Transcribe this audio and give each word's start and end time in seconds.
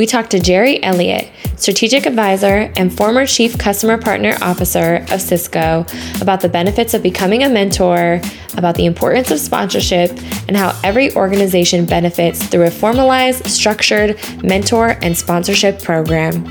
we 0.00 0.06
talked 0.06 0.30
to 0.30 0.38
Gerri 0.38 0.78
Elliott, 0.82 1.28
strategic 1.56 2.06
advisor 2.06 2.72
and 2.78 2.90
former 2.90 3.26
chief 3.26 3.58
customer 3.58 3.98
partner 3.98 4.34
officer 4.40 5.04
of 5.10 5.20
Cisco, 5.20 5.84
about 6.22 6.40
the 6.40 6.48
benefits 6.48 6.94
of 6.94 7.02
becoming 7.02 7.42
a 7.42 7.50
mentor, 7.50 8.18
about 8.56 8.76
the 8.76 8.86
importance 8.86 9.30
of 9.30 9.38
sponsorship, 9.38 10.10
and 10.48 10.56
how 10.56 10.74
every 10.82 11.14
organization 11.16 11.84
benefits 11.84 12.42
through 12.46 12.62
a 12.62 12.70
formalized, 12.70 13.46
structured 13.46 14.18
mentor 14.42 14.96
and 15.02 15.14
sponsorship 15.14 15.82
program. 15.82 16.46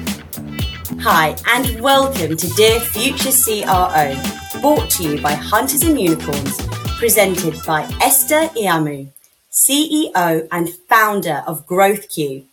Hi, 1.00 1.36
and 1.48 1.82
welcome 1.82 2.38
to 2.38 2.48
Dear 2.50 2.80
Future 2.80 3.32
CRO, 3.32 4.62
brought 4.62 4.92
to 4.92 5.04
you 5.04 5.22
by 5.24 5.34
Hunters 5.34 5.82
and 5.82 6.00
Unicorns, 6.00 6.56
presented 7.00 7.56
by 7.66 7.82
Esther 8.00 8.48
Iamu, 8.56 9.12
CEO 9.52 10.48
and 10.52 10.70
founder 10.88 11.44
of 11.48 11.66
GrowthQ, 11.66 12.46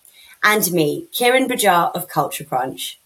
and 0.46 0.70
me, 0.70 1.08
Kieran 1.10 1.48
Bajar 1.48 1.90
of 1.92 2.08
Culture 2.08 2.44
Crunch. 2.44 3.00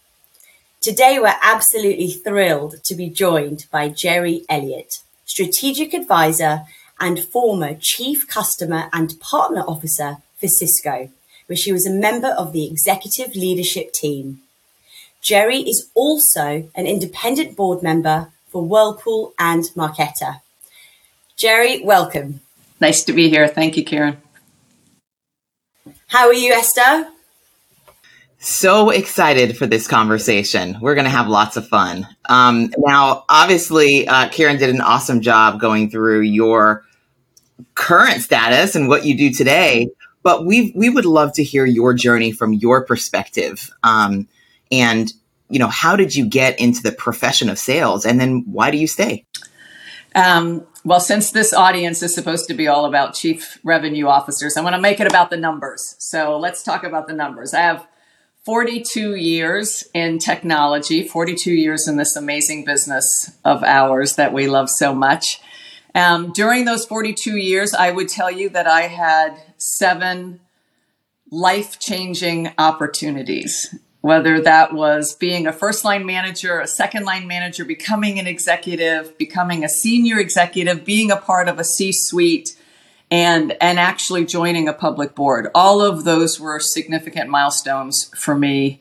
Today, 0.82 1.18
we're 1.18 1.36
absolutely 1.42 2.10
thrilled 2.10 2.84
to 2.84 2.94
be 2.94 3.08
joined 3.08 3.64
by 3.70 3.88
Gerri 3.88 4.44
Elliott, 4.50 4.98
strategic 5.24 5.94
advisor 5.94 6.64
and 7.00 7.18
former 7.18 7.74
chief 7.80 8.28
customer 8.28 8.90
and 8.92 9.18
partner 9.20 9.62
officer 9.62 10.18
for 10.38 10.48
Cisco, 10.48 11.08
where 11.46 11.56
she 11.56 11.72
was 11.72 11.86
a 11.86 11.90
member 11.90 12.28
of 12.28 12.52
the 12.52 12.66
executive 12.66 13.34
leadership 13.34 13.94
team. 13.94 14.42
Gerri 15.22 15.66
is 15.66 15.88
also 15.94 16.68
an 16.74 16.86
independent 16.86 17.56
board 17.56 17.82
member 17.82 18.32
for 18.50 18.62
Whirlpool 18.62 19.32
and 19.38 19.64
Marqeta. 19.74 20.42
Gerri, 21.38 21.82
welcome. 21.82 22.40
Nice 22.82 23.02
to 23.04 23.14
be 23.14 23.30
here. 23.30 23.48
Thank 23.48 23.78
you, 23.78 23.84
Kieran. 23.84 24.18
How 26.08 26.26
are 26.26 26.34
you, 26.34 26.52
Esther? 26.52 27.08
So 28.42 28.88
excited 28.88 29.58
for 29.58 29.66
this 29.66 29.86
conversation. 29.86 30.78
We're 30.80 30.94
going 30.94 31.04
to 31.04 31.10
have 31.10 31.28
lots 31.28 31.58
of 31.58 31.68
fun. 31.68 32.08
Um, 32.26 32.72
now, 32.78 33.26
obviously, 33.28 34.08
uh, 34.08 34.30
Kieran 34.30 34.56
did 34.56 34.70
an 34.70 34.80
awesome 34.80 35.20
job 35.20 35.60
going 35.60 35.90
through 35.90 36.22
your 36.22 36.82
current 37.74 38.22
status 38.22 38.74
and 38.74 38.88
what 38.88 39.04
you 39.04 39.14
do 39.14 39.30
today. 39.30 39.90
But 40.22 40.46
we 40.46 40.72
we 40.74 40.88
would 40.88 41.04
love 41.04 41.34
to 41.34 41.44
hear 41.44 41.66
your 41.66 41.92
journey 41.92 42.32
from 42.32 42.54
your 42.54 42.82
perspective. 42.82 43.70
Um, 43.82 44.26
and 44.72 45.12
you 45.50 45.58
know, 45.58 45.68
how 45.68 45.94
did 45.94 46.16
you 46.16 46.26
get 46.26 46.58
into 46.58 46.82
the 46.82 46.92
profession 46.92 47.50
of 47.50 47.58
sales, 47.58 48.06
and 48.06 48.18
then 48.18 48.44
why 48.46 48.70
do 48.70 48.78
you 48.78 48.86
stay? 48.86 49.26
Um, 50.14 50.66
well, 50.82 51.00
since 51.00 51.30
this 51.30 51.52
audience 51.52 52.02
is 52.02 52.14
supposed 52.14 52.48
to 52.48 52.54
be 52.54 52.68
all 52.68 52.86
about 52.86 53.12
chief 53.12 53.58
revenue 53.64 54.06
officers, 54.06 54.56
I 54.56 54.62
want 54.62 54.76
to 54.76 54.80
make 54.80 54.98
it 54.98 55.06
about 55.06 55.28
the 55.28 55.36
numbers. 55.36 55.94
So 55.98 56.38
let's 56.38 56.62
talk 56.62 56.84
about 56.84 57.06
the 57.06 57.12
numbers. 57.12 57.52
I 57.52 57.60
have 57.60 57.86
42 58.44 59.16
years 59.16 59.86
in 59.92 60.18
technology, 60.18 61.06
42 61.06 61.52
years 61.52 61.86
in 61.86 61.96
this 61.96 62.16
amazing 62.16 62.64
business 62.64 63.36
of 63.44 63.62
ours 63.62 64.16
that 64.16 64.32
we 64.32 64.46
love 64.46 64.70
so 64.70 64.94
much. 64.94 65.40
Um, 65.94 66.32
during 66.32 66.64
those 66.64 66.86
42 66.86 67.36
years, 67.36 67.74
I 67.74 67.90
would 67.90 68.08
tell 68.08 68.30
you 68.30 68.48
that 68.50 68.66
I 68.66 68.82
had 68.82 69.42
seven 69.58 70.40
life 71.30 71.78
changing 71.78 72.52
opportunities, 72.56 73.74
whether 74.00 74.40
that 74.40 74.72
was 74.72 75.14
being 75.14 75.46
a 75.46 75.52
first 75.52 75.84
line 75.84 76.06
manager, 76.06 76.60
a 76.60 76.66
second 76.66 77.04
line 77.04 77.26
manager, 77.26 77.64
becoming 77.64 78.18
an 78.18 78.26
executive, 78.26 79.18
becoming 79.18 79.64
a 79.64 79.68
senior 79.68 80.18
executive, 80.18 80.84
being 80.84 81.10
a 81.10 81.16
part 81.16 81.48
of 81.48 81.58
a 81.58 81.64
C 81.64 81.92
suite 81.92 82.56
and 83.10 83.56
and 83.60 83.78
actually 83.78 84.24
joining 84.24 84.68
a 84.68 84.72
public 84.72 85.14
board. 85.14 85.48
All 85.54 85.82
of 85.82 86.04
those 86.04 86.38
were 86.38 86.60
significant 86.60 87.28
milestones 87.28 88.10
for 88.16 88.34
me 88.34 88.80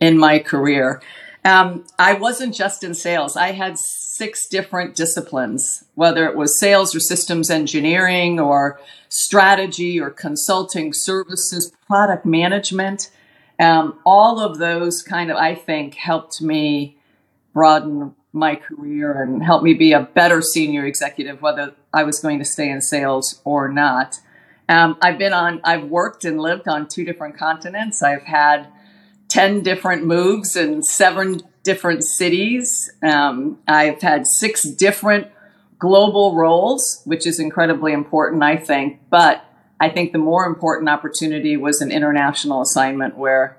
in 0.00 0.18
my 0.18 0.38
career. 0.38 1.00
Um, 1.44 1.86
I 1.98 2.14
wasn't 2.14 2.54
just 2.54 2.84
in 2.84 2.94
sales. 2.94 3.36
I 3.36 3.52
had 3.52 3.78
six 3.78 4.46
different 4.46 4.94
disciplines, 4.94 5.84
whether 5.94 6.26
it 6.26 6.36
was 6.36 6.60
sales 6.60 6.94
or 6.94 7.00
systems 7.00 7.48
engineering 7.48 8.38
or 8.38 8.78
strategy 9.08 9.98
or 9.98 10.10
consulting 10.10 10.92
services, 10.92 11.72
product 11.86 12.26
management. 12.26 13.10
Um, 13.58 13.98
all 14.04 14.40
of 14.40 14.58
those 14.58 15.02
kind 15.02 15.30
of, 15.30 15.38
I 15.38 15.54
think, 15.54 15.94
helped 15.94 16.42
me 16.42 16.98
broaden 17.54 18.14
my 18.32 18.54
career 18.54 19.22
and 19.22 19.42
help 19.42 19.62
me 19.62 19.74
be 19.74 19.92
a 19.92 20.00
better 20.00 20.40
senior 20.40 20.84
executive, 20.84 21.42
whether 21.42 21.74
I 21.92 22.04
was 22.04 22.20
going 22.20 22.38
to 22.38 22.44
stay 22.44 22.70
in 22.70 22.80
sales 22.80 23.40
or 23.44 23.68
not. 23.68 24.20
Um, 24.68 24.96
I've 25.02 25.18
been 25.18 25.32
on, 25.32 25.60
I've 25.64 25.84
worked 25.84 26.24
and 26.24 26.40
lived 26.40 26.68
on 26.68 26.86
two 26.86 27.04
different 27.04 27.36
continents. 27.36 28.02
I've 28.02 28.22
had 28.22 28.68
10 29.28 29.62
different 29.62 30.04
moves 30.04 30.54
in 30.54 30.82
seven 30.82 31.40
different 31.64 32.04
cities. 32.04 32.90
Um, 33.02 33.58
I've 33.66 34.00
had 34.00 34.26
six 34.26 34.62
different 34.62 35.28
global 35.78 36.36
roles, 36.36 37.02
which 37.04 37.26
is 37.26 37.40
incredibly 37.40 37.92
important, 37.92 38.42
I 38.42 38.56
think. 38.56 39.00
But 39.10 39.44
I 39.80 39.88
think 39.88 40.12
the 40.12 40.18
more 40.18 40.44
important 40.44 40.88
opportunity 40.88 41.56
was 41.56 41.80
an 41.80 41.90
international 41.90 42.62
assignment 42.62 43.16
where 43.16 43.56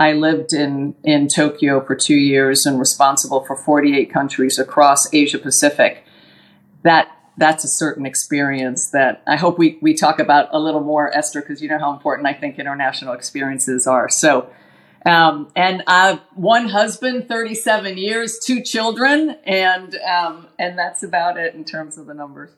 I 0.00 0.14
lived 0.14 0.54
in, 0.54 0.94
in 1.04 1.28
Tokyo 1.28 1.84
for 1.84 1.94
two 1.94 2.16
years 2.16 2.64
and 2.64 2.80
responsible 2.80 3.44
for 3.44 3.54
48 3.54 4.10
countries 4.10 4.58
across 4.58 5.12
Asia 5.12 5.38
Pacific. 5.38 6.06
That 6.84 7.14
that's 7.36 7.64
a 7.64 7.68
certain 7.68 8.06
experience 8.06 8.90
that 8.92 9.22
I 9.26 9.36
hope 9.36 9.58
we, 9.58 9.78
we 9.82 9.92
talk 9.94 10.18
about 10.18 10.48
a 10.52 10.58
little 10.58 10.80
more, 10.80 11.14
Esther, 11.14 11.42
because 11.42 11.62
you 11.62 11.68
know 11.68 11.78
how 11.78 11.92
important 11.92 12.26
I 12.26 12.32
think 12.32 12.58
international 12.58 13.12
experiences 13.12 13.86
are. 13.86 14.08
So, 14.08 14.50
um, 15.04 15.52
and 15.54 15.82
one 16.34 16.68
husband, 16.68 17.28
37 17.28 17.98
years, 17.98 18.38
two 18.38 18.62
children, 18.62 19.36
and 19.44 19.96
um, 19.96 20.48
and 20.58 20.78
that's 20.78 21.02
about 21.02 21.36
it 21.36 21.54
in 21.54 21.64
terms 21.64 21.98
of 21.98 22.06
the 22.06 22.14
numbers. 22.14 22.50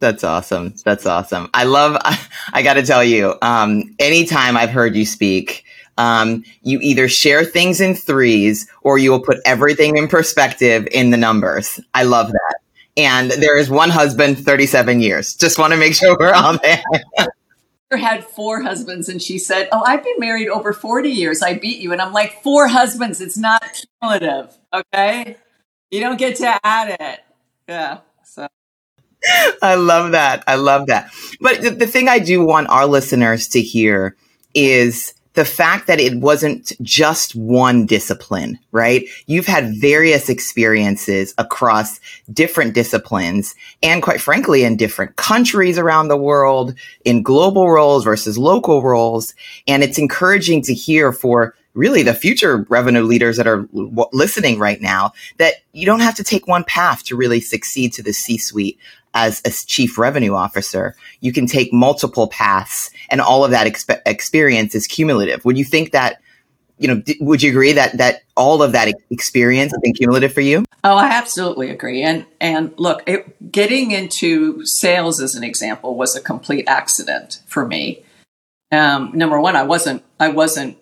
That's 0.00 0.22
awesome. 0.22 0.74
That's 0.84 1.06
awesome. 1.06 1.50
I 1.52 1.64
love. 1.64 1.96
I, 2.04 2.20
I 2.52 2.62
got 2.62 2.74
to 2.74 2.84
tell 2.84 3.02
you, 3.02 3.34
um, 3.42 3.96
anytime 3.98 4.56
I've 4.56 4.70
heard 4.70 4.94
you 4.94 5.04
speak, 5.04 5.64
um, 5.98 6.44
you 6.62 6.78
either 6.80 7.08
share 7.08 7.44
things 7.44 7.80
in 7.80 7.94
threes 7.94 8.70
or 8.82 8.98
you 8.98 9.10
will 9.10 9.20
put 9.20 9.38
everything 9.44 9.96
in 9.96 10.08
perspective 10.08 10.86
in 10.90 11.10
the 11.10 11.16
numbers. 11.16 11.80
I 11.94 12.04
love 12.04 12.32
that. 12.32 12.56
And 12.96 13.30
there 13.30 13.58
is 13.58 13.68
one 13.68 13.90
husband, 13.90 14.38
37 14.38 15.00
years. 15.00 15.34
Just 15.34 15.58
want 15.58 15.72
to 15.72 15.78
make 15.78 15.94
sure 15.94 16.16
we're 16.18 16.32
on 16.32 16.58
there. 16.62 16.82
had 17.96 18.24
four 18.24 18.62
husbands 18.62 19.08
and 19.08 19.22
she 19.22 19.38
said, 19.38 19.68
Oh, 19.72 19.82
I've 19.86 20.02
been 20.02 20.18
married 20.18 20.48
over 20.48 20.72
40 20.72 21.08
years. 21.08 21.42
I 21.42 21.54
beat 21.54 21.78
you. 21.78 21.92
And 21.92 22.02
I'm 22.02 22.12
like, 22.12 22.42
Four 22.42 22.68
husbands. 22.68 23.20
It's 23.20 23.38
not 23.38 23.62
cumulative. 24.00 24.56
Okay. 24.72 25.36
You 25.90 26.00
don't 26.00 26.18
get 26.18 26.36
to 26.36 26.58
add 26.64 26.96
it. 27.00 27.20
Yeah. 27.68 27.98
So. 28.24 28.48
I 29.62 29.74
love 29.76 30.12
that. 30.12 30.44
I 30.46 30.56
love 30.56 30.86
that. 30.86 31.10
But 31.40 31.62
the, 31.62 31.70
the 31.70 31.86
thing 31.86 32.08
I 32.08 32.18
do 32.18 32.44
want 32.44 32.68
our 32.68 32.86
listeners 32.86 33.48
to 33.48 33.60
hear 33.60 34.16
is 34.54 35.14
the 35.36 35.44
fact 35.44 35.86
that 35.86 36.00
it 36.00 36.16
wasn't 36.16 36.72
just 36.82 37.36
one 37.36 37.86
discipline, 37.86 38.58
right? 38.72 39.06
You've 39.26 39.46
had 39.46 39.76
various 39.76 40.28
experiences 40.28 41.34
across 41.38 42.00
different 42.32 42.74
disciplines 42.74 43.54
and 43.82 44.02
quite 44.02 44.20
frankly, 44.20 44.64
in 44.64 44.76
different 44.76 45.16
countries 45.16 45.78
around 45.78 46.08
the 46.08 46.16
world, 46.16 46.74
in 47.04 47.22
global 47.22 47.70
roles 47.70 48.04
versus 48.04 48.38
local 48.38 48.82
roles. 48.82 49.34
And 49.68 49.84
it's 49.84 49.98
encouraging 49.98 50.62
to 50.62 50.74
hear 50.74 51.12
for 51.12 51.54
really 51.76 52.02
the 52.02 52.14
future 52.14 52.66
revenue 52.68 53.02
leaders 53.02 53.36
that 53.36 53.46
are 53.46 53.68
listening 54.12 54.58
right 54.58 54.80
now 54.80 55.12
that 55.38 55.54
you 55.72 55.86
don't 55.86 56.00
have 56.00 56.14
to 56.16 56.24
take 56.24 56.48
one 56.48 56.64
path 56.64 57.04
to 57.04 57.16
really 57.16 57.40
succeed 57.40 57.92
to 57.92 58.02
the 58.02 58.12
C 58.12 58.38
suite 58.38 58.78
as 59.14 59.40
a 59.44 59.50
chief 59.50 59.98
revenue 59.98 60.34
officer. 60.34 60.94
You 61.20 61.32
can 61.32 61.46
take 61.46 61.72
multiple 61.72 62.28
paths 62.28 62.90
and 63.10 63.20
all 63.20 63.44
of 63.44 63.50
that 63.50 63.66
exp- 63.66 64.00
experience 64.04 64.74
is 64.74 64.86
cumulative. 64.86 65.44
Would 65.44 65.56
you 65.56 65.64
think 65.64 65.92
that, 65.92 66.20
you 66.78 66.88
know, 66.88 67.02
would 67.20 67.42
you 67.42 67.50
agree 67.50 67.72
that, 67.72 67.96
that 67.96 68.22
all 68.36 68.62
of 68.62 68.72
that 68.72 68.92
experience 69.10 69.72
has 69.72 69.80
been 69.82 69.94
cumulative 69.94 70.32
for 70.32 70.42
you? 70.42 70.64
Oh, 70.84 70.96
I 70.96 71.08
absolutely 71.08 71.70
agree. 71.70 72.02
And, 72.02 72.26
and 72.40 72.74
look, 72.76 73.02
it, 73.06 73.50
getting 73.50 73.90
into 73.90 74.60
sales 74.64 75.20
as 75.20 75.34
an 75.34 75.44
example 75.44 75.96
was 75.96 76.14
a 76.14 76.20
complete 76.20 76.64
accident 76.68 77.40
for 77.46 77.66
me. 77.66 78.04
Um, 78.70 79.12
number 79.14 79.40
one, 79.40 79.56
I 79.56 79.62
wasn't, 79.62 80.04
I 80.20 80.28
wasn't 80.28 80.76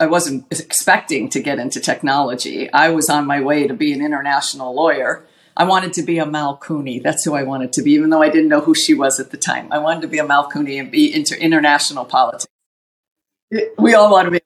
I 0.00 0.06
wasn't 0.06 0.46
expecting 0.50 1.28
to 1.30 1.40
get 1.40 1.58
into 1.58 1.80
technology. 1.80 2.72
I 2.72 2.90
was 2.90 3.08
on 3.08 3.26
my 3.26 3.40
way 3.40 3.66
to 3.66 3.74
be 3.74 3.92
an 3.92 4.04
international 4.04 4.74
lawyer 4.74 5.26
I 5.56 5.64
wanted 5.64 5.92
to 5.94 6.02
be 6.02 6.18
Amal 6.18 6.58
Clooney. 6.58 7.02
That's 7.02 7.24
who 7.24 7.34
I 7.34 7.44
wanted 7.44 7.72
to 7.74 7.82
be, 7.82 7.92
even 7.92 8.10
though 8.10 8.22
I 8.22 8.28
didn't 8.28 8.48
know 8.48 8.60
who 8.60 8.74
she 8.74 8.92
was 8.92 9.20
at 9.20 9.30
the 9.30 9.36
time. 9.36 9.68
I 9.70 9.78
wanted 9.78 10.02
to 10.02 10.08
be 10.08 10.18
Amal 10.18 10.50
Clooney 10.50 10.80
and 10.80 10.90
be 10.90 11.14
into 11.14 11.40
international 11.40 12.04
politics. 12.04 12.46
We 13.78 13.94
all 13.94 14.10
want 14.10 14.26
to 14.26 14.30
be. 14.32 14.40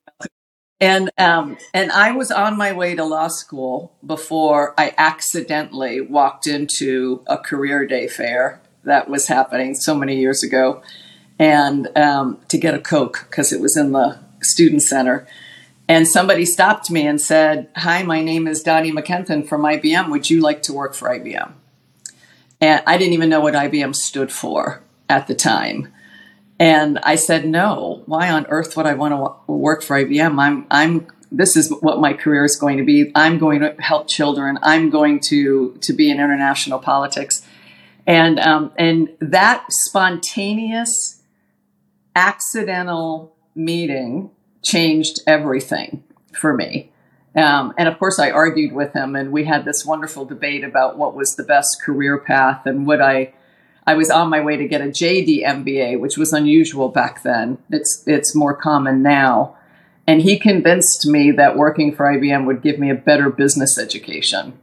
And 0.81 1.11
um, 1.19 1.57
and 1.75 1.91
I 1.91 2.13
was 2.13 2.31
on 2.31 2.57
my 2.57 2.73
way 2.73 2.95
to 2.95 3.05
law 3.05 3.29
school 3.29 3.97
before 4.05 4.75
I 4.79 4.95
accidentally 4.97 6.01
walked 6.01 6.47
into 6.47 7.23
a 7.27 7.37
career 7.37 7.85
day 7.87 8.07
fair 8.07 8.61
that 8.85 9.09
was 9.09 9.27
happening 9.27 9.75
so 9.75 9.95
many 9.95 10.21
years 10.21 10.45
ago, 10.45 10.83
and 11.37 11.89
um, 11.97 12.39
to 12.49 12.59
get 12.59 12.75
a 12.75 12.79
Coke 12.79 13.27
because 13.29 13.53
it 13.53 13.61
was 13.61 13.77
in 13.77 13.91
the 13.91 14.21
student 14.43 14.83
center. 14.83 15.27
And 15.89 16.07
somebody 16.07 16.45
stopped 16.45 16.91
me 16.91 17.07
and 17.07 17.21
said, 17.21 17.69
Hi, 17.77 18.03
my 18.03 18.23
name 18.23 18.47
is 18.47 18.63
Dottie 18.63 18.93
McKenton 18.93 19.49
from 19.49 19.63
IBM. 19.63 20.11
Would 20.11 20.29
you 20.29 20.41
like 20.41 20.63
to 20.63 20.73
work 20.73 20.95
for 20.95 21.09
IBM? 21.09 21.53
And 22.61 22.83
I 22.87 22.99
didn't 22.99 23.15
even 23.15 23.29
know 23.29 23.41
what 23.41 23.55
IBM 23.55 23.95
stood 23.95 24.33
for 24.33 24.83
at 25.09 25.27
the 25.27 25.35
time. 25.35 25.93
And 26.59 26.99
I 26.99 27.15
said, 27.15 27.47
no, 27.47 28.03
why 28.07 28.31
on 28.31 28.47
earth 28.49 28.77
would 28.77 28.87
I 28.87 28.95
want 28.95 29.15
to 29.15 29.53
work 29.53 29.83
for 29.83 29.97
IBM? 29.97 30.39
I'm, 30.41 30.67
I'm, 30.71 31.07
this 31.31 31.57
is 31.57 31.73
what 31.81 32.01
my 32.01 32.15
career 32.15 32.45
is 32.45 32.57
going 32.57 32.79
to 32.79 32.85
be. 32.85 33.13
I'm 33.15 33.39
going 33.39 33.61
to 33.61 33.75
help 33.79 34.09
children. 34.09 34.59
I'm 34.63 34.91
going 34.91 35.21
to, 35.29 35.77
to 35.83 35.93
be 35.93 36.11
in 36.11 36.17
international 36.17 36.81
politics. 36.81 37.47
And, 38.07 38.41
um, 38.41 38.73
and 38.77 39.11
that 39.21 39.67
spontaneous, 39.71 41.23
accidental 42.17 43.37
meeting 43.59 44.31
changed 44.63 45.21
everything 45.27 46.05
for 46.33 46.55
me. 46.55 46.91
Um, 47.35 47.75
and 47.77 47.89
of 47.89 47.99
course, 47.99 48.19
I 48.19 48.31
argued 48.31 48.73
with 48.73 48.93
him, 48.95 49.15
and 49.15 49.31
we 49.31 49.45
had 49.45 49.65
this 49.65 49.85
wonderful 49.85 50.25
debate 50.25 50.65
about 50.65 50.97
what 50.97 51.15
was 51.15 51.37
the 51.37 51.43
best 51.43 51.83
career 51.83 52.19
path 52.19 52.65
and 52.67 52.87
would 52.87 53.01
I. 53.01 53.35
I 53.87 53.95
was 53.95 54.11
on 54.11 54.29
my 54.29 54.41
way 54.43 54.57
to 54.57 54.69
get 54.69 54.83
a 54.83 54.87
JD 54.87 55.45
MBA, 55.47 55.99
which 55.99 56.19
was 56.19 56.33
unusual 56.33 56.89
back 56.89 57.23
then. 57.23 57.59
It's 57.71 58.03
it's 58.07 58.35
more 58.35 58.55
common 58.55 59.03
now. 59.03 59.57
And 60.07 60.23
he 60.23 60.39
convinced 60.39 61.07
me 61.07 61.31
that 61.33 61.57
working 61.57 61.95
for 61.95 62.07
IBM 62.07 62.47
would 62.47 62.63
give 62.63 62.79
me 62.79 62.91
a 62.91 62.95
better 62.95 63.29
business 63.29 63.79
education 63.79 64.59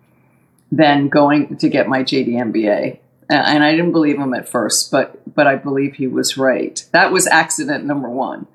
than 0.71 1.07
going 1.07 1.57
to 1.57 1.69
get 1.69 1.87
my 1.87 2.03
JD 2.03 2.29
MBA. 2.29 2.99
And 3.29 3.63
I 3.63 3.71
didn't 3.71 3.91
believe 3.91 4.17
him 4.17 4.33
at 4.33 4.49
first, 4.49 4.91
but 4.91 5.33
but 5.33 5.47
I 5.47 5.55
believe 5.55 5.95
he 5.95 6.07
was 6.07 6.37
right. 6.37 6.83
That 6.91 7.11
was 7.11 7.25
accident 7.27 7.85
number 7.85 8.09
one. 8.09 8.47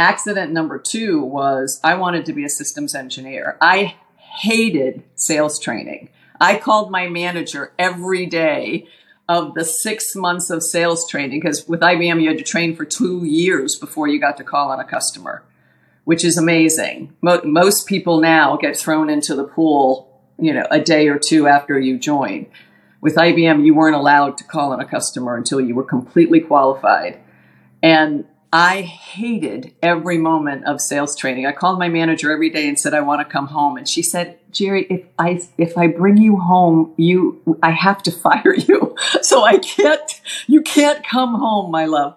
Accident 0.00 0.50
number 0.50 0.78
two 0.78 1.20
was 1.20 1.78
I 1.84 1.94
wanted 1.94 2.24
to 2.24 2.32
be 2.32 2.42
a 2.42 2.48
systems 2.48 2.94
engineer. 2.94 3.58
I 3.60 3.96
hated 4.16 5.02
sales 5.14 5.58
training. 5.58 6.08
I 6.40 6.56
called 6.56 6.90
my 6.90 7.06
manager 7.06 7.74
every 7.78 8.24
day 8.24 8.86
of 9.28 9.52
the 9.52 9.62
six 9.62 10.16
months 10.16 10.48
of 10.48 10.62
sales 10.62 11.06
training 11.06 11.38
because 11.38 11.68
with 11.68 11.80
IBM, 11.80 12.22
you 12.22 12.28
had 12.28 12.38
to 12.38 12.44
train 12.44 12.74
for 12.74 12.86
two 12.86 13.26
years 13.26 13.76
before 13.78 14.08
you 14.08 14.18
got 14.18 14.38
to 14.38 14.42
call 14.42 14.70
on 14.70 14.80
a 14.80 14.86
customer, 14.86 15.44
which 16.04 16.24
is 16.24 16.38
amazing. 16.38 17.14
Mo- 17.20 17.42
most 17.44 17.86
people 17.86 18.20
now 18.20 18.56
get 18.56 18.78
thrown 18.78 19.10
into 19.10 19.34
the 19.34 19.44
pool, 19.44 20.18
you 20.38 20.54
know, 20.54 20.64
a 20.70 20.80
day 20.80 21.08
or 21.08 21.18
two 21.18 21.46
after 21.46 21.78
you 21.78 21.98
join. 21.98 22.46
With 23.02 23.16
IBM, 23.16 23.66
you 23.66 23.74
weren't 23.74 23.96
allowed 23.96 24.38
to 24.38 24.44
call 24.44 24.72
on 24.72 24.80
a 24.80 24.88
customer 24.88 25.36
until 25.36 25.60
you 25.60 25.74
were 25.74 25.84
completely 25.84 26.40
qualified. 26.40 27.20
And 27.82 28.24
I 28.52 28.82
hated 28.82 29.74
every 29.80 30.18
moment 30.18 30.64
of 30.64 30.80
sales 30.80 31.14
training. 31.14 31.46
I 31.46 31.52
called 31.52 31.78
my 31.78 31.88
manager 31.88 32.32
every 32.32 32.50
day 32.50 32.66
and 32.66 32.78
said 32.78 32.94
I 32.94 33.00
want 33.00 33.26
to 33.26 33.32
come 33.32 33.46
home, 33.46 33.76
and 33.76 33.88
she 33.88 34.02
said, 34.02 34.38
"Gerri, 34.50 34.86
if 34.90 35.04
I 35.18 35.40
if 35.56 35.78
I 35.78 35.86
bring 35.86 36.16
you 36.16 36.36
home, 36.36 36.92
you 36.96 37.58
I 37.62 37.70
have 37.70 38.02
to 38.04 38.10
fire 38.26 38.54
you. 38.54 38.96
So 39.22 39.44
I 39.44 39.58
can't. 39.58 40.20
You 40.48 40.62
can't 40.62 41.06
come 41.06 41.34
home, 41.34 41.70
my 41.70 41.86
love." 41.86 42.16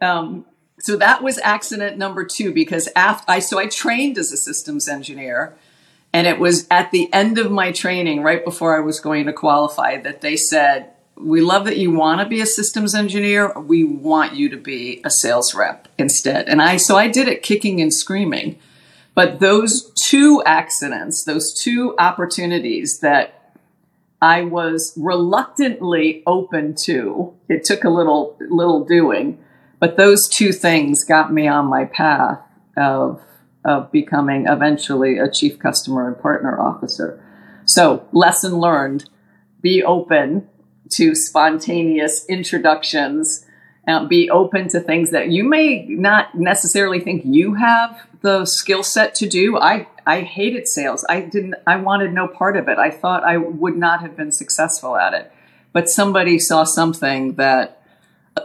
Um, 0.00 0.44
so 0.78 0.96
that 0.96 1.22
was 1.22 1.38
accident 1.38 1.98
number 1.98 2.24
two 2.24 2.52
because 2.52 2.88
after 2.94 3.24
I 3.28 3.40
so 3.40 3.58
I 3.58 3.66
trained 3.66 4.16
as 4.16 4.30
a 4.30 4.36
systems 4.36 4.86
engineer, 4.86 5.56
and 6.12 6.28
it 6.28 6.38
was 6.38 6.68
at 6.70 6.92
the 6.92 7.12
end 7.12 7.38
of 7.38 7.50
my 7.50 7.72
training, 7.72 8.22
right 8.22 8.44
before 8.44 8.76
I 8.76 8.80
was 8.80 9.00
going 9.00 9.26
to 9.26 9.32
qualify, 9.32 9.96
that 10.02 10.20
they 10.20 10.36
said, 10.36 10.93
we 11.24 11.40
love 11.40 11.64
that 11.64 11.78
you 11.78 11.90
want 11.90 12.20
to 12.20 12.26
be 12.26 12.42
a 12.42 12.46
systems 12.46 12.94
engineer. 12.94 13.58
We 13.58 13.82
want 13.82 14.34
you 14.34 14.50
to 14.50 14.58
be 14.58 15.00
a 15.04 15.10
sales 15.10 15.54
rep 15.54 15.88
instead. 15.96 16.48
And 16.48 16.60
I, 16.60 16.76
so 16.76 16.96
I 16.96 17.08
did 17.08 17.28
it 17.28 17.42
kicking 17.42 17.80
and 17.80 17.92
screaming. 17.92 18.58
But 19.14 19.40
those 19.40 19.90
two 19.94 20.42
accidents, 20.44 21.24
those 21.24 21.54
two 21.54 21.94
opportunities 21.98 22.98
that 23.00 23.54
I 24.20 24.42
was 24.42 24.92
reluctantly 24.96 26.22
open 26.26 26.74
to, 26.84 27.34
it 27.48 27.64
took 27.64 27.84
a 27.84 27.90
little, 27.90 28.36
little 28.40 28.84
doing, 28.84 29.42
but 29.78 29.96
those 29.96 30.28
two 30.28 30.52
things 30.52 31.04
got 31.04 31.32
me 31.32 31.48
on 31.48 31.66
my 31.66 31.86
path 31.86 32.40
of, 32.76 33.22
of 33.64 33.90
becoming 33.90 34.46
eventually 34.46 35.18
a 35.18 35.30
chief 35.30 35.58
customer 35.58 36.06
and 36.06 36.20
partner 36.20 36.60
officer. 36.60 37.22
So 37.64 38.06
lesson 38.12 38.58
learned, 38.58 39.08
be 39.62 39.82
open 39.82 40.48
to 40.96 41.14
spontaneous 41.14 42.26
introductions. 42.26 43.46
Uh, 43.86 44.06
be 44.06 44.30
open 44.30 44.66
to 44.66 44.80
things 44.80 45.10
that 45.10 45.28
you 45.28 45.44
may 45.44 45.84
not 45.86 46.34
necessarily 46.34 47.00
think 47.00 47.22
you 47.26 47.52
have 47.52 48.08
the 48.22 48.46
skill 48.46 48.82
set 48.82 49.14
to 49.14 49.28
do. 49.28 49.58
I 49.58 49.86
I 50.06 50.22
hated 50.22 50.66
sales. 50.66 51.04
I 51.08 51.20
didn't. 51.20 51.56
I 51.66 51.76
wanted 51.76 52.12
no 52.12 52.26
part 52.26 52.56
of 52.56 52.68
it. 52.68 52.78
I 52.78 52.90
thought 52.90 53.24
I 53.24 53.36
would 53.36 53.76
not 53.76 54.00
have 54.00 54.16
been 54.16 54.32
successful 54.32 54.96
at 54.96 55.12
it. 55.12 55.30
But 55.72 55.88
somebody 55.88 56.38
saw 56.38 56.64
something 56.64 57.34
that 57.34 57.82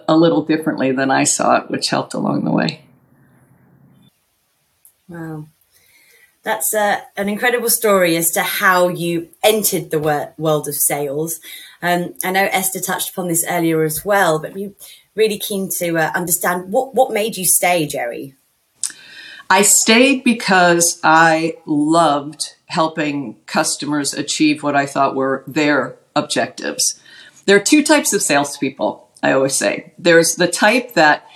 a 0.07 0.17
little 0.17 0.43
differently 0.43 0.91
than 0.91 1.11
I 1.11 1.23
saw 1.23 1.57
it, 1.57 1.71
which 1.71 1.89
helped 1.89 2.13
along 2.13 2.43
the 2.43 2.51
way. 2.51 2.85
Wow. 5.07 5.47
That's 6.49 6.73
uh, 6.73 7.01
an 7.15 7.29
incredible 7.29 7.69
story 7.69 8.17
as 8.17 8.31
to 8.31 8.41
how 8.41 8.87
you 8.87 9.29
entered 9.43 9.91
the 9.91 10.33
world 10.35 10.67
of 10.67 10.73
sales. 10.73 11.39
Um, 11.79 12.15
I 12.23 12.31
know 12.31 12.49
Esther 12.51 12.79
touched 12.79 13.11
upon 13.11 13.27
this 13.27 13.45
earlier 13.47 13.83
as 13.83 14.03
well, 14.03 14.39
but 14.39 14.55
we 14.55 14.73
really 15.13 15.37
keen 15.37 15.69
to 15.77 15.99
uh, 15.99 16.11
understand 16.15 16.71
what, 16.71 16.95
what 16.95 17.13
made 17.13 17.37
you 17.37 17.45
stay, 17.45 17.85
Gerri? 17.85 18.33
I 19.47 19.61
stayed 19.61 20.23
because 20.23 20.99
I 21.03 21.57
loved 21.67 22.55
helping 22.65 23.35
customers 23.45 24.15
achieve 24.15 24.63
what 24.63 24.75
I 24.75 24.87
thought 24.87 25.15
were 25.15 25.43
their 25.45 25.97
objectives. 26.15 26.99
There 27.45 27.57
are 27.57 27.63
two 27.63 27.83
types 27.83 28.11
of 28.11 28.23
salespeople, 28.23 29.07
I 29.21 29.33
always 29.33 29.55
say. 29.55 29.93
There's 29.99 30.33
the 30.33 30.47
type 30.47 30.95
that 30.95 31.28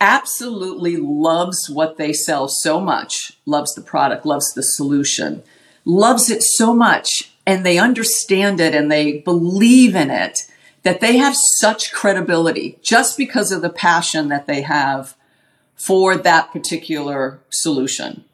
absolutely 0.00 0.96
loves 0.96 1.68
what 1.68 1.96
they 1.96 2.12
sell 2.12 2.48
so 2.48 2.80
much, 2.80 3.32
loves 3.46 3.74
the 3.74 3.82
product, 3.82 4.24
loves 4.24 4.52
the 4.54 4.62
solution, 4.62 5.42
loves 5.84 6.30
it 6.30 6.42
so 6.42 6.74
much, 6.74 7.32
and 7.46 7.64
they 7.64 7.78
understand 7.78 8.60
it 8.60 8.74
and 8.74 8.90
they 8.90 9.18
believe 9.18 9.94
in 9.94 10.10
it 10.10 10.46
that 10.82 11.00
they 11.00 11.18
have 11.18 11.36
such 11.58 11.92
credibility 11.92 12.78
just 12.82 13.18
because 13.18 13.52
of 13.52 13.60
the 13.60 13.70
passion 13.70 14.28
that 14.28 14.46
they 14.46 14.62
have 14.62 15.14
for 15.76 16.16
that 16.16 16.50
particular 16.52 17.40
solution. 17.50 18.24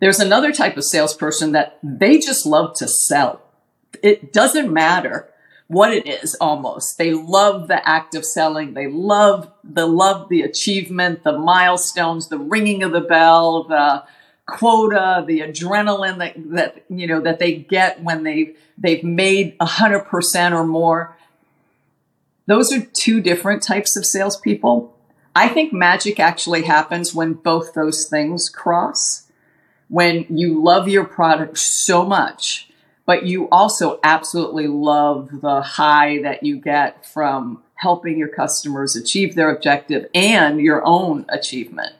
There's 0.00 0.20
another 0.20 0.52
type 0.52 0.76
of 0.76 0.84
salesperson 0.84 1.52
that 1.52 1.78
they 1.82 2.18
just 2.18 2.46
love 2.46 2.74
to 2.76 2.88
sell. 2.88 3.42
It 4.02 4.32
doesn't 4.32 4.72
matter 4.72 5.28
what 5.68 5.92
it 5.92 6.06
is 6.06 6.34
almost. 6.40 6.96
They 6.96 7.12
love 7.12 7.68
the 7.68 7.86
act 7.86 8.14
of 8.14 8.24
selling. 8.24 8.74
They 8.74 8.88
love 8.88 9.52
the 9.62 9.86
love 9.86 10.28
the 10.30 10.42
achievement, 10.42 11.22
the 11.22 11.38
milestones, 11.38 12.28
the 12.28 12.38
ringing 12.38 12.82
of 12.82 12.92
the 12.92 13.02
bell, 13.02 13.64
the 13.64 14.02
quota, 14.46 15.22
the 15.26 15.40
adrenaline 15.40 16.18
that, 16.18 16.34
that 16.52 16.84
you 16.88 17.06
know 17.06 17.20
that 17.20 17.38
they 17.38 17.54
get 17.54 18.02
when 18.02 18.22
they 18.22 18.54
they've 18.78 19.04
made 19.04 19.56
a 19.60 19.66
hundred 19.66 20.00
percent 20.06 20.54
or 20.54 20.64
more. 20.64 21.14
Those 22.46 22.72
are 22.72 22.80
two 22.80 23.20
different 23.20 23.62
types 23.62 23.94
of 23.94 24.06
salespeople. 24.06 24.96
I 25.36 25.48
think 25.48 25.72
magic 25.72 26.18
actually 26.18 26.62
happens 26.62 27.14
when 27.14 27.34
both 27.34 27.74
those 27.74 28.08
things 28.08 28.48
cross. 28.48 29.26
When 29.88 30.26
you 30.30 30.62
love 30.62 30.88
your 30.88 31.04
product 31.04 31.58
so 31.58 32.04
much 32.04 32.67
but 33.08 33.24
you 33.24 33.48
also 33.48 33.98
absolutely 34.04 34.66
love 34.66 35.40
the 35.40 35.62
high 35.62 36.20
that 36.20 36.42
you 36.42 36.58
get 36.58 37.06
from 37.06 37.62
helping 37.76 38.18
your 38.18 38.28
customers 38.28 38.94
achieve 38.94 39.34
their 39.34 39.50
objective 39.50 40.06
and 40.14 40.60
your 40.60 40.84
own 40.84 41.24
achievement. 41.30 41.94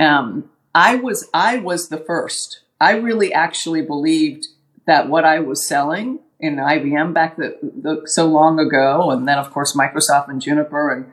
Um, 0.00 0.50
I 0.74 0.96
was 0.96 1.30
I 1.32 1.58
was 1.58 1.88
the 1.88 1.98
first. 1.98 2.62
I 2.80 2.96
really 2.96 3.32
actually 3.32 3.82
believed 3.82 4.48
that 4.88 5.08
what 5.08 5.24
I 5.24 5.38
was 5.38 5.68
selling 5.68 6.18
in 6.40 6.56
IBM 6.56 7.14
back 7.14 7.36
the, 7.36 7.56
the, 7.62 8.02
so 8.06 8.26
long 8.26 8.58
ago, 8.58 9.12
and 9.12 9.28
then 9.28 9.38
of 9.38 9.52
course 9.52 9.76
Microsoft 9.76 10.28
and 10.28 10.42
Juniper, 10.42 10.90
and 10.90 11.12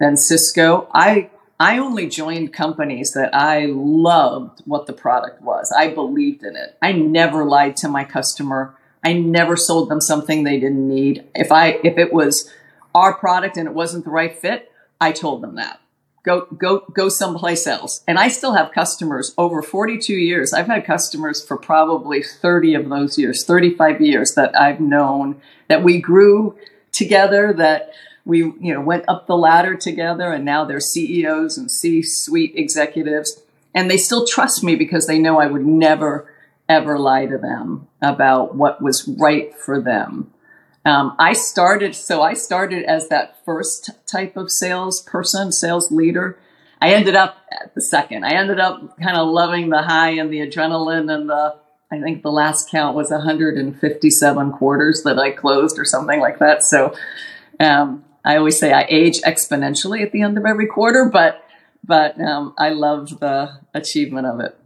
then 0.00 0.16
Cisco. 0.16 0.88
I 0.94 1.28
I 1.60 1.76
only 1.76 2.08
joined 2.08 2.54
companies 2.54 3.12
that 3.12 3.34
I 3.34 3.66
loved 3.66 4.62
what 4.64 4.86
the 4.86 4.94
product 4.94 5.42
was. 5.42 5.70
I 5.76 5.88
believed 5.88 6.42
in 6.42 6.56
it. 6.56 6.78
I 6.80 6.92
never 6.92 7.44
lied 7.44 7.76
to 7.78 7.88
my 7.88 8.04
customer. 8.04 8.77
I 9.04 9.12
never 9.12 9.56
sold 9.56 9.88
them 9.88 10.00
something 10.00 10.44
they 10.44 10.58
didn't 10.58 10.88
need. 10.88 11.24
If 11.34 11.52
I 11.52 11.78
if 11.84 11.98
it 11.98 12.12
was 12.12 12.52
our 12.94 13.14
product 13.14 13.56
and 13.56 13.68
it 13.68 13.74
wasn't 13.74 14.04
the 14.04 14.10
right 14.10 14.36
fit, 14.36 14.72
I 15.00 15.12
told 15.12 15.42
them 15.42 15.54
that. 15.56 15.80
Go 16.24 16.46
go 16.46 16.80
go 16.92 17.08
someplace 17.08 17.66
else. 17.66 18.02
And 18.08 18.18
I 18.18 18.28
still 18.28 18.54
have 18.54 18.72
customers 18.72 19.34
over 19.38 19.62
42 19.62 20.14
years. 20.14 20.52
I've 20.52 20.66
had 20.66 20.84
customers 20.84 21.44
for 21.44 21.56
probably 21.56 22.22
30 22.22 22.74
of 22.74 22.88
those 22.88 23.16
years, 23.18 23.44
35 23.44 24.00
years 24.00 24.32
that 24.34 24.58
I've 24.58 24.80
known 24.80 25.40
that 25.68 25.84
we 25.84 26.00
grew 26.00 26.56
together 26.92 27.52
that 27.52 27.92
we 28.24 28.38
you 28.38 28.74
know 28.74 28.80
went 28.80 29.04
up 29.08 29.26
the 29.26 29.36
ladder 29.36 29.74
together 29.76 30.32
and 30.32 30.44
now 30.44 30.64
they're 30.64 30.80
CEOs 30.80 31.56
and 31.56 31.70
C-suite 31.70 32.52
executives 32.56 33.40
and 33.74 33.90
they 33.90 33.96
still 33.96 34.26
trust 34.26 34.64
me 34.64 34.74
because 34.74 35.06
they 35.06 35.18
know 35.18 35.38
I 35.38 35.46
would 35.46 35.64
never 35.64 36.32
ever 36.68 36.98
lie 36.98 37.26
to 37.26 37.38
them 37.38 37.88
about 38.02 38.54
what 38.54 38.82
was 38.82 39.08
right 39.18 39.54
for 39.56 39.80
them. 39.80 40.32
Um, 40.84 41.16
I 41.18 41.32
started, 41.32 41.94
so 41.94 42.22
I 42.22 42.34
started 42.34 42.84
as 42.84 43.08
that 43.08 43.44
first 43.44 43.90
type 44.06 44.36
of 44.36 44.50
salesperson, 44.50 45.52
sales 45.52 45.90
leader. 45.90 46.38
I 46.80 46.94
ended 46.94 47.16
up 47.16 47.36
at 47.50 47.74
the 47.74 47.82
second. 47.82 48.24
I 48.24 48.34
ended 48.34 48.60
up 48.60 48.98
kind 48.98 49.16
of 49.16 49.28
loving 49.28 49.70
the 49.70 49.82
high 49.82 50.10
and 50.10 50.32
the 50.32 50.38
adrenaline 50.38 51.12
and 51.12 51.28
the, 51.28 51.56
I 51.90 52.00
think 52.00 52.22
the 52.22 52.30
last 52.30 52.70
count 52.70 52.96
was 52.96 53.10
157 53.10 54.52
quarters 54.52 55.02
that 55.04 55.18
I 55.18 55.30
closed 55.30 55.78
or 55.78 55.84
something 55.84 56.20
like 56.20 56.38
that. 56.38 56.62
So 56.62 56.94
um, 57.58 58.04
I 58.24 58.36
always 58.36 58.58
say 58.58 58.72
I 58.72 58.86
age 58.88 59.20
exponentially 59.22 60.02
at 60.02 60.12
the 60.12 60.22
end 60.22 60.38
of 60.38 60.44
every 60.44 60.66
quarter, 60.66 61.08
but 61.12 61.44
but 61.84 62.20
um, 62.20 62.54
I 62.58 62.70
love 62.70 63.18
the 63.20 63.60
achievement 63.72 64.26
of 64.26 64.40
it. 64.40 64.58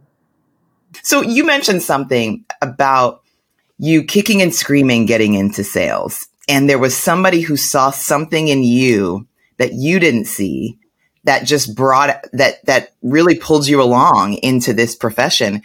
So 1.01 1.21
you 1.21 1.43
mentioned 1.43 1.81
something 1.81 2.45
about 2.61 3.21
you 3.79 4.03
kicking 4.03 4.41
and 4.41 4.53
screaming 4.53 5.05
getting 5.05 5.33
into 5.33 5.63
sales. 5.63 6.27
And 6.47 6.69
there 6.69 6.79
was 6.79 6.95
somebody 6.95 7.41
who 7.41 7.55
saw 7.55 7.91
something 7.91 8.47
in 8.47 8.63
you 8.63 9.27
that 9.57 9.73
you 9.73 9.99
didn't 9.99 10.25
see 10.25 10.77
that 11.23 11.45
just 11.45 11.75
brought 11.75 12.25
that 12.33 12.65
that 12.65 12.93
really 13.01 13.35
pulled 13.37 13.67
you 13.67 13.81
along 13.81 14.35
into 14.35 14.73
this 14.73 14.95
profession. 14.95 15.61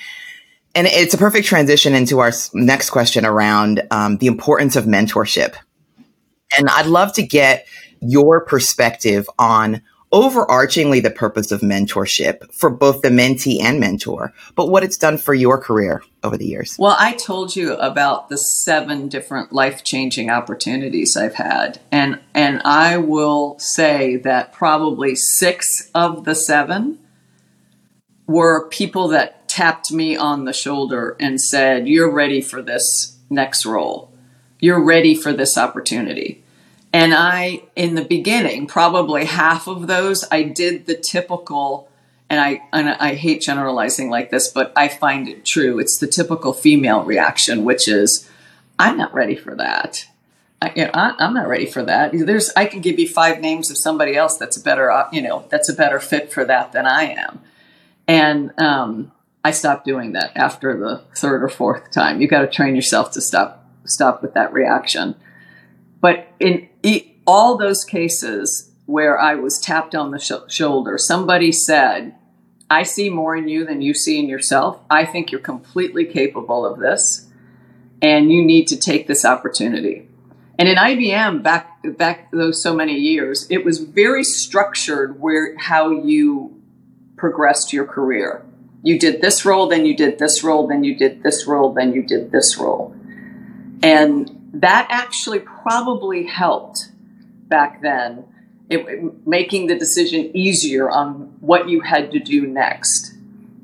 And 0.74 0.86
it's 0.86 1.14
a 1.14 1.18
perfect 1.18 1.46
transition 1.46 1.94
into 1.94 2.20
our 2.20 2.32
next 2.54 2.90
question 2.90 3.26
around 3.26 3.82
um, 3.90 4.18
the 4.18 4.26
importance 4.26 4.76
of 4.76 4.84
mentorship. 4.84 5.56
And 6.56 6.68
I'd 6.68 6.86
love 6.86 7.12
to 7.14 7.26
get 7.26 7.66
your 8.00 8.44
perspective 8.44 9.28
on 9.38 9.82
overarchingly 10.12 11.02
the 11.02 11.10
purpose 11.10 11.50
of 11.52 11.60
mentorship 11.60 12.52
for 12.54 12.70
both 12.70 13.02
the 13.02 13.10
mentee 13.10 13.60
and 13.60 13.78
mentor, 13.78 14.32
but 14.54 14.68
what 14.70 14.82
it's 14.82 14.96
done 14.96 15.18
for 15.18 15.34
your 15.34 15.58
career 15.58 16.02
over 16.22 16.36
the 16.36 16.46
years. 16.46 16.76
Well, 16.78 16.96
I 16.98 17.12
told 17.12 17.54
you 17.54 17.74
about 17.74 18.28
the 18.28 18.36
seven 18.36 19.08
different 19.08 19.52
life-changing 19.52 20.30
opportunities 20.30 21.16
I've 21.16 21.34
had. 21.34 21.80
And 21.92 22.20
and 22.34 22.62
I 22.64 22.96
will 22.96 23.58
say 23.58 24.16
that 24.16 24.52
probably 24.52 25.14
6 25.14 25.90
of 25.94 26.24
the 26.24 26.34
7 26.34 26.98
were 28.26 28.68
people 28.68 29.08
that 29.08 29.48
tapped 29.48 29.90
me 29.92 30.16
on 30.16 30.44
the 30.44 30.52
shoulder 30.52 31.16
and 31.18 31.40
said, 31.40 31.88
"You're 31.88 32.12
ready 32.12 32.40
for 32.40 32.62
this 32.62 33.16
next 33.30 33.66
role. 33.66 34.12
You're 34.60 34.82
ready 34.82 35.14
for 35.14 35.32
this 35.32 35.56
opportunity." 35.58 36.42
And 36.92 37.14
I, 37.14 37.64
in 37.76 37.94
the 37.94 38.04
beginning, 38.04 38.66
probably 38.66 39.26
half 39.26 39.66
of 39.66 39.86
those, 39.86 40.24
I 40.30 40.42
did 40.42 40.86
the 40.86 40.94
typical, 40.94 41.90
and 42.30 42.40
I, 42.40 42.62
and 42.72 42.88
I 42.88 43.14
hate 43.14 43.42
generalizing 43.42 44.08
like 44.08 44.30
this, 44.30 44.48
but 44.48 44.72
I 44.74 44.88
find 44.88 45.28
it 45.28 45.44
true. 45.44 45.78
It's 45.78 45.98
the 45.98 46.06
typical 46.06 46.52
female 46.52 47.04
reaction, 47.04 47.64
which 47.64 47.88
is, 47.88 48.28
I'm 48.78 48.96
not 48.96 49.12
ready 49.12 49.36
for 49.36 49.54
that. 49.56 50.06
I, 50.62 50.72
you 50.74 50.84
know, 50.84 50.90
I, 50.94 51.14
am 51.24 51.34
not 51.34 51.46
ready 51.46 51.66
for 51.66 51.84
that. 51.84 52.12
There's, 52.12 52.50
I 52.56 52.64
can 52.64 52.80
give 52.80 52.98
you 52.98 53.08
five 53.08 53.40
names 53.40 53.70
of 53.70 53.78
somebody 53.78 54.16
else 54.16 54.38
that's 54.38 54.56
a 54.56 54.62
better, 54.62 54.90
uh, 54.90 55.08
you 55.12 55.22
know, 55.22 55.44
that's 55.50 55.68
a 55.68 55.74
better 55.74 56.00
fit 56.00 56.32
for 56.32 56.44
that 56.46 56.72
than 56.72 56.86
I 56.86 57.04
am. 57.04 57.40
And 58.08 58.58
um, 58.58 59.12
I 59.44 59.50
stopped 59.50 59.84
doing 59.84 60.12
that 60.12 60.32
after 60.36 60.76
the 60.76 61.04
third 61.14 61.44
or 61.44 61.48
fourth 61.48 61.90
time. 61.92 62.20
You 62.20 62.28
got 62.28 62.40
to 62.40 62.48
train 62.48 62.74
yourself 62.74 63.12
to 63.12 63.20
stop, 63.20 63.66
stop 63.84 64.22
with 64.22 64.34
that 64.34 64.52
reaction. 64.52 65.14
But 66.00 66.28
in 66.40 66.68
all 67.26 67.56
those 67.56 67.84
cases 67.84 68.72
where 68.86 69.20
I 69.20 69.34
was 69.34 69.58
tapped 69.58 69.94
on 69.94 70.10
the 70.10 70.18
sh- 70.18 70.32
shoulder, 70.48 70.96
somebody 70.96 71.52
said, 71.52 72.14
I 72.70 72.82
see 72.82 73.10
more 73.10 73.36
in 73.36 73.48
you 73.48 73.64
than 73.64 73.82
you 73.82 73.94
see 73.94 74.18
in 74.18 74.28
yourself. 74.28 74.80
I 74.90 75.04
think 75.04 75.30
you're 75.30 75.40
completely 75.40 76.04
capable 76.04 76.64
of 76.66 76.78
this, 76.78 77.28
and 78.00 78.30
you 78.30 78.44
need 78.44 78.66
to 78.68 78.76
take 78.76 79.06
this 79.06 79.24
opportunity. 79.24 80.08
And 80.58 80.68
in 80.68 80.76
IBM, 80.76 81.42
back 81.42 81.78
back 81.96 82.30
those 82.32 82.62
so 82.62 82.74
many 82.74 82.94
years, 82.94 83.46
it 83.48 83.64
was 83.64 83.78
very 83.78 84.24
structured 84.24 85.20
where 85.20 85.56
how 85.56 85.90
you 85.90 86.60
progressed 87.16 87.72
your 87.72 87.86
career. 87.86 88.44
You 88.82 88.98
did 88.98 89.20
this 89.20 89.44
role, 89.44 89.68
then 89.68 89.86
you 89.86 89.96
did 89.96 90.18
this 90.18 90.42
role, 90.42 90.66
then 90.66 90.84
you 90.84 90.96
did 90.96 91.22
this 91.22 91.46
role, 91.46 91.72
then 91.72 91.92
you 91.92 92.02
did 92.02 92.32
this 92.32 92.56
role. 92.58 92.94
And 93.82 94.37
that 94.52 94.86
actually 94.90 95.40
probably 95.40 96.26
helped 96.26 96.90
back 97.48 97.82
then, 97.82 98.24
it, 98.70 99.26
making 99.26 99.66
the 99.66 99.78
decision 99.78 100.30
easier 100.34 100.90
on 100.90 101.36
what 101.40 101.68
you 101.68 101.80
had 101.80 102.10
to 102.12 102.18
do 102.18 102.46
next. 102.46 103.14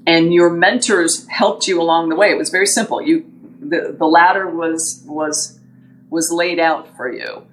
And 0.06 0.32
your 0.32 0.50
mentors 0.50 1.26
helped 1.28 1.66
you 1.66 1.80
along 1.80 2.10
the 2.10 2.16
way. 2.16 2.30
It 2.30 2.38
was 2.38 2.50
very 2.50 2.66
simple. 2.66 3.00
You, 3.00 3.24
the, 3.60 3.94
the 3.98 4.06
ladder 4.06 4.48
was 4.48 5.02
was 5.06 5.58
was 6.10 6.30
laid 6.30 6.60
out 6.60 6.94
for 6.96 7.10
you. 7.10 7.46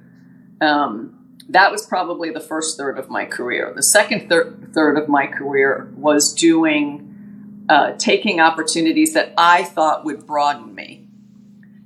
Um, 0.59 1.17
that 1.49 1.71
was 1.71 1.85
probably 1.85 2.29
the 2.29 2.39
first 2.39 2.77
third 2.77 2.97
of 2.97 3.09
my 3.09 3.25
career. 3.25 3.71
The 3.75 3.83
second 3.83 4.29
thir- 4.29 4.53
third 4.73 4.97
of 4.97 5.09
my 5.09 5.27
career 5.27 5.91
was 5.95 6.33
doing, 6.33 7.65
uh, 7.67 7.93
taking 7.93 8.39
opportunities 8.39 9.13
that 9.13 9.33
I 9.37 9.63
thought 9.63 10.05
would 10.05 10.27
broaden 10.27 10.75
me 10.75 11.00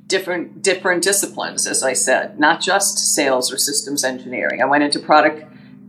different 0.07 0.61
different 0.61 1.03
disciplines, 1.03 1.67
as 1.67 1.83
I 1.83 1.93
said, 1.93 2.39
not 2.39 2.61
just 2.61 2.97
sales 3.15 3.51
or 3.51 3.57
systems 3.57 4.03
engineering. 4.03 4.61
I 4.61 4.65
went 4.65 4.83
into 4.83 4.99
product 4.99 5.43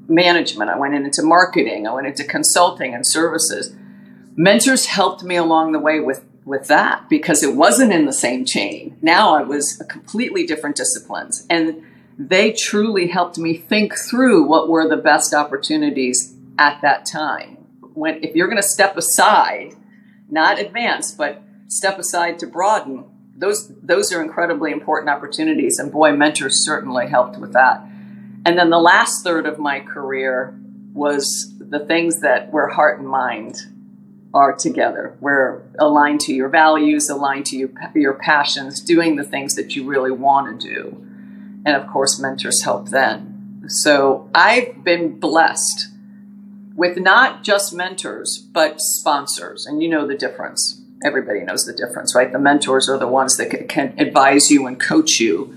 management, 0.08 0.70
I 0.70 0.78
went 0.78 0.94
into 0.94 1.22
marketing, 1.22 1.86
I 1.86 1.92
went 1.92 2.06
into 2.06 2.24
consulting 2.24 2.94
and 2.94 3.06
services. 3.06 3.74
Mentors 4.36 4.86
helped 4.86 5.22
me 5.22 5.36
along 5.36 5.72
the 5.72 5.78
way 5.78 6.00
with 6.00 6.24
with 6.44 6.68
that 6.68 7.08
because 7.08 7.42
it 7.42 7.56
wasn't 7.56 7.92
in 7.92 8.06
the 8.06 8.12
same 8.12 8.44
chain. 8.44 8.96
Now 9.02 9.34
I 9.34 9.42
was 9.42 9.82
completely 9.88 10.46
different 10.46 10.76
disciplines 10.76 11.44
and 11.50 11.82
they 12.18 12.52
truly 12.52 13.08
helped 13.08 13.36
me 13.36 13.56
think 13.56 13.94
through 13.94 14.46
what 14.46 14.68
were 14.68 14.88
the 14.88 14.96
best 14.96 15.34
opportunities 15.34 16.34
at 16.58 16.80
that 16.82 17.04
time. 17.04 17.56
When 17.94 18.22
if 18.22 18.34
you're 18.34 18.46
going 18.46 18.62
to 18.62 18.68
step 18.68 18.96
aside, 18.96 19.74
not 20.30 20.58
advance, 20.58 21.10
but 21.10 21.42
step 21.68 21.98
aside 21.98 22.38
to 22.38 22.46
broaden, 22.46 23.04
those 23.38 23.68
those 23.82 24.12
are 24.12 24.22
incredibly 24.22 24.72
important 24.72 25.10
opportunities 25.10 25.78
and 25.78 25.92
boy 25.92 26.12
mentors 26.12 26.64
certainly 26.64 27.08
helped 27.08 27.38
with 27.38 27.52
that. 27.52 27.80
And 28.44 28.58
then 28.58 28.70
the 28.70 28.78
last 28.78 29.22
third 29.22 29.46
of 29.46 29.58
my 29.58 29.80
career 29.80 30.58
was 30.92 31.52
the 31.58 31.80
things 31.80 32.20
that 32.20 32.52
where 32.52 32.68
heart 32.68 32.98
and 32.98 33.08
mind 33.08 33.56
are 34.32 34.54
together 34.54 35.16
we're 35.20 35.62
aligned 35.78 36.20
to 36.20 36.34
your 36.34 36.48
values 36.48 37.08
aligned 37.08 37.46
to 37.46 37.56
your, 37.56 37.70
your 37.94 38.14
passions 38.14 38.80
doing 38.80 39.16
the 39.16 39.24
things 39.24 39.54
that 39.54 39.76
you 39.76 39.86
really 39.86 40.10
want 40.10 40.60
to 40.60 40.68
do. 40.68 41.06
And 41.64 41.76
of 41.76 41.86
course 41.88 42.18
mentors 42.18 42.62
help 42.62 42.88
then. 42.88 43.64
So 43.68 44.30
i've 44.34 44.82
been 44.84 45.18
blessed 45.18 45.88
with 46.74 46.98
not 46.98 47.42
just 47.42 47.74
mentors 47.74 48.38
but 48.52 48.80
sponsors 48.80 49.66
and 49.66 49.82
you 49.82 49.88
know 49.88 50.06
the 50.06 50.16
difference 50.16 50.82
everybody 51.04 51.40
knows 51.40 51.64
the 51.64 51.72
difference, 51.72 52.14
right? 52.14 52.32
The 52.32 52.38
mentors 52.38 52.88
are 52.88 52.98
the 52.98 53.06
ones 53.06 53.36
that 53.36 53.68
can, 53.68 53.94
advise 53.98 54.50
you 54.50 54.66
and 54.66 54.80
coach 54.80 55.20
you, 55.20 55.54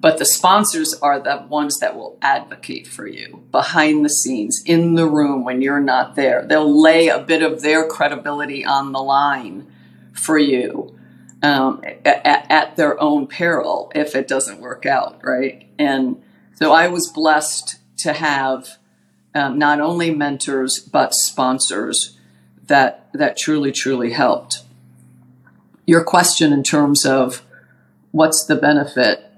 but 0.00 0.18
the 0.18 0.24
sponsors 0.24 0.94
are 1.00 1.18
the 1.20 1.46
ones 1.48 1.78
that 1.78 1.96
will 1.96 2.18
advocate 2.20 2.86
for 2.86 3.06
you 3.06 3.44
behind 3.50 4.04
the 4.04 4.10
scenes, 4.10 4.62
in 4.66 4.96
the 4.96 5.08
room 5.08 5.44
when 5.44 5.62
you're 5.62 5.80
not 5.80 6.14
there. 6.14 6.44
They'll 6.46 6.82
lay 6.82 7.08
a 7.08 7.18
bit 7.18 7.42
of 7.42 7.62
their 7.62 7.88
credibility 7.88 8.64
on 8.64 8.92
the 8.92 9.00
line 9.00 9.72
for 10.12 10.38
you 10.38 10.98
um, 11.42 11.82
at, 12.04 12.50
at 12.50 12.76
their 12.76 13.00
own 13.00 13.26
peril 13.26 13.92
if 13.94 14.14
it 14.14 14.28
doesn't 14.28 14.60
work 14.60 14.86
out, 14.86 15.20
right? 15.22 15.68
And 15.78 16.22
so 16.54 16.72
I 16.72 16.88
was 16.88 17.08
blessed 17.08 17.76
to 17.98 18.12
have 18.12 18.78
um, 19.34 19.58
not 19.58 19.80
only 19.80 20.10
mentors 20.10 20.78
but 20.78 21.14
sponsors 21.14 22.13
that 22.66 23.08
that 23.12 23.36
truly 23.36 23.72
truly 23.72 24.12
helped. 24.12 24.62
Your 25.86 26.02
question 26.02 26.52
in 26.52 26.62
terms 26.62 27.04
of 27.04 27.42
what's 28.10 28.44
the 28.44 28.56
benefit 28.56 29.30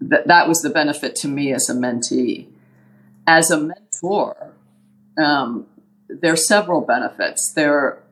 that 0.00 0.26
that 0.26 0.48
was 0.48 0.62
the 0.62 0.70
benefit 0.70 1.16
to 1.16 1.28
me 1.28 1.52
as 1.52 1.68
a 1.68 1.74
mentee. 1.74 2.46
As 3.26 3.50
a 3.50 3.58
mentor 3.58 4.52
um, 5.18 5.66
there 6.08 6.32
are 6.32 6.36
several 6.36 6.80
benefits. 6.80 7.52
There 7.52 8.02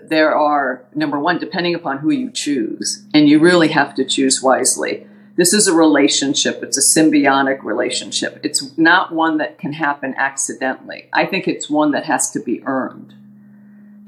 there 0.00 0.34
are 0.34 0.84
number 0.94 1.18
one 1.18 1.38
depending 1.38 1.74
upon 1.74 1.98
who 1.98 2.10
you 2.10 2.30
choose 2.30 3.04
and 3.12 3.28
you 3.28 3.40
really 3.40 3.68
have 3.68 3.94
to 3.96 4.04
choose 4.04 4.40
wisely. 4.42 5.06
This 5.36 5.52
is 5.52 5.68
a 5.68 5.74
relationship. 5.74 6.62
It's 6.62 6.76
a 6.76 6.98
symbiotic 6.98 7.62
relationship. 7.62 8.40
It's 8.42 8.76
not 8.76 9.12
one 9.12 9.38
that 9.38 9.58
can 9.58 9.72
happen 9.72 10.14
accidentally. 10.16 11.08
I 11.12 11.26
think 11.26 11.46
it's 11.46 11.70
one 11.70 11.92
that 11.92 12.06
has 12.06 12.30
to 12.32 12.40
be 12.40 12.62
earned 12.64 13.14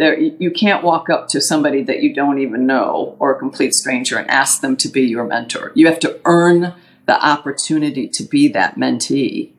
there, 0.01 0.19
you 0.19 0.51
can't 0.51 0.83
walk 0.83 1.11
up 1.11 1.29
to 1.29 1.43
somebody 1.43 1.83
that 1.83 2.03
you 2.03 2.15
don't 2.15 2.39
even 2.39 2.67
know 2.67 3.17
or 3.19 3.35
a 3.35 3.39
complete 3.39 3.75
stranger 3.75 4.17
and 4.17 4.31
ask 4.31 4.63
them 4.63 4.75
to 4.79 4.89
be 4.89 5.03
your 5.03 5.25
mentor. 5.25 5.73
You 5.75 5.89
have 5.89 6.01
to 6.01 6.19
earn 6.25 6.73
the 7.05 7.23
opportunity 7.23 8.09
to 8.09 8.23
be 8.23 8.49
that 8.49 8.77
mentee. 8.77 9.51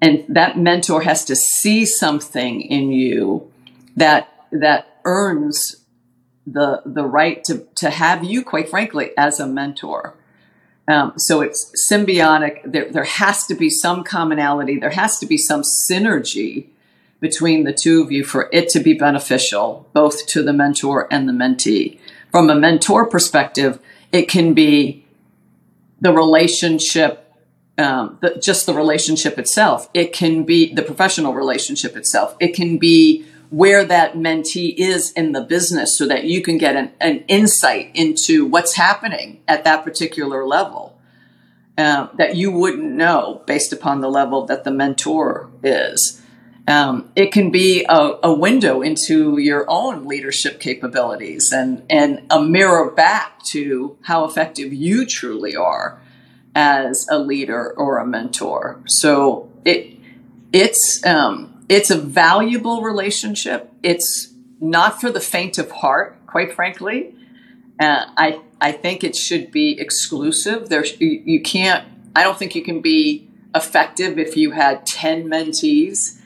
And 0.00 0.24
that 0.28 0.58
mentor 0.58 1.02
has 1.02 1.24
to 1.26 1.36
see 1.36 1.86
something 1.86 2.60
in 2.60 2.90
you 2.90 3.52
that 3.94 4.46
that 4.50 4.98
earns 5.04 5.76
the 6.44 6.82
the 6.84 7.04
right 7.04 7.44
to 7.44 7.64
to 7.76 7.90
have 7.90 8.24
you, 8.24 8.42
quite 8.42 8.68
frankly, 8.68 9.12
as 9.16 9.38
a 9.38 9.46
mentor. 9.46 10.16
Um, 10.88 11.12
so 11.16 11.40
it's 11.40 11.70
symbiotic. 11.88 12.62
There, 12.64 12.90
there 12.90 13.04
has 13.04 13.46
to 13.46 13.54
be 13.54 13.70
some 13.70 14.02
commonality. 14.02 14.80
There 14.80 14.90
has 14.90 15.20
to 15.20 15.26
be 15.26 15.38
some 15.38 15.62
synergy 15.88 16.70
between 17.22 17.62
the 17.62 17.72
two 17.72 18.02
of 18.02 18.10
you 18.10 18.24
for 18.24 18.50
it 18.52 18.68
to 18.68 18.80
be 18.80 18.92
beneficial, 18.92 19.88
both 19.92 20.26
to 20.26 20.42
the 20.42 20.52
mentor 20.52 21.06
and 21.08 21.28
the 21.28 21.32
mentee. 21.32 21.96
From 22.32 22.50
a 22.50 22.54
mentor 22.56 23.06
perspective, 23.06 23.78
it 24.10 24.28
can 24.28 24.54
be 24.54 25.06
the 26.00 26.12
relationship, 26.12 27.32
um, 27.78 28.18
the, 28.20 28.40
just 28.42 28.66
the 28.66 28.74
relationship 28.74 29.38
itself. 29.38 29.88
It 29.94 30.12
can 30.12 30.42
be 30.42 30.74
the 30.74 30.82
professional 30.82 31.32
relationship 31.32 31.96
itself. 31.96 32.36
It 32.40 32.56
can 32.56 32.76
be 32.76 33.24
where 33.50 33.84
that 33.84 34.14
mentee 34.14 34.74
is 34.76 35.12
in 35.12 35.30
the 35.30 35.42
business 35.42 35.96
so 35.96 36.08
that 36.08 36.24
you 36.24 36.42
can 36.42 36.58
get 36.58 36.74
an, 36.74 36.90
an 37.00 37.22
insight 37.28 37.92
into 37.94 38.46
what's 38.46 38.74
happening 38.74 39.42
at 39.46 39.62
that 39.62 39.84
particular 39.84 40.44
level 40.44 40.98
uh, 41.78 42.08
that 42.16 42.34
you 42.34 42.50
wouldn't 42.50 42.90
know 42.90 43.42
based 43.46 43.72
upon 43.72 44.00
the 44.00 44.10
level 44.10 44.44
that 44.46 44.64
the 44.64 44.72
mentor 44.72 45.48
is. 45.62 46.21
Um, 46.68 47.10
it 47.16 47.32
can 47.32 47.50
be 47.50 47.84
a, 47.88 48.18
a, 48.22 48.32
window 48.32 48.82
into 48.82 49.38
your 49.38 49.64
own 49.68 50.04
leadership 50.04 50.60
capabilities 50.60 51.50
and, 51.52 51.82
and 51.90 52.24
a 52.30 52.40
mirror 52.40 52.88
back 52.88 53.42
to 53.50 53.98
how 54.02 54.24
effective 54.24 54.72
you 54.72 55.04
truly 55.04 55.56
are 55.56 56.00
as 56.54 57.06
a 57.10 57.18
leader 57.18 57.72
or 57.72 57.98
a 57.98 58.06
mentor. 58.06 58.80
So 58.86 59.50
it 59.64 59.96
it's 60.52 61.04
um, 61.04 61.64
it's 61.68 61.90
a 61.90 61.98
valuable 61.98 62.82
relationship. 62.82 63.72
It's 63.82 64.32
not 64.60 65.00
for 65.00 65.10
the 65.10 65.20
faint 65.20 65.58
of 65.58 65.70
heart, 65.70 66.16
quite 66.26 66.52
frankly. 66.52 67.16
Uh, 67.80 68.06
I 68.16 68.40
I 68.60 68.72
think 68.72 69.02
it 69.02 69.16
should 69.16 69.50
be 69.50 69.80
exclusive. 69.80 70.68
There's 70.68 71.00
you, 71.00 71.22
you 71.24 71.40
can't. 71.40 71.86
I 72.14 72.22
don't 72.22 72.38
think 72.38 72.54
you 72.54 72.62
can 72.62 72.80
be 72.80 73.28
effective 73.54 74.18
if 74.18 74.36
you 74.36 74.52
had 74.52 74.86
ten 74.86 75.28
mentees 75.28 76.20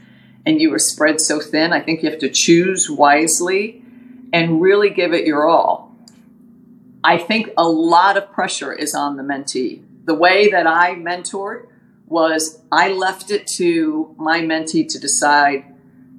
and 0.46 0.60
you 0.60 0.70
were 0.70 0.78
spread 0.78 1.20
so 1.20 1.40
thin. 1.40 1.72
I 1.72 1.80
think 1.80 2.02
you 2.02 2.10
have 2.10 2.20
to 2.20 2.30
choose 2.30 2.88
wisely 2.88 3.82
and 4.32 4.62
really 4.62 4.90
give 4.90 5.12
it 5.12 5.26
your 5.26 5.46
all. 5.48 5.94
I 7.02 7.18
think 7.18 7.50
a 7.56 7.68
lot 7.68 8.16
of 8.16 8.32
pressure 8.32 8.72
is 8.72 8.94
on 8.94 9.16
the 9.16 9.22
mentee. 9.22 9.82
The 10.04 10.14
way 10.14 10.48
that 10.50 10.66
I 10.66 10.94
mentored 10.94 11.66
was 12.06 12.60
I 12.70 12.92
left 12.92 13.30
it 13.30 13.46
to 13.58 14.14
my 14.16 14.40
mentee 14.40 14.88
to 14.88 14.98
decide 14.98 15.64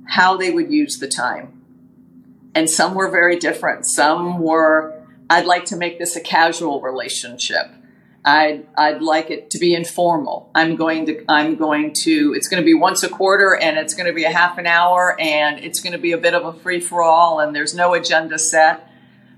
how 0.08 0.38
they 0.38 0.52
would 0.52 0.72
use 0.72 1.00
the 1.00 1.08
time. 1.08 1.62
And 2.54 2.70
some 2.70 2.96
were 2.96 3.10
very 3.10 3.38
different. 3.38 3.86
Some 3.86 4.40
were, 4.40 5.02
I'd 5.30 5.46
like 5.46 5.66
to 5.66 5.78
make 5.78 6.00
this 6.00 6.16
a 6.16 6.22
casual 6.22 6.82
relationship. 6.82 7.70
I'd, 8.28 8.68
I'd 8.78 9.02
like 9.02 9.32
it 9.32 9.52
to 9.52 9.58
be 9.58 9.74
informal. 9.74 10.52
I'm 10.54 10.76
going 10.76 11.06
to, 11.06 11.24
I'm 11.30 11.56
going 11.56 11.94
to, 12.04 12.34
it's 12.36 12.50
going 12.50 12.62
to 12.62 12.66
be 12.66 12.74
once 12.74 13.02
a 13.02 13.08
quarter 13.08 13.56
and 13.56 13.78
it's 13.78 13.94
going 13.94 14.08
to 14.08 14.14
be 14.14 14.26
a 14.26 14.32
half 14.32 14.58
an 14.58 14.68
hour 14.68 15.16
and 15.18 15.64
it's 15.64 15.80
going 15.80 15.94
to 15.94 15.98
be 15.98 16.12
a 16.12 16.18
bit 16.18 16.34
of 16.34 16.44
a 16.44 16.52
free 16.60 16.82
for 16.82 17.02
all 17.02 17.40
and 17.40 17.56
there's 17.56 17.74
no 17.74 17.94
agenda 17.94 18.38
set. 18.38 18.92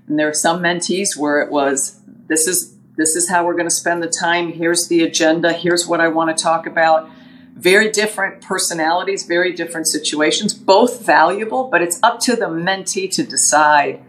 And 0.08 0.18
there 0.18 0.28
are 0.28 0.34
some 0.34 0.60
mentees 0.60 1.16
where 1.16 1.40
it 1.40 1.52
was, 1.52 2.00
this 2.26 2.48
is 2.48 2.76
this 2.96 3.14
is 3.16 3.30
how 3.30 3.46
we're 3.46 3.54
going 3.54 3.68
to 3.68 3.74
spend 3.74 4.02
the 4.02 4.08
time. 4.08 4.52
Here's 4.52 4.88
the 4.88 5.04
agenda. 5.04 5.52
Here's 5.52 5.86
what 5.86 6.00
I 6.00 6.08
want 6.08 6.36
to 6.36 6.42
talk 6.42 6.66
about. 6.66 7.08
Very 7.54 7.90
different 7.90 8.42
personalities, 8.42 9.24
very 9.24 9.52
different 9.52 9.86
situations, 9.86 10.52
both 10.52 11.06
valuable, 11.06 11.68
but 11.70 11.80
it's 11.80 11.98
up 12.02 12.18
to 12.20 12.36
the 12.36 12.46
mentee 12.46 13.10
to 13.12 13.22
decide 13.22 14.04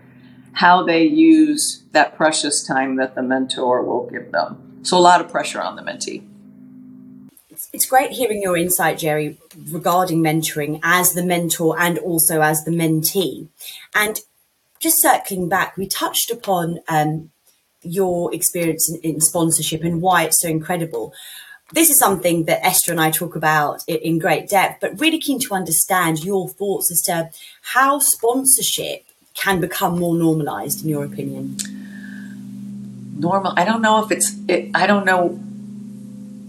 how 0.53 0.83
they 0.83 1.03
use 1.03 1.83
that 1.91 2.17
precious 2.17 2.65
time 2.65 2.97
that 2.97 3.15
the 3.15 3.21
mentor 3.21 3.83
will 3.83 4.09
give 4.09 4.31
them. 4.31 4.70
So, 4.83 4.97
a 4.97 4.99
lot 4.99 5.21
of 5.21 5.29
pressure 5.29 5.61
on 5.61 5.75
the 5.75 5.81
mentee. 5.81 6.23
It's 7.73 7.85
great 7.85 8.11
hearing 8.11 8.41
your 8.41 8.57
insight, 8.57 8.97
Gerri, 8.97 9.37
regarding 9.71 10.21
mentoring 10.21 10.79
as 10.83 11.13
the 11.13 11.23
mentor 11.23 11.79
and 11.79 11.99
also 11.99 12.41
as 12.41 12.63
the 12.63 12.71
mentee. 12.71 13.47
And 13.93 14.19
just 14.79 15.01
circling 15.01 15.47
back, 15.47 15.77
we 15.77 15.87
touched 15.87 16.31
upon 16.31 16.79
um, 16.87 17.29
your 17.83 18.33
experience 18.33 18.91
in, 18.91 18.99
in, 19.01 19.21
sponsorship 19.21 19.83
and 19.83 20.01
why 20.01 20.23
it's 20.23 20.41
so 20.41 20.49
incredible. 20.49 21.13
This 21.73 21.89
is 21.89 21.99
something 21.99 22.45
that 22.45 22.65
Esther 22.65 22.91
and 22.91 22.99
I 22.99 23.11
talk 23.11 23.35
about 23.35 23.83
in 23.87 24.19
great 24.19 24.49
depth, 24.49 24.81
but 24.81 24.99
really 24.99 25.19
keen 25.19 25.39
to 25.41 25.53
understand 25.53 26.23
your 26.23 26.49
thoughts 26.49 26.91
as 26.91 27.01
to 27.03 27.29
how 27.61 27.99
sponsorship 27.99 29.05
can 29.35 29.61
become 29.61 29.99
more 29.99 30.15
normalized, 30.15 30.83
in 30.83 30.89
your 30.89 31.05
opinion. 31.05 31.57
Normal. 33.21 33.53
I 33.55 33.65
don't 33.65 33.83
know 33.83 34.03
if 34.03 34.11
it's. 34.11 34.35
It, 34.47 34.71
I 34.73 34.87
don't 34.87 35.05
know. 35.05 35.39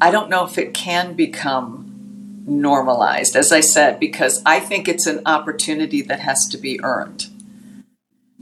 I 0.00 0.11
don't 0.11 0.30
know 0.30 0.46
if 0.46 0.56
it 0.56 0.72
can 0.72 1.12
become 1.12 2.42
normalized, 2.46 3.37
as 3.37 3.52
I 3.52 3.61
said, 3.61 4.00
because 4.00 4.42
I 4.46 4.58
think 4.58 4.88
it's 4.88 5.06
an 5.06 5.20
opportunity 5.26 6.00
that 6.00 6.20
has 6.20 6.48
to 6.50 6.56
be 6.56 6.80
earned. 6.82 7.26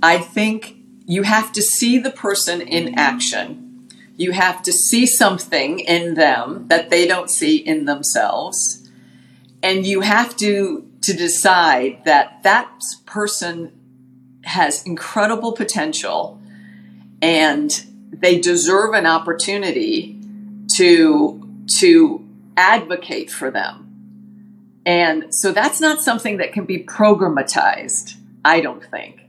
I 0.01 0.19
think 0.19 0.77
you 1.07 1.25
have 1.25 1.51
to 1.53 1.61
see 1.61 1.99
the 1.99 2.13
person 2.13 2.61
in 2.61 2.97
action. 2.97 3.89
You 4.17 4.31
have 4.31 4.63
to 4.63 4.73
see 4.73 5.07
something 5.07 5.81
in 5.81 6.15
them 6.15 6.69
that 6.69 6.89
they 6.89 7.09
don't 7.09 7.29
see 7.29 7.57
in 7.57 7.85
themselves. 7.85 8.89
And 9.61 9.85
you 9.85 10.03
have 10.03 10.37
to, 10.37 10.89
to 11.03 11.13
decide 11.13 12.05
that 12.05 12.45
that 12.45 12.71
person 13.07 13.73
has 14.45 14.87
incredible 14.87 15.53
potential 15.53 16.41
and 17.21 17.90
they 18.13 18.39
deserve 18.39 18.95
an 18.95 19.07
opportunity 19.07 20.21
to, 20.77 21.67
to 21.79 22.27
advocate 22.57 23.31
for 23.31 23.51
them. 23.51 23.91
And 24.87 25.35
so 25.35 25.53
that's 25.53 25.81
not 25.81 26.01
something 26.01 26.39
that 26.39 26.53
can 26.53 26.65
be 26.65 26.83
programatized, 26.85 28.17
I 28.45 28.61
don't 28.61 28.85
think. 28.85 29.21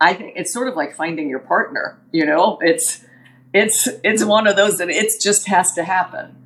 I 0.00 0.14
think 0.14 0.34
it's 0.36 0.52
sort 0.52 0.68
of 0.68 0.76
like 0.76 0.94
finding 0.94 1.28
your 1.28 1.38
partner. 1.38 1.98
You 2.12 2.26
know, 2.26 2.58
it's 2.60 3.04
it's 3.54 3.88
it's 4.02 4.24
one 4.24 4.46
of 4.46 4.56
those 4.56 4.78
that 4.78 4.90
it 4.90 5.12
just 5.22 5.46
has 5.48 5.72
to 5.74 5.84
happen. 5.84 6.36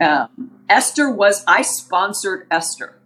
Um, 0.00 0.60
Esther 0.68 1.10
was 1.10 1.44
I 1.46 1.62
sponsored 1.62 2.46
Esther. 2.50 2.98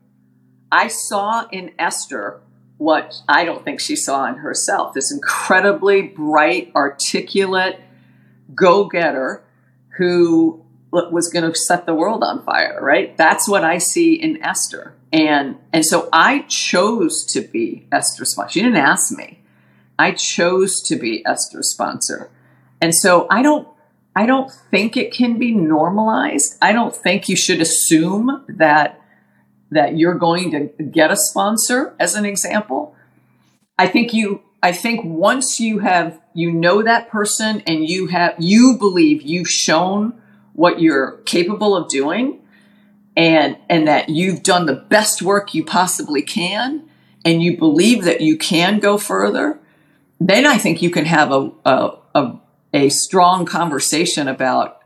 I 0.72 0.88
saw 0.88 1.46
in 1.52 1.72
Esther 1.78 2.40
what 2.78 3.14
I 3.28 3.44
don't 3.44 3.64
think 3.64 3.78
she 3.78 3.94
saw 3.94 4.26
in 4.26 4.36
herself. 4.36 4.94
This 4.94 5.12
incredibly 5.12 6.02
bright, 6.02 6.72
articulate 6.74 7.78
go 8.54 8.86
getter 8.86 9.42
who 9.96 10.64
was 10.90 11.28
going 11.28 11.50
to 11.50 11.58
set 11.58 11.86
the 11.86 11.94
world 11.94 12.22
on 12.22 12.44
fire, 12.44 12.78
right? 12.80 13.16
That's 13.16 13.48
what 13.48 13.64
I 13.64 13.78
see 13.78 14.14
in 14.14 14.42
Esther. 14.42 14.94
And 15.12 15.56
and 15.72 15.84
so 15.84 16.08
I 16.12 16.40
chose 16.48 17.24
to 17.32 17.40
be 17.40 17.86
Esther's 17.92 18.32
sponsor. 18.32 18.52
She 18.52 18.62
didn't 18.62 18.76
ask 18.76 19.16
me. 19.16 19.40
I 19.98 20.12
chose 20.12 20.82
to 20.82 20.96
be 20.96 21.24
Esther's 21.26 21.70
sponsor. 21.70 22.30
And 22.80 22.94
so 22.94 23.26
I 23.30 23.42
don't 23.42 23.68
I 24.14 24.26
don't 24.26 24.50
think 24.70 24.96
it 24.96 25.12
can 25.12 25.38
be 25.38 25.52
normalized. 25.52 26.56
I 26.60 26.72
don't 26.72 26.94
think 26.94 27.28
you 27.28 27.36
should 27.36 27.60
assume 27.60 28.44
that 28.48 29.00
that 29.70 29.96
you're 29.96 30.14
going 30.14 30.50
to 30.50 30.82
get 30.84 31.10
a 31.10 31.16
sponsor 31.16 31.94
as 31.98 32.14
an 32.14 32.26
example. 32.26 32.94
I 33.78 33.86
think 33.86 34.12
you 34.12 34.42
I 34.62 34.72
think 34.72 35.04
once 35.04 35.58
you 35.60 35.80
have 35.80 36.20
you 36.34 36.52
know 36.52 36.82
that 36.82 37.08
person 37.08 37.62
and 37.66 37.88
you 37.88 38.06
have 38.08 38.34
you 38.38 38.76
believe 38.78 39.22
you've 39.22 39.48
shown 39.48 40.20
what 40.54 40.80
you're 40.80 41.18
capable 41.24 41.76
of 41.76 41.88
doing 41.88 42.40
and 43.16 43.56
and 43.68 43.88
that 43.88 44.08
you've 44.08 44.42
done 44.42 44.66
the 44.66 44.74
best 44.74 45.22
work 45.22 45.54
you 45.54 45.64
possibly 45.64 46.22
can 46.22 46.82
and 47.24 47.42
you 47.42 47.56
believe 47.56 48.04
that 48.04 48.20
you 48.20 48.36
can 48.36 48.78
go 48.78 48.98
further 48.98 49.58
then 50.26 50.46
I 50.46 50.58
think 50.58 50.82
you 50.82 50.90
can 50.90 51.04
have 51.04 51.32
a, 51.32 51.50
a, 51.64 51.96
a, 52.14 52.36
a 52.72 52.88
strong 52.90 53.44
conversation 53.44 54.28
about 54.28 54.80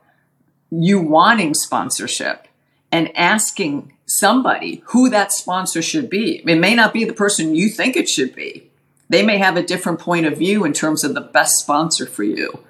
you 0.71 1.01
wanting 1.01 1.55
sponsorship 1.55 2.49
and 2.91 3.15
asking 3.17 3.93
somebody 4.07 4.83
who 4.87 5.11
that 5.11 5.33
sponsor 5.33 5.83
should 5.83 6.09
be. 6.09 6.43
It 6.47 6.57
may 6.57 6.75
not 6.75 6.93
be 6.93 7.05
the 7.05 7.13
person 7.13 7.55
you 7.55 7.69
think 7.69 7.97
it 7.97 8.09
should 8.09 8.35
be. 8.35 8.71
They 9.09 9.25
may 9.25 9.39
have 9.39 9.57
a 9.57 9.63
different 9.63 10.01
point 10.01 10.27
of 10.27 10.37
view 10.37 10.65
in 10.65 10.73
terms 10.73 11.05
of 11.05 11.15
the 11.15 11.21
best 11.21 11.55
sponsor 11.59 12.07
for 12.07 12.25
you. 12.25 12.65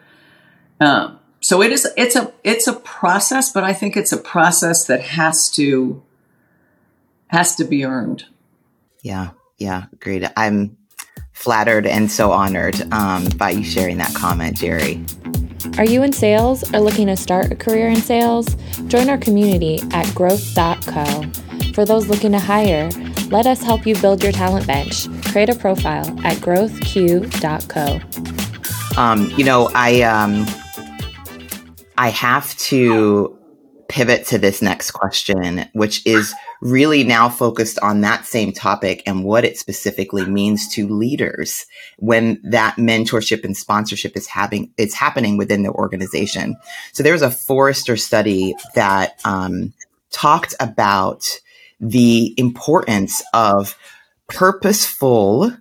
Um, 0.81 1.19
so 1.41 1.63
it 1.63 1.73
is 1.73 1.89
it's 1.97 2.17
a 2.17 2.33
it's 2.45 2.67
a 2.67 2.75
process, 2.75 3.53
but 3.53 3.65
I 3.65 3.73
think 3.73 3.97
it's 3.97 4.13
a 4.13 4.19
process 4.19 4.85
that 4.87 5.01
has 5.01 5.51
to 5.55 6.03
has 7.29 7.55
to 7.57 7.65
be 7.65 7.85
earned. 7.85 8.25
Yeah, 9.03 9.31
yeah, 9.59 9.85
great. 10.01 10.25
I'm 10.37 10.77
flattered 11.33 11.87
and 11.87 12.11
so 12.11 12.33
honored 12.33 12.81
um, 12.93 13.27
by 13.37 13.51
you 13.51 13.63
sharing 13.63 13.99
that 13.99 14.15
comment, 14.15 14.57
Gerri. 14.57 14.99
Are 15.79 15.85
you 15.85 16.03
in 16.03 16.13
sales 16.13 16.63
or 16.73 16.81
looking 16.81 17.07
to 17.09 17.17
start 17.17 17.53
a 17.53 17.57
career 17.57 17.89
in 17.89 17.97
sales? 17.97 18.57
Join 18.87 19.11
our 19.11 19.19
community 19.19 19.81
at 19.93 20.13
growth.co. 20.15 21.23
For 21.75 21.85
those 21.85 22.09
looking 22.09 22.33
to 22.33 22.39
hire, 22.39 22.89
Let 23.31 23.47
us 23.47 23.63
help 23.63 23.87
you 23.87 23.97
build 23.97 24.23
your 24.23 24.33
talent 24.33 24.67
bench. 24.69 25.09
Create 25.27 25.49
a 25.49 25.55
profile 25.55 26.07
at 26.25 26.37
growthq.co. 26.37 28.01
Um, 29.01 29.31
you 29.37 29.45
know, 29.45 29.69
I 29.75 30.03
um, 30.03 30.47
I 31.99 32.11
have 32.11 32.57
to 32.59 33.37
pivot 33.89 34.27
to 34.27 34.39
this 34.39 34.63
next 34.63 34.93
question, 34.93 35.69
which 35.73 36.07
is 36.07 36.35
really 36.61 37.03
now 37.03 37.29
focused 37.29 37.79
on 37.81 38.01
that 38.01 38.27
same 38.27 38.53
topic 38.53 39.03
and 39.07 39.25
what 39.25 39.45
it 39.45 39.59
specifically 39.59 40.25
means 40.25 40.69
to 40.75 40.89
leaders 40.89 41.67
when 41.99 42.41
that 42.45 42.77
mentorship 42.77 43.45
and 43.45 43.57
sponsorship 43.57 44.17
is 44.17 44.27
having 44.27 44.73
it's 44.79 44.95
happening 44.95 45.37
within 45.37 45.63
the 45.65 45.71
organization. 45.71 46.57
So 46.93 47.03
there's 47.03 47.23
a 47.23 47.31
Forrester 47.31 47.97
study 47.97 48.55
that 48.75 49.21
um, 49.25 49.73
talked 50.11 50.55
about 50.61 51.41
the 51.81 52.35
importance 52.39 53.23
of 53.35 53.77
purposeful 54.29 55.53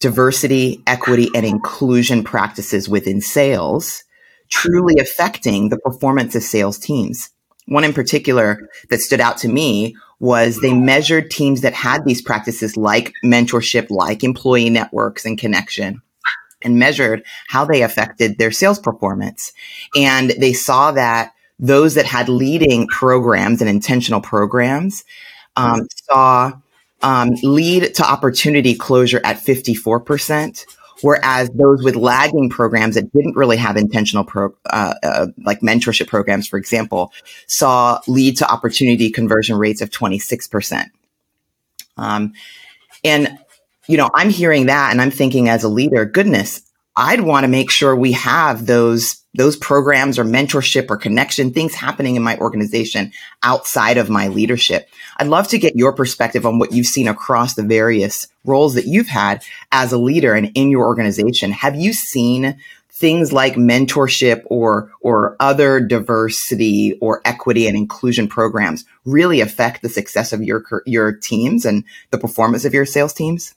diversity, 0.00 0.82
equity, 0.86 1.30
and 1.34 1.46
inclusion 1.46 2.22
practices 2.22 2.88
within 2.88 3.20
sales 3.20 4.04
truly 4.50 4.94
affecting 5.00 5.68
the 5.68 5.78
performance 5.78 6.34
of 6.34 6.42
sales 6.42 6.78
teams. 6.78 7.30
One 7.66 7.84
in 7.84 7.92
particular 7.92 8.68
that 8.90 9.00
stood 9.00 9.20
out 9.20 9.38
to 9.38 9.48
me 9.48 9.96
was 10.20 10.60
they 10.60 10.72
measured 10.72 11.30
teams 11.30 11.62
that 11.62 11.74
had 11.74 12.04
these 12.04 12.22
practices 12.22 12.76
like 12.76 13.12
mentorship, 13.24 13.90
like 13.90 14.22
employee 14.22 14.70
networks 14.70 15.24
and 15.24 15.36
connection 15.36 16.00
and 16.62 16.78
measured 16.78 17.24
how 17.48 17.64
they 17.64 17.82
affected 17.82 18.38
their 18.38 18.50
sales 18.50 18.78
performance. 18.78 19.52
And 19.94 20.30
they 20.30 20.52
saw 20.52 20.92
that 20.92 21.32
those 21.58 21.94
that 21.94 22.06
had 22.06 22.28
leading 22.28 22.86
programs 22.86 23.60
and 23.60 23.68
intentional 23.68 24.20
programs 24.20 25.04
um, 25.56 25.86
saw 26.04 26.52
um, 27.02 27.30
lead 27.42 27.94
to 27.94 28.02
opportunity 28.04 28.74
closure 28.74 29.20
at 29.24 29.36
54%, 29.36 30.64
Whereas 31.02 31.50
those 31.50 31.82
with 31.82 31.94
lagging 31.94 32.48
programs 32.48 32.94
that 32.94 33.12
didn't 33.12 33.36
really 33.36 33.58
have 33.58 33.76
intentional 33.76 34.24
pro, 34.24 34.54
uh, 34.70 34.94
uh, 35.02 35.26
like 35.44 35.60
mentorship 35.60 36.08
programs, 36.08 36.48
for 36.48 36.56
example, 36.56 37.12
saw 37.46 38.00
lead 38.06 38.38
to 38.38 38.50
opportunity 38.50 39.10
conversion 39.10 39.58
rates 39.58 39.82
of 39.82 39.90
26%. 39.90 40.86
Um, 41.98 42.32
and, 43.04 43.38
you 43.86 43.98
know, 43.98 44.10
I'm 44.14 44.30
hearing 44.30 44.66
that 44.66 44.90
and 44.90 45.02
I'm 45.02 45.10
thinking 45.10 45.48
as 45.48 45.64
a 45.64 45.68
leader, 45.68 46.06
goodness, 46.06 46.62
I'd 46.96 47.20
want 47.20 47.44
to 47.44 47.48
make 47.48 47.70
sure 47.70 47.94
we 47.94 48.12
have 48.12 48.66
those 48.66 49.22
those 49.34 49.56
programs 49.56 50.18
or 50.18 50.24
mentorship 50.24 50.88
or 50.88 50.96
connection 50.96 51.52
things 51.52 51.74
happening 51.74 52.16
in 52.16 52.22
my 52.22 52.38
organization 52.38 53.12
outside 53.42 53.98
of 53.98 54.08
my 54.08 54.28
leadership. 54.28 54.88
I'd 55.18 55.26
love 55.26 55.48
to 55.48 55.58
get 55.58 55.76
your 55.76 55.92
perspective 55.92 56.46
on 56.46 56.58
what 56.58 56.72
you've 56.72 56.86
seen 56.86 57.06
across 57.06 57.52
the 57.52 57.62
various 57.62 58.28
roles 58.46 58.74
that 58.74 58.86
you've 58.86 59.08
had 59.08 59.42
as 59.72 59.92
a 59.92 59.98
leader 59.98 60.32
and 60.32 60.52
in 60.54 60.70
your 60.70 60.86
organization. 60.86 61.52
Have 61.52 61.76
you 61.76 61.92
seen 61.92 62.56
things 62.90 63.30
like 63.30 63.56
mentorship 63.56 64.42
or 64.46 64.90
or 65.02 65.36
other 65.38 65.80
diversity 65.80 66.96
or 67.02 67.20
equity 67.26 67.66
and 67.66 67.76
inclusion 67.76 68.26
programs 68.26 68.86
really 69.04 69.42
affect 69.42 69.82
the 69.82 69.90
success 69.90 70.32
of 70.32 70.42
your 70.42 70.64
your 70.86 71.12
teams 71.12 71.66
and 71.66 71.84
the 72.10 72.18
performance 72.18 72.64
of 72.64 72.72
your 72.72 72.86
sales 72.86 73.12
teams? 73.12 73.54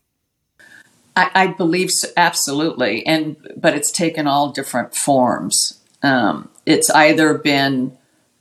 I, 1.20 1.32
I 1.44 1.48
believe 1.48 1.92
so, 1.92 2.08
absolutely, 2.16 3.06
and 3.06 3.36
but 3.58 3.76
it's 3.76 3.92
taken 3.92 4.26
all 4.26 4.52
different 4.52 4.96
forms. 4.96 5.82
Um, 6.02 6.50
it's 6.66 6.90
either 6.90 7.34
been 7.34 7.98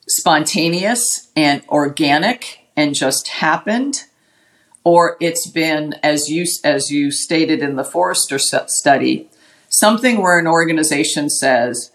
spontaneous 0.07 1.29
and 1.35 1.63
organic 1.69 2.61
and 2.77 2.95
just 2.95 3.29
happened, 3.29 4.05
or 4.85 5.17
it's 5.21 5.49
been 5.49 5.95
as 6.05 6.31
you 6.31 6.47
as 6.63 6.91
you 6.91 7.11
stated 7.11 7.63
in 7.63 7.75
the 7.75 7.85
Forrester 7.85 8.39
study, 8.39 9.29
something 9.69 10.23
where 10.23 10.39
an 10.39 10.47
organization 10.47 11.29
says, 11.29 11.91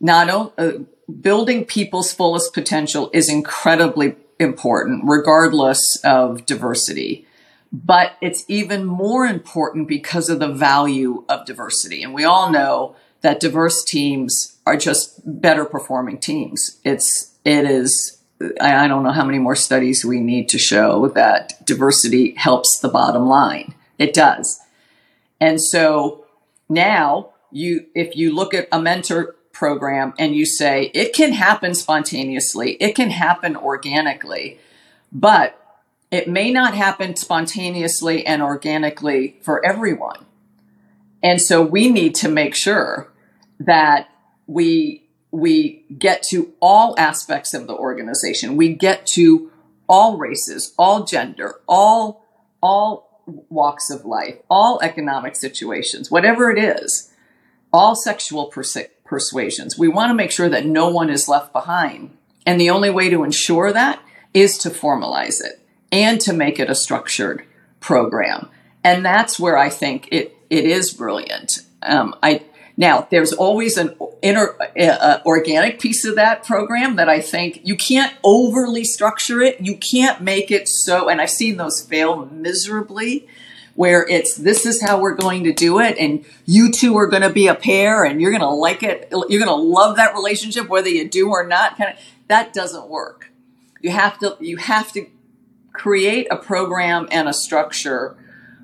not 0.00 0.30
only 0.30 0.52
uh, 0.58 0.72
building 1.20 1.64
people's 1.64 2.12
fullest 2.12 2.54
potential 2.54 3.10
is 3.12 3.28
incredibly 3.28 4.14
important, 4.38 5.02
regardless 5.04 5.80
of 6.04 6.46
diversity 6.46 7.26
but 7.72 8.16
it's 8.20 8.44
even 8.48 8.84
more 8.84 9.26
important 9.26 9.86
because 9.86 10.28
of 10.28 10.40
the 10.40 10.48
value 10.48 11.24
of 11.28 11.46
diversity. 11.46 12.02
And 12.02 12.12
we 12.12 12.24
all 12.24 12.50
know 12.50 12.96
that 13.20 13.40
diverse 13.40 13.84
teams 13.84 14.58
are 14.66 14.76
just 14.76 15.20
better 15.24 15.64
performing 15.64 16.18
teams. 16.18 16.80
It's, 16.84 17.36
it 17.44 17.64
is, 17.64 18.18
I 18.60 18.88
don't 18.88 19.04
know 19.04 19.12
how 19.12 19.24
many 19.24 19.38
more 19.38 19.54
studies 19.54 20.04
we 20.04 20.20
need 20.20 20.48
to 20.48 20.58
show 20.58 21.08
that 21.08 21.64
diversity 21.64 22.34
helps 22.36 22.78
the 22.80 22.88
bottom 22.88 23.26
line. 23.26 23.74
It 23.98 24.14
does. 24.14 24.60
And 25.40 25.60
so 25.62 26.26
now 26.68 27.30
you, 27.52 27.86
if 27.94 28.16
you 28.16 28.34
look 28.34 28.54
at 28.54 28.68
a 28.72 28.80
mentor 28.80 29.36
program 29.52 30.14
and 30.18 30.34
you 30.34 30.46
say 30.46 30.90
it 30.94 31.12
can 31.12 31.32
happen 31.32 31.74
spontaneously, 31.74 32.72
it 32.74 32.94
can 32.94 33.10
happen 33.10 33.56
organically, 33.56 34.58
but 35.12 35.59
it 36.10 36.28
may 36.28 36.50
not 36.50 36.74
happen 36.74 37.14
spontaneously 37.16 38.26
and 38.26 38.42
organically 38.42 39.36
for 39.42 39.64
everyone. 39.64 40.26
And 41.22 41.40
so 41.40 41.62
we 41.62 41.90
need 41.90 42.14
to 42.16 42.28
make 42.28 42.54
sure 42.54 43.12
that 43.60 44.08
we 44.46 45.04
we 45.32 45.84
get 45.96 46.24
to 46.24 46.52
all 46.60 46.98
aspects 46.98 47.54
of 47.54 47.68
the 47.68 47.74
organization. 47.74 48.56
We 48.56 48.74
get 48.74 49.06
to 49.14 49.52
all 49.88 50.16
races, 50.16 50.74
all 50.76 51.04
gender, 51.04 51.60
all 51.68 52.26
all 52.60 53.22
walks 53.48 53.90
of 53.90 54.04
life, 54.04 54.36
all 54.50 54.80
economic 54.82 55.36
situations, 55.36 56.10
whatever 56.10 56.50
it 56.50 56.58
is, 56.58 57.12
all 57.72 57.94
sexual 57.94 58.46
pers- 58.46 58.76
persuasions. 59.04 59.78
We 59.78 59.86
want 59.86 60.10
to 60.10 60.14
make 60.14 60.32
sure 60.32 60.48
that 60.48 60.66
no 60.66 60.88
one 60.88 61.10
is 61.10 61.28
left 61.28 61.52
behind. 61.52 62.16
And 62.44 62.60
the 62.60 62.70
only 62.70 62.90
way 62.90 63.08
to 63.10 63.22
ensure 63.22 63.72
that 63.72 64.02
is 64.34 64.58
to 64.58 64.70
formalize 64.70 65.44
it 65.44 65.59
and 65.92 66.20
to 66.22 66.32
make 66.32 66.58
it 66.58 66.70
a 66.70 66.74
structured 66.74 67.44
program. 67.80 68.48
And 68.82 69.04
that's 69.04 69.38
where 69.38 69.56
I 69.56 69.68
think 69.68 70.08
it, 70.10 70.36
it 70.48 70.64
is 70.64 70.92
brilliant. 70.92 71.52
Um, 71.82 72.14
I, 72.22 72.42
now, 72.76 73.06
there's 73.10 73.34
always 73.34 73.76
an 73.76 73.94
inner 74.22 74.56
uh, 74.78 75.18
organic 75.26 75.80
piece 75.80 76.06
of 76.06 76.14
that 76.14 76.46
program 76.46 76.96
that 76.96 77.10
I 77.10 77.20
think 77.20 77.60
you 77.62 77.76
can't 77.76 78.14
overly 78.24 78.84
structure 78.84 79.42
it. 79.42 79.60
You 79.60 79.76
can't 79.76 80.22
make 80.22 80.50
it 80.50 80.66
so, 80.66 81.10
and 81.10 81.20
I've 81.20 81.28
seen 81.30 81.58
those 81.58 81.82
fail 81.82 82.24
miserably, 82.32 83.28
where 83.74 84.06
it's 84.08 84.34
this 84.36 84.64
is 84.64 84.82
how 84.82 84.98
we're 84.98 85.14
going 85.14 85.44
to 85.44 85.52
do 85.52 85.78
it, 85.78 85.98
and 85.98 86.24
you 86.46 86.72
two 86.72 86.96
are 86.96 87.06
going 87.06 87.20
to 87.20 87.30
be 87.30 87.48
a 87.48 87.54
pair, 87.54 88.02
and 88.02 88.18
you're 88.18 88.30
going 88.30 88.40
to 88.40 88.48
like 88.48 88.82
it. 88.82 89.08
You're 89.10 89.44
going 89.44 89.46
to 89.46 89.54
love 89.54 89.96
that 89.96 90.14
relationship 90.14 90.68
whether 90.68 90.88
you 90.88 91.06
do 91.06 91.28
or 91.28 91.46
not. 91.46 91.76
Kind 91.76 91.92
of 91.92 92.04
that 92.28 92.54
doesn't 92.54 92.88
work. 92.88 93.30
You 93.82 93.90
have 93.90 94.18
to 94.20 94.38
you 94.40 94.56
have 94.56 94.90
to 94.92 95.06
create 95.80 96.26
a 96.30 96.36
program 96.36 97.08
and 97.10 97.26
a 97.26 97.32
structure 97.32 98.14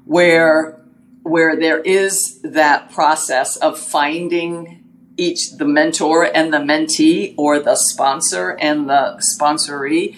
where 0.05 0.79
where 1.23 1.57
there 1.57 1.81
is 1.81 2.41
that 2.43 2.93
process 2.93 3.57
of 3.57 3.79
finding 3.79 4.85
each 5.17 5.53
the 5.53 5.65
mentor 5.65 6.25
and 6.25 6.53
the 6.53 6.59
mentee 6.59 7.35
or 7.39 7.59
the 7.59 7.75
sponsor 7.75 8.51
and 8.61 8.89
the 8.91 9.21
sponsoree 9.33 10.15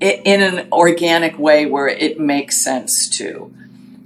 in 0.00 0.42
an 0.42 0.68
organic 0.72 1.38
way 1.38 1.64
where 1.64 1.86
it 1.86 2.18
makes 2.18 2.64
sense 2.64 3.08
to. 3.16 3.54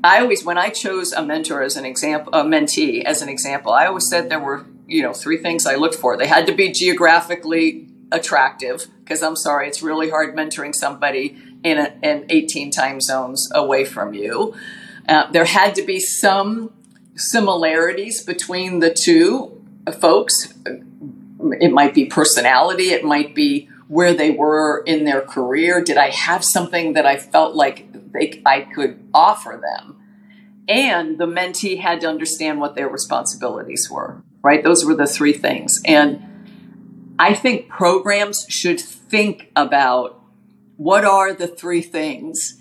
I 0.04 0.20
always, 0.20 0.44
when 0.44 0.58
I 0.58 0.68
chose 0.68 1.12
a 1.12 1.24
mentor 1.24 1.62
as 1.62 1.76
an 1.76 1.86
example, 1.86 2.34
a 2.34 2.44
mentee 2.44 3.02
as 3.02 3.22
an 3.22 3.30
example, 3.30 3.72
I 3.72 3.86
always 3.86 4.06
said 4.10 4.28
there 4.28 4.38
were, 4.38 4.66
you 4.86 5.02
know, 5.02 5.14
three 5.14 5.38
things 5.38 5.64
I 5.64 5.76
looked 5.76 5.94
for. 5.94 6.18
They 6.18 6.26
had 6.26 6.46
to 6.46 6.52
be 6.52 6.70
geographically 6.70 7.88
attractive 8.12 8.86
because 9.02 9.22
I'm 9.22 9.36
sorry, 9.36 9.68
it's 9.68 9.82
really 9.82 10.10
hard 10.10 10.36
mentoring 10.36 10.74
somebody 10.74 11.38
in, 11.64 11.78
a, 11.78 11.92
in 12.02 12.26
18 12.28 12.70
time 12.70 13.00
zones 13.00 13.48
away 13.52 13.84
from 13.84 14.14
you. 14.14 14.54
Uh, 15.08 15.30
there 15.32 15.46
had 15.46 15.74
to 15.74 15.82
be 15.82 15.98
some 15.98 16.72
similarities 17.16 18.22
between 18.22 18.78
the 18.78 18.94
two 18.94 19.64
folks. 19.98 20.54
It 21.60 21.72
might 21.72 21.94
be 21.94 22.06
personality, 22.06 22.90
it 22.90 23.04
might 23.04 23.34
be 23.34 23.68
where 23.88 24.14
they 24.14 24.30
were 24.30 24.82
in 24.86 25.04
their 25.04 25.20
career. 25.20 25.82
Did 25.82 25.96
I 25.96 26.10
have 26.10 26.44
something 26.44 26.94
that 26.94 27.06
I 27.06 27.16
felt 27.16 27.54
like 27.54 28.12
they, 28.12 28.42
I 28.46 28.62
could 28.62 29.08
offer 29.12 29.60
them? 29.60 30.00
And 30.66 31.18
the 31.18 31.26
mentee 31.26 31.80
had 31.80 32.00
to 32.00 32.08
understand 32.08 32.60
what 32.60 32.74
their 32.74 32.88
responsibilities 32.88 33.90
were, 33.90 34.22
right? 34.42 34.64
Those 34.64 34.84
were 34.86 34.94
the 34.94 35.06
three 35.06 35.34
things. 35.34 35.80
And 35.84 37.14
I 37.18 37.34
think 37.34 37.68
programs 37.68 38.46
should 38.48 38.80
think 38.80 39.50
about 39.54 40.23
what 40.76 41.04
are 41.04 41.32
the 41.32 41.46
three 41.46 41.82
things 41.82 42.60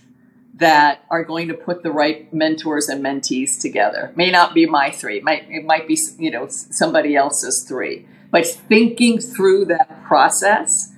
that 0.56 1.04
are 1.10 1.24
going 1.24 1.48
to 1.48 1.54
put 1.54 1.82
the 1.82 1.92
right 1.92 2.32
mentors 2.34 2.88
and 2.88 3.04
mentees 3.04 3.60
together 3.60 4.12
may 4.16 4.30
not 4.30 4.54
be 4.54 4.66
my 4.66 4.92
three 4.92 5.18
it 5.18 5.24
might, 5.24 5.46
it 5.50 5.66
might 5.66 5.88
be 5.88 5.98
you 6.18 6.30
know 6.30 6.48
somebody 6.50 7.16
else's 7.16 7.66
three 7.68 8.06
but 8.32 8.46
thinking 8.46 9.20
through 9.20 9.66
that 9.66 10.04
process 10.04 10.94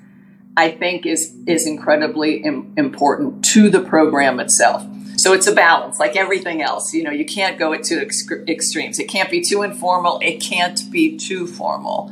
i 0.57 0.69
think 0.69 1.05
is 1.05 1.35
is 1.47 1.65
incredibly 1.65 2.43
Im- 2.43 2.73
important 2.77 3.43
to 3.45 3.69
the 3.69 3.81
program 3.81 4.39
itself 4.39 4.83
So 5.17 5.31
it's 5.33 5.47
a 5.47 5.53
balance, 5.55 5.97
like 5.97 6.17
everything 6.17 6.61
else. 6.61 6.93
You 6.93 7.03
know, 7.03 7.11
you 7.11 7.25
can't 7.25 7.57
go 7.57 7.73
to 7.73 7.95
ex- 8.01 8.27
extremes. 8.49 8.99
It 8.99 9.07
can't 9.07 9.31
be 9.31 9.41
too 9.41 9.63
informal. 9.63 10.19
It 10.21 10.41
can't 10.41 10.79
be 10.91 11.15
too 11.17 11.47
formal. 11.47 12.11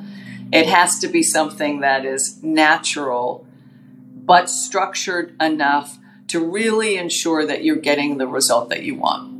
It 0.54 0.68
has 0.68 1.00
to 1.00 1.08
be 1.10 1.22
something 1.22 1.82
that 1.82 2.06
is 2.06 2.42
natural, 2.42 3.46
but 4.26 4.50
structured 4.50 5.36
enough 5.42 5.98
to 6.28 6.44
really 6.44 6.98
ensure 6.98 7.46
that 7.46 7.64
you're 7.64 7.76
getting 7.76 8.18
the 8.18 8.28
result 8.28 8.70
that 8.70 8.84
you 8.84 8.96
want. 8.96 9.34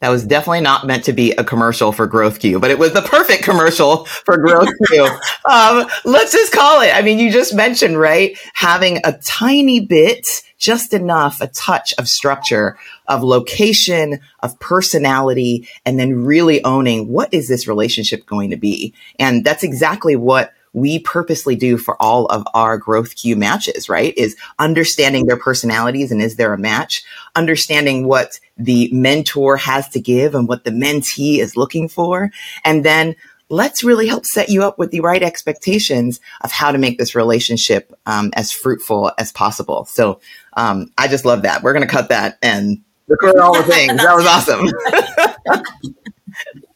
That 0.00 0.10
was 0.10 0.24
definitely 0.24 0.60
not 0.60 0.86
meant 0.86 1.04
to 1.04 1.12
be 1.12 1.32
a 1.32 1.42
commercial 1.42 1.90
for 1.90 2.06
Growth 2.06 2.38
GrowthQ, 2.38 2.60
but 2.60 2.70
it 2.70 2.78
was 2.78 2.92
the 2.92 3.02
perfect 3.02 3.42
commercial 3.42 4.04
for 4.04 4.38
GrowthQ. 4.38 5.08
um, 5.50 5.90
let's 6.04 6.30
just 6.30 6.52
call 6.52 6.80
it. 6.82 6.94
I 6.94 7.02
mean, 7.02 7.18
you 7.18 7.32
just 7.32 7.52
mentioned, 7.52 7.98
right? 7.98 8.38
Having 8.54 8.98
a 9.02 9.18
tiny 9.24 9.80
bit, 9.80 10.44
just 10.56 10.92
enough, 10.92 11.40
a 11.40 11.48
touch 11.48 11.94
of 11.98 12.08
structure, 12.08 12.78
of 13.08 13.24
location, 13.24 14.20
of 14.40 14.58
personality, 14.60 15.68
and 15.84 15.98
then 15.98 16.24
really 16.24 16.62
owning 16.62 17.08
what 17.08 17.34
is 17.34 17.48
this 17.48 17.66
relationship 17.66 18.24
going 18.24 18.50
to 18.50 18.56
be? 18.56 18.94
And 19.18 19.44
that's 19.44 19.64
exactly 19.64 20.14
what 20.14 20.52
we 20.72 20.98
purposely 20.98 21.56
do 21.56 21.76
for 21.78 22.00
all 22.00 22.26
of 22.26 22.46
our 22.54 22.80
GrowthQ 22.80 23.36
matches, 23.36 23.88
right? 23.88 24.16
Is 24.16 24.36
understanding 24.58 25.26
their 25.26 25.36
personalities 25.36 26.12
and 26.12 26.20
is 26.20 26.36
there 26.36 26.52
a 26.52 26.58
match? 26.58 27.04
Understanding 27.36 28.06
what 28.06 28.38
the 28.56 28.90
mentor 28.92 29.56
has 29.56 29.88
to 29.90 30.00
give 30.00 30.34
and 30.34 30.48
what 30.48 30.64
the 30.64 30.70
mentee 30.70 31.38
is 31.38 31.56
looking 31.56 31.88
for. 31.88 32.30
And 32.64 32.84
then 32.84 33.16
let's 33.48 33.82
really 33.82 34.06
help 34.06 34.26
set 34.26 34.48
you 34.48 34.62
up 34.62 34.78
with 34.78 34.90
the 34.90 35.00
right 35.00 35.22
expectations 35.22 36.20
of 36.42 36.52
how 36.52 36.70
to 36.70 36.78
make 36.78 36.98
this 36.98 37.14
relationship 37.14 37.92
um, 38.06 38.30
as 38.34 38.52
fruitful 38.52 39.12
as 39.18 39.32
possible. 39.32 39.84
So 39.86 40.20
um, 40.54 40.92
I 40.98 41.08
just 41.08 41.24
love 41.24 41.42
that. 41.42 41.62
We're 41.62 41.72
going 41.72 41.86
to 41.86 41.92
cut 41.92 42.10
that 42.10 42.38
and 42.42 42.82
record 43.06 43.36
all 43.36 43.54
the 43.54 43.62
things. 43.62 43.96
that 44.02 44.14
was 44.14 44.26
awesome. 44.26 44.68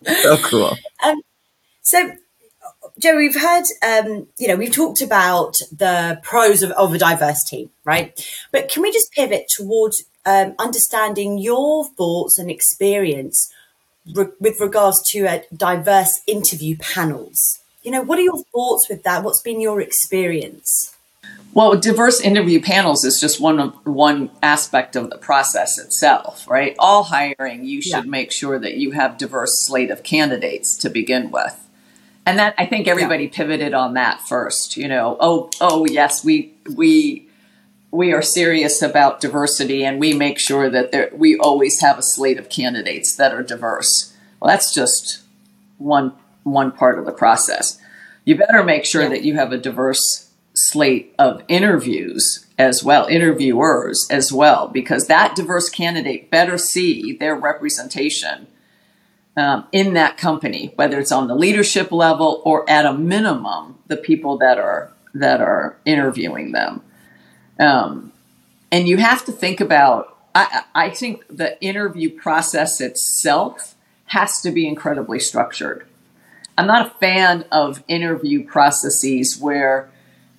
so 0.22 0.36
cool. 0.38 0.76
So 3.02 3.10
Joe, 3.10 3.16
we've 3.16 3.40
heard, 3.40 3.64
um, 3.82 4.28
you 4.38 4.46
know, 4.46 4.54
we've 4.54 4.72
talked 4.72 5.02
about 5.02 5.56
the 5.76 6.20
pros 6.22 6.62
of, 6.62 6.70
of 6.72 6.94
a 6.94 6.98
diverse 6.98 7.42
team, 7.42 7.70
right? 7.84 8.24
But 8.52 8.68
can 8.68 8.80
we 8.80 8.92
just 8.92 9.10
pivot 9.10 9.46
towards 9.56 10.04
um, 10.24 10.54
understanding 10.60 11.36
your 11.38 11.84
thoughts 11.84 12.38
and 12.38 12.48
experience 12.48 13.52
re- 14.14 14.28
with 14.38 14.60
regards 14.60 15.02
to 15.10 15.26
uh, 15.26 15.40
diverse 15.56 16.20
interview 16.28 16.76
panels? 16.76 17.58
You 17.82 17.90
know, 17.90 18.02
what 18.02 18.20
are 18.20 18.22
your 18.22 18.44
thoughts 18.52 18.88
with 18.88 19.02
that? 19.02 19.24
What's 19.24 19.42
been 19.42 19.60
your 19.60 19.80
experience? 19.80 20.94
Well, 21.54 21.76
diverse 21.76 22.20
interview 22.20 22.62
panels 22.62 23.04
is 23.04 23.18
just 23.20 23.40
one 23.40 23.58
of, 23.58 23.84
one 23.84 24.30
aspect 24.44 24.94
of 24.94 25.10
the 25.10 25.18
process 25.18 25.76
itself, 25.76 26.48
right? 26.48 26.76
All 26.78 27.02
hiring, 27.02 27.64
you 27.64 27.82
should 27.82 28.04
yeah. 28.04 28.10
make 28.10 28.30
sure 28.30 28.60
that 28.60 28.74
you 28.74 28.92
have 28.92 29.18
diverse 29.18 29.66
slate 29.66 29.90
of 29.90 30.04
candidates 30.04 30.76
to 30.76 30.88
begin 30.88 31.32
with 31.32 31.61
and 32.26 32.38
that 32.38 32.54
I 32.58 32.66
think 32.66 32.88
everybody 32.88 33.24
yeah. 33.24 33.30
pivoted 33.32 33.74
on 33.74 33.94
that 33.94 34.20
first. 34.20 34.76
You 34.76 34.88
know, 34.88 35.16
oh, 35.20 35.50
oh, 35.60 35.86
yes, 35.86 36.24
we 36.24 36.54
we 36.76 37.28
we 37.90 38.12
are 38.12 38.22
serious 38.22 38.80
about 38.82 39.20
diversity, 39.20 39.84
and 39.84 40.00
we 40.00 40.12
make 40.14 40.38
sure 40.38 40.70
that 40.70 40.92
there, 40.92 41.10
we 41.14 41.36
always 41.36 41.80
have 41.80 41.98
a 41.98 42.02
slate 42.02 42.38
of 42.38 42.48
candidates 42.48 43.16
that 43.16 43.34
are 43.34 43.42
diverse. 43.42 44.14
Well, 44.40 44.50
that's 44.50 44.74
just 44.74 45.22
one 45.78 46.12
one 46.42 46.72
part 46.72 46.98
of 46.98 47.06
the 47.06 47.12
process. 47.12 47.78
You 48.24 48.36
better 48.36 48.62
make 48.62 48.84
sure 48.84 49.02
yeah. 49.02 49.08
that 49.10 49.22
you 49.24 49.34
have 49.34 49.52
a 49.52 49.58
diverse 49.58 50.30
slate 50.54 51.14
of 51.18 51.42
interviews 51.48 52.46
as 52.58 52.84
well, 52.84 53.06
interviewers 53.06 54.06
as 54.10 54.32
well, 54.32 54.68
because 54.68 55.06
that 55.06 55.34
diverse 55.34 55.68
candidate 55.68 56.30
better 56.30 56.58
see 56.58 57.16
their 57.16 57.34
representation 57.34 58.46
um, 59.36 59.66
in 59.72 59.94
that 59.94 60.16
company, 60.18 60.72
whether 60.76 60.98
it's 60.98 61.12
on 61.12 61.28
the 61.28 61.34
leadership 61.34 61.90
level 61.90 62.42
or 62.44 62.68
at 62.68 62.84
a 62.84 62.92
minimum, 62.92 63.78
the 63.86 63.96
people 63.96 64.38
that 64.38 64.58
are 64.58 64.92
that 65.14 65.40
are 65.40 65.76
interviewing 65.84 66.52
them. 66.52 66.82
Um, 67.58 68.12
and 68.70 68.88
you 68.88 68.96
have 68.98 69.24
to 69.26 69.32
think 69.32 69.60
about. 69.60 70.08
I, 70.34 70.62
I 70.74 70.90
think 70.90 71.24
the 71.28 71.62
interview 71.62 72.08
process 72.08 72.80
itself 72.80 73.74
has 74.06 74.40
to 74.40 74.50
be 74.50 74.66
incredibly 74.66 75.18
structured. 75.18 75.86
I'm 76.56 76.66
not 76.66 76.86
a 76.86 76.90
fan 76.98 77.44
of 77.52 77.82
interview 77.88 78.46
processes 78.46 79.38
where 79.38 79.90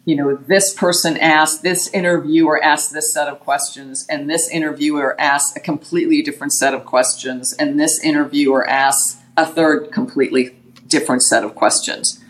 you 0.06 0.16
know, 0.16 0.36
this 0.36 0.74
person 0.74 1.18
asked, 1.18 1.64
this 1.64 1.88
interviewer 1.90 2.62
asked 2.62 2.94
this 2.94 3.14
set 3.14 3.30
of 3.30 3.40
questions, 3.40 4.06
and 4.10 4.30
this 4.30 4.50
interviewer 4.50 5.20
asked 5.20 5.56
a 5.56 5.62
completely 5.62 6.22
different 6.22 6.52
set 6.54 6.74
of 6.74 6.86
questions, 6.86 7.54
and 7.54 7.80
this 7.80 8.04
interviewer 8.04 8.68
asked 8.68 9.20
a 9.38 9.46
third 9.46 9.92
completely 9.92 10.58
different 10.88 11.24
set 11.24 11.44
of 11.44 11.56
questions. 11.56 12.24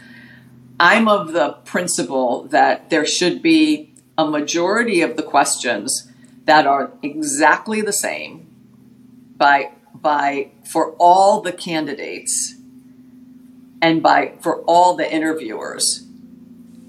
I'm 0.80 1.08
of 1.08 1.34
the 1.34 1.54
principle 1.66 2.44
that 2.50 2.90
there 2.90 3.06
should 3.06 3.42
be 3.42 3.94
a 4.18 4.26
majority 4.26 5.02
of 5.02 5.18
the 5.18 5.24
questions 5.24 6.12
that 6.46 6.68
are 6.68 6.92
exactly 7.02 7.82
the 7.82 7.94
same 7.94 8.48
by 9.38 9.72
by 9.94 10.52
for 10.66 10.92
all 11.00 11.42
the 11.42 11.54
candidates 11.54 12.56
and 13.82 14.04
by 14.04 14.34
for 14.42 14.62
all 14.64 14.96
the 14.96 15.12
interviewers 15.12 16.06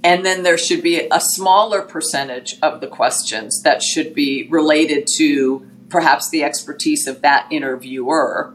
and 0.05 0.25
then 0.25 0.43
there 0.43 0.59
should 0.59 0.83
be 0.83 1.09
a 1.11 1.19
smaller 1.19 1.81
percentage 1.81 2.57
of 2.61 2.83
the 2.83 2.87
questions 2.87 3.63
that 3.63 3.83
should 3.83 4.15
be 4.15 4.47
related 4.49 5.09
to 5.17 5.67
perhaps 5.89 6.29
the 6.29 6.45
expertise 6.45 7.07
of 7.07 7.23
that 7.23 7.47
interviewer 7.51 8.55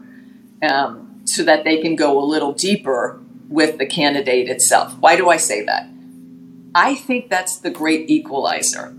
um, 0.62 1.22
so 1.24 1.42
that 1.42 1.64
they 1.64 1.82
can 1.82 1.96
go 1.96 2.22
a 2.22 2.24
little 2.24 2.52
deeper 2.52 3.20
with 3.48 3.78
the 3.78 3.86
candidate 3.86 4.48
itself. 4.48 4.96
Why 5.00 5.16
do 5.16 5.28
I 5.28 5.38
say 5.38 5.64
that? 5.64 5.88
I 6.72 6.94
think 6.94 7.28
that's 7.28 7.56
the 7.56 7.70
great 7.70 8.08
equalizer. 8.08 8.94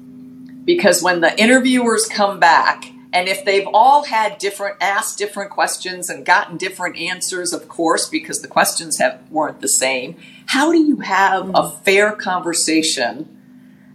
Because 0.66 1.02
when 1.02 1.22
the 1.22 1.40
interviewers 1.42 2.06
come 2.06 2.38
back 2.38 2.92
and 3.14 3.28
if 3.28 3.46
they've 3.46 3.68
all 3.74 4.04
had 4.06 4.38
different, 4.38 4.78
asked 4.82 5.18
different 5.18 5.52
questions 5.52 6.10
and 6.10 6.26
gotten 6.26 6.58
different 6.58 6.98
answers, 6.98 7.54
of 7.54 7.68
course, 7.68 8.10
because 8.10 8.42
the 8.42 8.48
questions 8.48 9.00
have, 9.00 9.22
weren't 9.30 9.62
the 9.62 9.68
same, 9.68 10.18
how 10.52 10.70
do 10.70 10.84
you 10.84 10.98
have 10.98 11.50
a 11.56 11.70
fair 11.70 12.12
conversation 12.12 13.26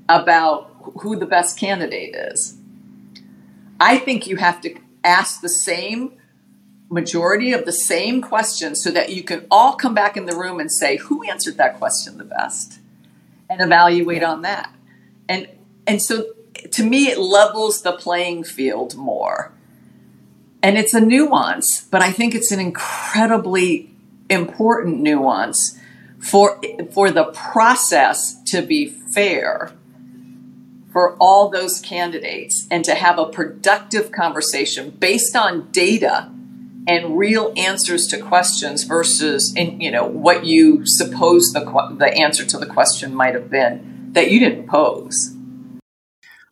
about 0.09 0.75
who 1.03 1.15
the 1.15 1.27
best 1.27 1.59
candidate 1.59 2.17
is? 2.17 2.57
I 3.79 3.99
think 3.99 4.27
you 4.27 4.37
have 4.37 4.63
to 4.63 4.75
ask 5.05 5.43
the 5.43 5.51
same 5.51 6.15
majority 6.89 7.53
of 7.53 7.67
the 7.67 7.73
same 7.73 8.23
questions 8.23 8.83
so 8.83 8.91
that 8.91 9.11
you 9.11 9.23
can 9.23 9.47
all 9.51 9.75
come 9.75 9.93
back 9.93 10.17
in 10.17 10.25
the 10.25 10.35
room 10.35 10.59
and 10.59 10.73
say, 10.73 10.97
who 10.97 11.29
answered 11.29 11.59
that 11.59 11.77
question 11.77 12.17
the 12.17 12.25
best? 12.25 12.79
And 13.51 13.61
evaluate 13.61 14.23
on 14.23 14.41
that. 14.41 14.73
And 15.29 15.49
and 15.87 16.01
so 16.01 16.25
to 16.73 16.83
me, 16.83 17.09
it 17.09 17.19
levels 17.19 17.83
the 17.83 17.93
playing 17.93 18.45
field 18.45 18.97
more. 18.97 19.53
And 20.63 20.79
it's 20.79 20.95
a 20.95 21.03
nuance, 21.03 21.87
but 21.91 22.01
I 22.01 22.13
think 22.13 22.35
it's 22.35 22.51
an 22.51 22.61
incredibly 22.61 23.91
important 24.31 25.01
nuance 25.01 25.79
for, 26.19 26.61
for 26.93 27.11
the 27.11 27.25
process 27.25 28.43
to 28.45 28.63
be 28.63 28.87
fair 28.87 29.73
for 30.97 31.15
all 31.21 31.51
those 31.51 31.81
candidates 31.81 32.67
and 32.71 32.83
to 32.83 32.95
have 32.95 33.19
a 33.19 33.27
productive 33.27 34.11
conversation 34.11 34.89
based 34.89 35.37
on 35.37 35.71
data 35.71 36.33
and 36.89 37.19
real 37.19 37.53
answers 37.57 38.07
to 38.07 38.19
questions 38.19 38.85
versus 38.85 39.53
in, 39.57 39.81
you 39.81 39.91
know 39.91 40.07
what 40.07 40.47
you 40.47 40.87
suppose 40.87 41.53
the 41.53 41.61
the 41.99 42.13
answer 42.15 42.47
to 42.47 42.57
the 42.57 42.67
question 42.67 43.15
might 43.15 43.35
have 43.35 43.51
been 43.51 44.11
that 44.13 44.31
you 44.31 44.39
didn't 44.39 44.67
pose. 44.69 45.35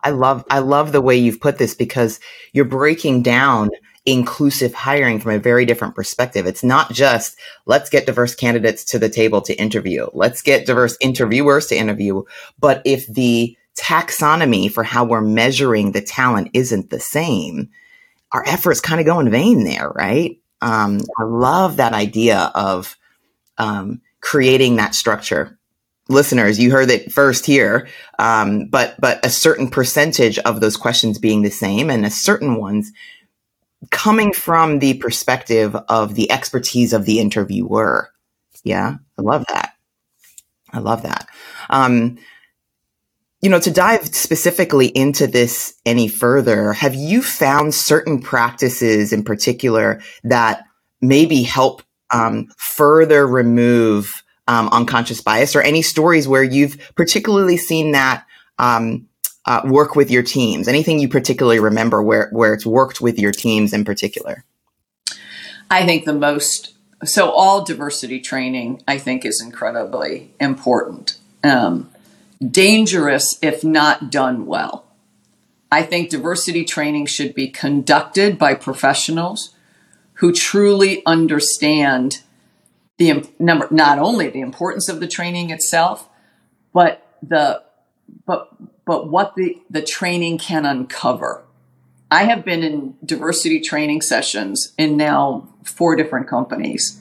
I 0.03 0.11
love 0.11 0.44
I 0.50 0.59
love 0.59 0.92
the 0.92 1.00
way 1.00 1.16
you've 1.16 1.40
put 1.40 1.57
this 1.57 1.74
because 1.74 2.20
you're 2.53 2.66
breaking 2.66 3.22
down 3.22 3.70
inclusive 4.06 4.74
hiring 4.74 5.18
from 5.18 5.32
a 5.32 5.38
very 5.38 5.64
different 5.64 5.94
perspective. 5.94 6.46
It's 6.46 6.64
not 6.64 6.92
just 6.92 7.38
let's 7.66 7.90
get 7.90 8.06
diverse 8.06 8.34
candidates 8.34 8.84
to 8.86 8.98
the 8.98 9.08
table 9.08 9.40
to 9.42 9.54
interview. 9.54 10.08
Let's 10.12 10.42
get 10.42 10.66
diverse 10.66 10.96
interviewers 11.00 11.66
to 11.68 11.76
interview, 11.76 12.22
but 12.58 12.82
if 12.84 13.06
the 13.06 13.56
taxonomy 13.76 14.70
for 14.70 14.84
how 14.84 15.04
we're 15.04 15.20
measuring 15.20 15.92
the 15.92 16.02
talent 16.02 16.50
isn't 16.52 16.90
the 16.90 17.00
same, 17.00 17.70
our 18.32 18.46
efforts 18.46 18.80
kind 18.80 19.00
of 19.00 19.06
go 19.06 19.20
in 19.20 19.30
vain 19.30 19.64
there, 19.64 19.88
right? 19.88 20.38
Um, 20.60 21.00
I 21.18 21.24
love 21.24 21.76
that 21.76 21.92
idea 21.92 22.52
of 22.54 22.96
um, 23.58 24.00
creating 24.20 24.76
that 24.76 24.94
structure 24.94 25.58
listeners, 26.08 26.58
you 26.58 26.70
heard 26.70 26.90
it 26.90 27.12
first 27.12 27.46
here. 27.46 27.88
Um, 28.18 28.66
but 28.66 28.94
but 29.00 29.24
a 29.24 29.30
certain 29.30 29.68
percentage 29.68 30.38
of 30.40 30.60
those 30.60 30.76
questions 30.76 31.18
being 31.18 31.42
the 31.42 31.50
same, 31.50 31.90
and 31.90 32.04
a 32.04 32.10
certain 32.10 32.56
ones 32.56 32.92
coming 33.90 34.32
from 34.32 34.78
the 34.78 34.94
perspective 34.94 35.74
of 35.88 36.14
the 36.14 36.30
expertise 36.30 36.92
of 36.92 37.04
the 37.04 37.20
interviewer. 37.20 38.10
Yeah, 38.62 38.96
I 39.18 39.22
love 39.22 39.44
that. 39.48 39.74
I 40.72 40.78
love 40.78 41.02
that. 41.02 41.28
Um, 41.70 42.18
you 43.40 43.50
know, 43.50 43.60
to 43.60 43.70
dive 43.70 44.06
specifically 44.06 44.86
into 44.86 45.26
this 45.26 45.74
any 45.84 46.08
further, 46.08 46.72
have 46.72 46.94
you 46.94 47.22
found 47.22 47.74
certain 47.74 48.20
practices 48.20 49.12
in 49.12 49.22
particular 49.22 50.00
that 50.24 50.64
maybe 51.02 51.42
help 51.42 51.82
um, 52.10 52.48
further 52.56 53.26
remove 53.26 54.22
um, 54.48 54.68
unconscious 54.70 55.20
bias 55.20 55.54
or 55.54 55.60
any 55.62 55.82
stories 55.82 56.26
where 56.26 56.42
you've 56.42 56.92
particularly 56.94 57.56
seen 57.56 57.92
that 57.92 58.24
um, 58.58 59.08
uh, 59.46 59.62
work 59.64 59.94
with 59.94 60.11
your 60.11 60.22
teams? 60.22 60.68
Anything 60.68 60.98
you 60.98 61.09
particularly 61.09 61.61
remember 61.61 62.02
where, 62.02 62.28
where 62.30 62.54
it's 62.54 62.66
worked 62.66 63.00
with 63.00 63.18
your 63.18 63.33
teams 63.33 63.72
in 63.72 63.85
particular? 63.85 64.44
I 65.70 65.85
think 65.85 66.04
the 66.04 66.14
most, 66.14 66.74
so 67.04 67.30
all 67.30 67.64
diversity 67.64 68.20
training, 68.20 68.83
I 68.87 68.98
think, 68.98 69.24
is 69.24 69.42
incredibly 69.44 70.35
important. 70.40 71.18
Um, 71.42 71.90
dangerous 72.50 73.38
if 73.42 73.64
not 73.64 74.11
done 74.11 74.46
well. 74.46 74.85
I 75.70 75.83
think 75.83 76.11
diversity 76.11 76.64
training 76.64 77.07
should 77.07 77.35
be 77.35 77.48
conducted 77.48 78.38
by 78.38 78.54
professionals 78.54 79.54
who 80.14 80.33
truly 80.33 81.02
understand 81.04 82.22
the 82.96 83.28
number 83.38 83.66
not 83.70 83.98
only 83.98 84.28
the 84.28 84.40
importance 84.40 84.88
of 84.88 85.00
the 85.00 85.09
training 85.09 85.50
itself, 85.50 86.09
but 86.72 87.04
the 87.22 87.62
but 88.24 88.52
but 88.84 89.08
what 89.08 89.34
the 89.34 89.60
the 89.70 89.82
training 89.82 90.38
can 90.38 90.66
uncover. 90.66 91.44
I 92.10 92.24
have 92.24 92.44
been 92.44 92.62
in 92.62 92.96
diversity 93.04 93.60
training 93.60 94.02
sessions 94.02 94.72
in 94.78 94.96
now 94.96 95.48
four 95.64 95.96
different 95.96 96.28
companies. 96.28 97.00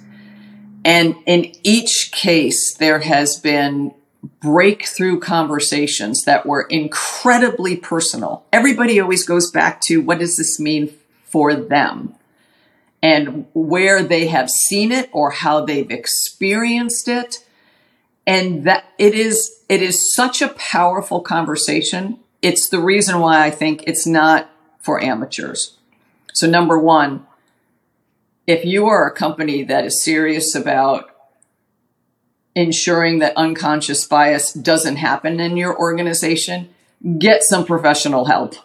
And 0.85 1.15
in 1.25 1.53
each 1.63 2.11
case, 2.11 2.73
there 2.75 2.99
has 2.99 3.39
been 3.39 3.93
breakthrough 4.41 5.19
conversations 5.19 6.23
that 6.23 6.45
were 6.45 6.63
incredibly 6.63 7.75
personal. 7.75 8.45
Everybody 8.51 8.99
always 8.99 9.25
goes 9.25 9.51
back 9.51 9.81
to 9.81 10.01
what 10.01 10.19
does 10.19 10.37
this 10.37 10.59
mean 10.59 10.93
for 11.25 11.53
them? 11.53 12.15
And 13.01 13.45
where 13.53 14.01
they 14.01 14.27
have 14.27 14.49
seen 14.49 14.91
it 14.91 15.09
or 15.11 15.31
how 15.31 15.65
they've 15.65 15.91
experienced 15.91 17.07
it. 17.07 17.42
And 18.25 18.63
that 18.65 18.86
it 18.97 19.13
is, 19.13 19.63
it 19.67 19.81
is 19.81 20.13
such 20.13 20.41
a 20.41 20.49
powerful 20.49 21.21
conversation. 21.21 22.19
It's 22.41 22.69
the 22.69 22.79
reason 22.79 23.19
why 23.19 23.43
I 23.43 23.49
think 23.49 23.83
it's 23.86 24.07
not 24.07 24.49
for 24.79 25.01
amateurs. 25.01 25.77
So 26.33 26.49
number 26.49 26.79
one, 26.79 27.25
if 28.47 28.65
you 28.65 28.86
are 28.88 29.07
a 29.07 29.13
company 29.13 29.63
that 29.63 29.86
is 29.86 30.03
serious 30.03 30.55
about 30.55 31.09
ensuring 32.55 33.19
that 33.19 33.36
unconscious 33.38 34.05
bias 34.05 34.53
doesn't 34.53 34.97
happen 34.97 35.39
in 35.39 35.57
your 35.57 35.77
organization, 35.77 36.69
get 37.17 37.43
some 37.43 37.65
professional 37.65 38.25
help. 38.25 38.55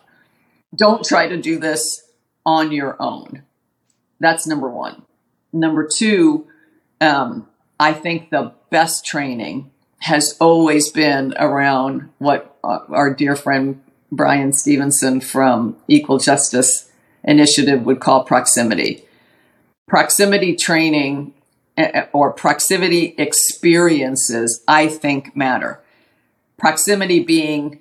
Don't 0.74 1.04
try 1.04 1.28
to 1.28 1.40
do 1.40 1.58
this 1.58 2.02
on 2.44 2.72
your 2.72 2.96
own. 3.00 3.42
That's 4.20 4.46
number 4.46 4.68
one. 4.68 5.02
Number 5.52 5.88
two, 5.90 6.46
um, 7.00 7.48
I 7.80 7.92
think 7.92 8.30
the 8.30 8.52
best 8.70 9.04
training 9.04 9.70
has 10.00 10.36
always 10.40 10.90
been 10.90 11.34
around 11.38 12.08
what 12.18 12.56
our 12.62 13.12
dear 13.12 13.34
friend 13.34 13.82
Bryan 14.10 14.52
Stevenson 14.52 15.20
from 15.20 15.76
Equal 15.86 16.18
Justice 16.18 16.90
Initiative 17.24 17.84
would 17.84 18.00
call 18.00 18.24
proximity. 18.24 19.04
Proximity 19.86 20.54
training 20.54 21.34
eh, 21.76 21.90
eh, 21.92 22.06
or 22.12 22.32
proximity 22.32 23.14
experiences, 23.18 24.62
I 24.68 24.88
think 24.88 25.36
matter. 25.36 25.80
Proximity 26.56 27.20
being 27.20 27.80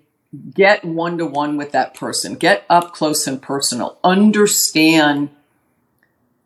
get 0.53 0.83
one 0.83 1.17
to 1.17 1.25
one 1.25 1.57
with 1.57 1.71
that 1.71 1.93
person, 1.93 2.35
get 2.35 2.65
up 2.69 2.93
close 2.93 3.27
and 3.27 3.41
personal, 3.41 3.97
understand 4.03 5.29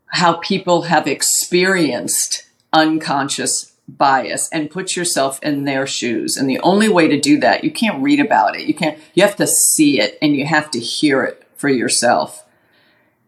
how 0.07 0.33
people 0.33 0.83
have 0.83 1.07
experienced 1.07 2.43
unconscious 2.73 3.70
bias 3.97 4.49
and 4.51 4.69
put 4.69 4.95
yourself 4.95 5.39
in 5.43 5.65
their 5.65 5.85
shoes. 5.85 6.37
And 6.37 6.49
the 6.49 6.59
only 6.59 6.89
way 6.89 7.07
to 7.07 7.19
do 7.19 7.39
that, 7.39 7.63
you 7.63 7.71
can't 7.71 8.01
read 8.01 8.19
about 8.19 8.55
it. 8.55 8.67
You 8.67 8.73
can't, 8.73 8.97
you 9.13 9.23
have 9.23 9.35
to 9.37 9.47
see 9.47 9.99
it 9.99 10.17
and 10.21 10.35
you 10.35 10.45
have 10.45 10.71
to 10.71 10.79
hear 10.79 11.23
it 11.23 11.47
for 11.55 11.69
yourself. 11.69 12.45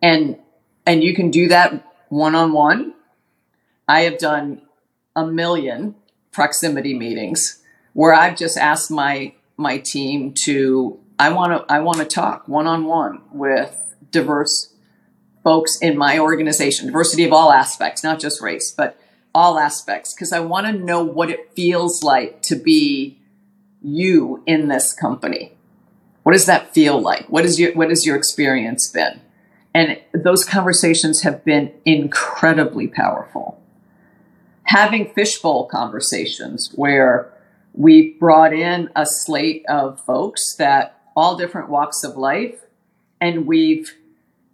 And, 0.02 0.38
and 0.86 1.04
you 1.04 1.15
can 1.15 1.32
do 1.32 1.47
that 1.47 1.86
one 2.10 2.36
on 2.36 2.54
one 2.54 2.93
I 3.88 4.02
have 4.02 4.17
done 4.17 4.62
a 5.15 5.26
million 5.26 5.95
proximity 6.32 6.97
meetings 6.97 7.62
where 7.93 8.13
I've 8.13 8.38
just 8.38 8.58
asked 8.58 8.89
my 8.89 9.34
my 9.58 9.78
team 9.78 10.34
to 10.45 10.99
I 11.19 11.30
want 11.30 11.67
to 11.67 11.73
I 11.73 11.80
want 11.80 11.99
to 11.99 12.06
talk 12.06 12.47
one 12.47 12.67
on 12.67 12.86
one 12.86 13.21
with 13.32 13.95
diverse 14.10 14.73
folks 15.43 15.78
in 15.80 15.97
my 15.97 16.19
organization, 16.19 16.88
diversity 16.88 17.26
of 17.26 17.34
all 17.34 17.52
aspects, 17.52 18.04
not 18.04 18.19
just 18.19 18.41
race, 18.41 18.71
but 18.71 18.97
all 19.36 19.60
aspects, 19.60 20.13
because 20.13 20.32
I 20.32 20.39
want 20.39 20.67
to 20.67 20.74
know 20.74 21.04
what 21.04 21.30
it 21.30 21.52
feels 21.56 22.04
like 22.04 22.41
to 22.43 22.56
be 22.56 23.19
you 23.82 24.43
in 24.46 24.67
this 24.67 24.93
company. 24.93 25.54
What 26.24 26.34
does 26.34 26.46
that 26.46 26.74
feel 26.74 27.02
like? 27.02 27.26
What 27.28 27.46
is 27.46 27.60
your 27.60 27.74
what 27.74 27.89
has 27.89 28.06
your 28.06 28.15
experience 28.15 28.88
been? 28.89 29.22
And 29.74 30.00
those 30.13 30.46
conversations 30.46 31.22
have 31.24 31.43
been 31.43 31.74
incredibly 31.84 32.88
powerful 32.88 33.60
having 34.74 35.12
fishbowl 35.13 35.67
conversations 35.67 36.72
where 36.76 37.32
we 37.74 38.12
brought 38.13 38.54
in 38.54 38.89
a 38.96 39.06
slate 39.06 39.63
of 39.67 40.04
folks 40.06 40.56
that 40.56 41.00
all 41.15 41.36
different 41.38 41.69
walks 41.69 42.04
of 42.04 42.15
life 42.15 42.60
and 43.22 43.46
we've 43.46 43.96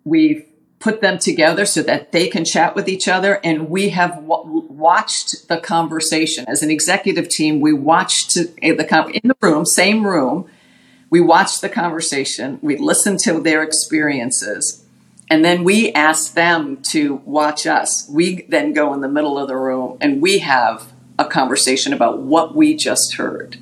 we've 0.03 0.45
put 0.79 1.01
them 1.01 1.17
together 1.17 1.65
so 1.65 1.83
that 1.83 2.11
they 2.11 2.27
can 2.27 2.45
chat 2.45 2.75
with 2.75 2.87
each 2.87 3.07
other 3.07 3.39
and 3.43 3.69
we 3.69 3.89
have 3.89 4.15
w- 4.15 4.65
watched 4.69 5.47
the 5.47 5.57
conversation 5.57 6.45
as 6.47 6.63
an 6.63 6.71
executive 6.71 7.27
team 7.27 7.59
we 7.59 7.73
watched 7.73 8.33
the 8.35 8.53
in 8.61 8.77
the 8.77 9.35
room 9.41 9.65
same 9.65 10.05
room 10.05 10.49
we 11.09 11.19
watched 11.19 11.61
the 11.61 11.69
conversation 11.69 12.59
we 12.61 12.77
listened 12.77 13.19
to 13.19 13.39
their 13.41 13.61
experiences 13.61 14.85
and 15.29 15.45
then 15.45 15.63
we 15.63 15.93
ask 15.93 16.33
them 16.33 16.81
to 16.89 17.15
watch 17.25 17.67
us. 17.67 18.07
We 18.09 18.43
then 18.43 18.73
go 18.73 18.93
in 18.93 19.01
the 19.01 19.07
middle 19.07 19.37
of 19.37 19.47
the 19.47 19.55
room 19.55 19.97
and 20.01 20.21
we 20.21 20.39
have 20.39 20.91
a 21.19 21.25
conversation 21.25 21.93
about 21.93 22.19
what 22.19 22.55
we 22.55 22.75
just 22.75 23.15
heard. 23.15 23.57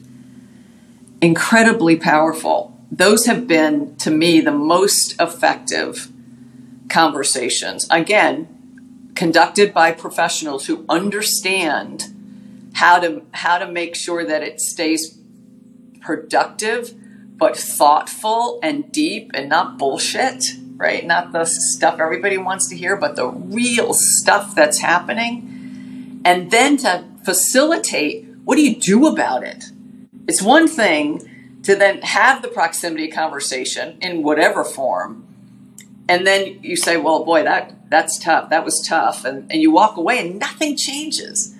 Incredibly 1.21 1.97
powerful. 1.97 2.73
Those 2.89 3.25
have 3.25 3.47
been, 3.47 3.97
to 3.97 4.11
me, 4.11 4.39
the 4.39 4.51
most 4.51 5.19
effective 5.19 6.09
conversations. 6.89 7.87
Again, 7.89 9.11
conducted 9.15 9.73
by 9.73 9.91
professionals 9.91 10.67
who 10.67 10.85
understand 10.87 12.13
how 12.73 12.99
to 12.99 13.23
how 13.31 13.57
to 13.57 13.71
make 13.71 13.95
sure 13.95 14.25
that 14.25 14.43
it 14.43 14.59
stays 14.59 15.17
productive 16.01 16.93
but 17.37 17.57
thoughtful 17.57 18.59
and 18.63 18.91
deep 18.91 19.31
and 19.33 19.49
not 19.49 19.77
bullshit 19.77 20.43
right? 20.77 21.05
Not 21.05 21.31
the 21.31 21.45
stuff 21.45 21.99
everybody 21.99 22.37
wants 22.37 22.69
to 22.69 22.77
hear, 22.77 22.95
but 22.95 23.15
the 23.15 23.27
real 23.27 23.93
stuff 23.93 24.55
that's 24.55 24.79
happening. 24.79 26.21
And 26.23 26.51
then 26.51 26.77
to 26.77 27.03
facilitate 27.25 28.25
what 28.43 28.55
do 28.55 28.61
you 28.61 28.75
do 28.75 29.07
about 29.07 29.43
it? 29.43 29.65
It's 30.25 30.41
one 30.41 30.69
thing 30.69 31.59
to 31.63 31.75
then 31.75 32.01
have 32.01 32.41
the 32.41 32.47
proximity 32.47 33.09
conversation 33.09 33.97
in 34.01 34.23
whatever 34.23 34.63
form. 34.63 35.26
And 36.09 36.25
then 36.25 36.59
you 36.63 36.77
say, 36.77 36.97
well, 36.97 37.25
boy, 37.25 37.43
that, 37.43 37.89
that's 37.89 38.17
tough. 38.17 38.49
That 38.49 38.63
was 38.63 38.83
tough. 38.87 39.25
And, 39.25 39.51
and 39.51 39.61
you 39.61 39.71
walk 39.71 39.97
away 39.97 40.19
and 40.19 40.39
nothing 40.39 40.77
changes. 40.77 41.53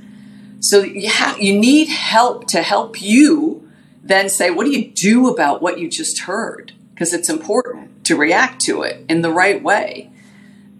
So 0.59 0.81
you, 0.81 1.09
have, 1.09 1.39
you 1.39 1.57
need 1.57 1.89
help 1.89 2.47
to 2.47 2.61
help 2.61 3.01
you 3.01 3.69
then 4.03 4.29
say, 4.29 4.49
what 4.49 4.63
do 4.63 4.71
you 4.71 4.89
do 4.91 5.27
about 5.27 5.61
what 5.61 5.79
you 5.79 5.89
just 5.89 6.21
heard? 6.21 6.73
Because 6.93 7.13
it's 7.13 7.29
important 7.29 8.05
to 8.05 8.15
react 8.15 8.61
to 8.61 8.83
it 8.83 9.05
in 9.09 9.21
the 9.21 9.31
right 9.31 9.61
way. 9.61 10.09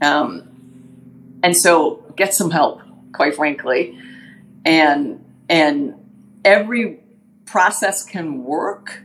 Um, 0.02 1.40
and 1.44 1.56
so 1.56 2.06
get 2.16 2.34
some 2.34 2.52
help, 2.52 2.82
quite 3.12 3.36
frankly. 3.36 4.00
And, 4.66 5.24
and 5.50 5.96
every 6.44 7.00
process 7.46 8.04
can 8.04 8.44
work 8.44 9.04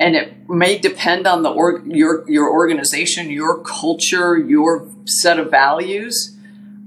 and 0.00 0.16
it 0.16 0.48
may 0.48 0.78
depend 0.78 1.26
on 1.26 1.42
the 1.42 1.50
org, 1.50 1.86
your, 1.86 2.28
your 2.28 2.50
organization, 2.50 3.30
your 3.30 3.62
culture, 3.62 4.36
your 4.36 4.88
set 5.04 5.38
of 5.38 5.50
values 5.50 6.36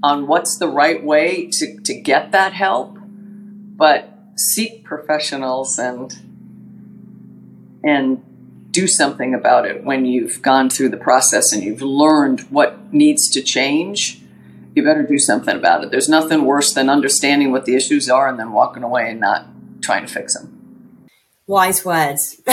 on 0.04 0.28
what's 0.28 0.58
the 0.58 0.68
right 0.68 1.04
way 1.04 1.50
to, 1.54 1.80
to 1.82 1.94
get 1.94 2.32
that 2.32 2.54
help. 2.54 2.98
But 3.78 4.12
seek 4.36 4.84
professionals 4.84 5.80
and, 5.80 6.14
and 7.84 8.24
do 8.72 8.88
something 8.88 9.34
about 9.34 9.66
it 9.66 9.84
when 9.84 10.06
you've 10.06 10.42
gone 10.42 10.70
through 10.70 10.90
the 10.90 10.98
process 10.98 11.54
and 11.54 11.64
you've 11.64 11.82
learned 11.82 12.42
what 12.52 12.94
needs 12.94 13.30
to 13.30 13.42
change, 13.42 14.22
you 14.76 14.84
better 14.84 15.04
do 15.04 15.18
something 15.18 15.56
about 15.56 15.84
it. 15.84 15.92
There's 15.92 16.10
nothing 16.10 16.44
worse 16.44 16.74
than 16.74 16.90
understanding 16.90 17.52
what 17.52 17.66
the 17.66 17.76
issues 17.76 18.10
are 18.10 18.28
and 18.28 18.38
then 18.38 18.52
walking 18.52 18.84
away 18.84 19.10
and 19.10 19.20
not 19.22 19.48
trying 19.82 20.06
to 20.06 20.12
fix 20.12 20.34
them. 20.34 20.55
Wise 21.48 21.86
words. 21.86 22.42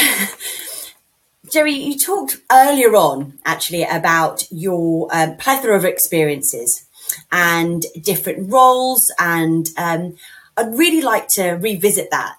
Gerri, 1.47 1.73
you 1.73 1.99
talked 1.99 2.39
earlier 2.51 2.95
on 2.95 3.39
actually 3.45 3.83
about 3.83 4.45
your 4.51 5.09
um, 5.13 5.37
plethora 5.37 5.77
of 5.77 5.85
experiences 5.85 6.87
and 7.31 7.85
different 8.03 8.51
roles, 8.51 9.11
and 9.19 9.69
um, 9.77 10.17
I'd 10.57 10.75
really 10.75 11.03
like 11.03 11.29
to 11.35 11.53
revisit 11.53 12.11
that. 12.11 12.39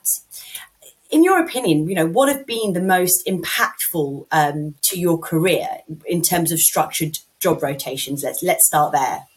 In 1.12 1.24
your 1.24 1.44
opinion, 1.44 1.88
you 1.88 1.96
know, 1.96 2.08
what 2.08 2.30
have 2.30 2.46
been 2.46 2.74
the 2.74 2.82
most 2.82 3.26
impactful 3.28 4.26
um, 4.32 4.76
to 4.84 5.00
your 5.00 5.20
career 5.20 5.68
in 6.06 6.22
terms 6.22 6.52
of 6.52 6.60
structured 6.60 7.20
job 7.40 7.62
rotations? 7.62 8.24
Let's 8.24 8.42
let's 8.42 8.66
start 8.66 8.94
there. 8.94 9.28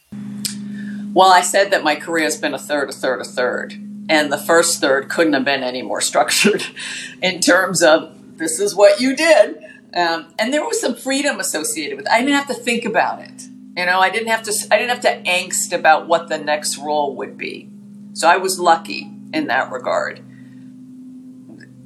Well, 1.12 1.32
I 1.32 1.40
said 1.40 1.70
that 1.70 1.82
my 1.82 1.96
career 1.96 2.24
has 2.24 2.36
been 2.36 2.54
a 2.54 2.58
third, 2.58 2.90
a 2.90 2.92
third, 2.92 3.20
a 3.20 3.24
third, 3.24 3.74
and 4.08 4.32
the 4.32 4.38
first 4.38 4.80
third 4.80 5.08
couldn't 5.08 5.32
have 5.32 5.44
been 5.44 5.62
any 5.62 5.82
more 5.82 6.00
structured 6.00 6.64
in 7.22 7.40
terms 7.40 7.82
of 7.82 8.38
this 8.38 8.60
is 8.60 8.74
what 8.74 9.00
you 9.00 9.16
did. 9.16 9.58
Um, 9.94 10.26
and 10.38 10.52
there 10.52 10.64
was 10.64 10.80
some 10.80 10.94
freedom 10.94 11.40
associated 11.40 11.96
with 11.96 12.06
it. 12.06 12.12
I 12.12 12.20
didn't 12.20 12.34
have 12.34 12.48
to 12.48 12.54
think 12.54 12.84
about 12.84 13.22
it. 13.22 13.42
You 13.76 13.86
know, 13.86 14.00
I 14.00 14.10
didn't 14.10 14.28
have 14.28 14.42
to. 14.44 14.52
I 14.70 14.78
didn't 14.78 14.90
have 14.90 15.00
to 15.00 15.30
angst 15.30 15.72
about 15.72 16.06
what 16.06 16.28
the 16.28 16.38
next 16.38 16.78
role 16.78 17.16
would 17.16 17.36
be. 17.36 17.68
So 18.14 18.28
I 18.28 18.36
was 18.38 18.58
lucky 18.58 19.10
in 19.32 19.46
that 19.48 19.70
regard. 19.70 20.22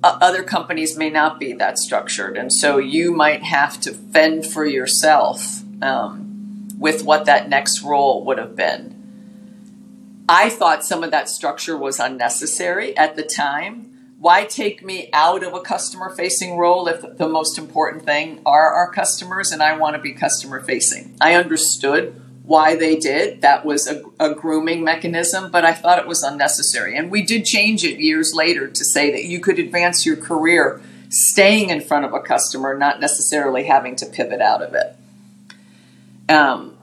Other 0.02 0.42
companies 0.42 0.96
may 0.96 1.10
not 1.10 1.38
be 1.38 1.52
that 1.54 1.78
structured, 1.78 2.38
and 2.38 2.52
so 2.52 2.78
you 2.78 3.12
might 3.12 3.42
have 3.42 3.80
to 3.82 3.92
fend 3.92 4.46
for 4.46 4.64
yourself 4.64 5.62
um, 5.82 6.68
with 6.78 7.04
what 7.04 7.26
that 7.26 7.48
next 7.48 7.82
role 7.82 8.24
would 8.24 8.38
have 8.38 8.56
been. 8.56 8.99
I 10.32 10.48
thought 10.48 10.84
some 10.84 11.02
of 11.02 11.10
that 11.10 11.28
structure 11.28 11.76
was 11.76 11.98
unnecessary 11.98 12.96
at 12.96 13.16
the 13.16 13.24
time 13.24 14.14
why 14.20 14.44
take 14.44 14.84
me 14.84 15.08
out 15.14 15.42
of 15.42 15.54
a 15.54 15.60
customer 15.60 16.14
facing 16.14 16.58
role 16.58 16.86
if 16.88 17.16
the 17.16 17.28
most 17.28 17.58
important 17.58 18.04
thing 18.04 18.40
are 18.44 18.70
our 18.70 18.92
customers 18.92 19.50
and 19.50 19.62
I 19.62 19.78
want 19.78 19.96
to 19.96 20.00
be 20.00 20.12
customer 20.12 20.60
facing? 20.60 21.16
I 21.22 21.34
understood 21.34 22.20
why 22.44 22.76
they 22.76 22.96
did. 22.96 23.40
That 23.40 23.64
was 23.64 23.88
a, 23.88 24.02
a, 24.20 24.34
grooming 24.34 24.84
mechanism, 24.84 25.50
but 25.50 25.64
I 25.64 25.72
thought 25.72 25.98
it 25.98 26.06
was 26.06 26.22
unnecessary. 26.22 26.98
And 26.98 27.10
we 27.10 27.22
did 27.22 27.46
change 27.46 27.82
it 27.82 27.98
years 27.98 28.32
later 28.34 28.68
to 28.68 28.84
say 28.84 29.10
that 29.10 29.24
you 29.24 29.40
could 29.40 29.58
advance 29.58 30.04
your 30.04 30.16
career 30.16 30.82
staying 31.08 31.70
in 31.70 31.80
front 31.80 32.04
of 32.04 32.12
a 32.12 32.20
customer, 32.20 32.76
not 32.76 33.00
necessarily 33.00 33.64
having 33.64 33.96
to 33.96 34.06
pivot 34.06 34.42
out 34.42 34.60
of 34.60 34.74
it. 34.74 34.96
Um, 36.30 36.76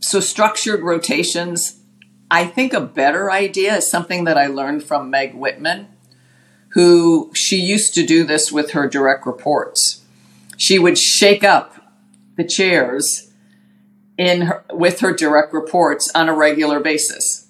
so, 0.00 0.20
structured 0.20 0.82
rotations 0.82 1.80
I 2.30 2.46
think 2.46 2.72
a 2.72 2.80
better 2.80 3.30
idea 3.30 3.76
is 3.76 3.90
something 3.90 4.24
that 4.24 4.38
I 4.38 4.46
learned 4.46 4.84
from 4.84 5.10
Meg 5.10 5.34
Whitman, 5.34 5.88
who 6.70 7.32
she 7.34 7.56
used 7.56 7.92
to 7.94 8.06
do 8.06 8.24
this 8.24 8.52
with 8.52 8.70
her 8.70 8.88
direct 8.88 9.26
reports. 9.26 10.04
She 10.56 10.78
would 10.78 10.96
shake 10.96 11.42
up 11.42 11.74
the 12.36 12.44
chairs 12.44 13.32
in 14.16 14.42
her, 14.42 14.64
with 14.72 15.00
her 15.00 15.12
direct 15.12 15.52
reports 15.52 16.10
on 16.14 16.28
a 16.28 16.34
regular 16.34 16.78
basis. 16.78 17.48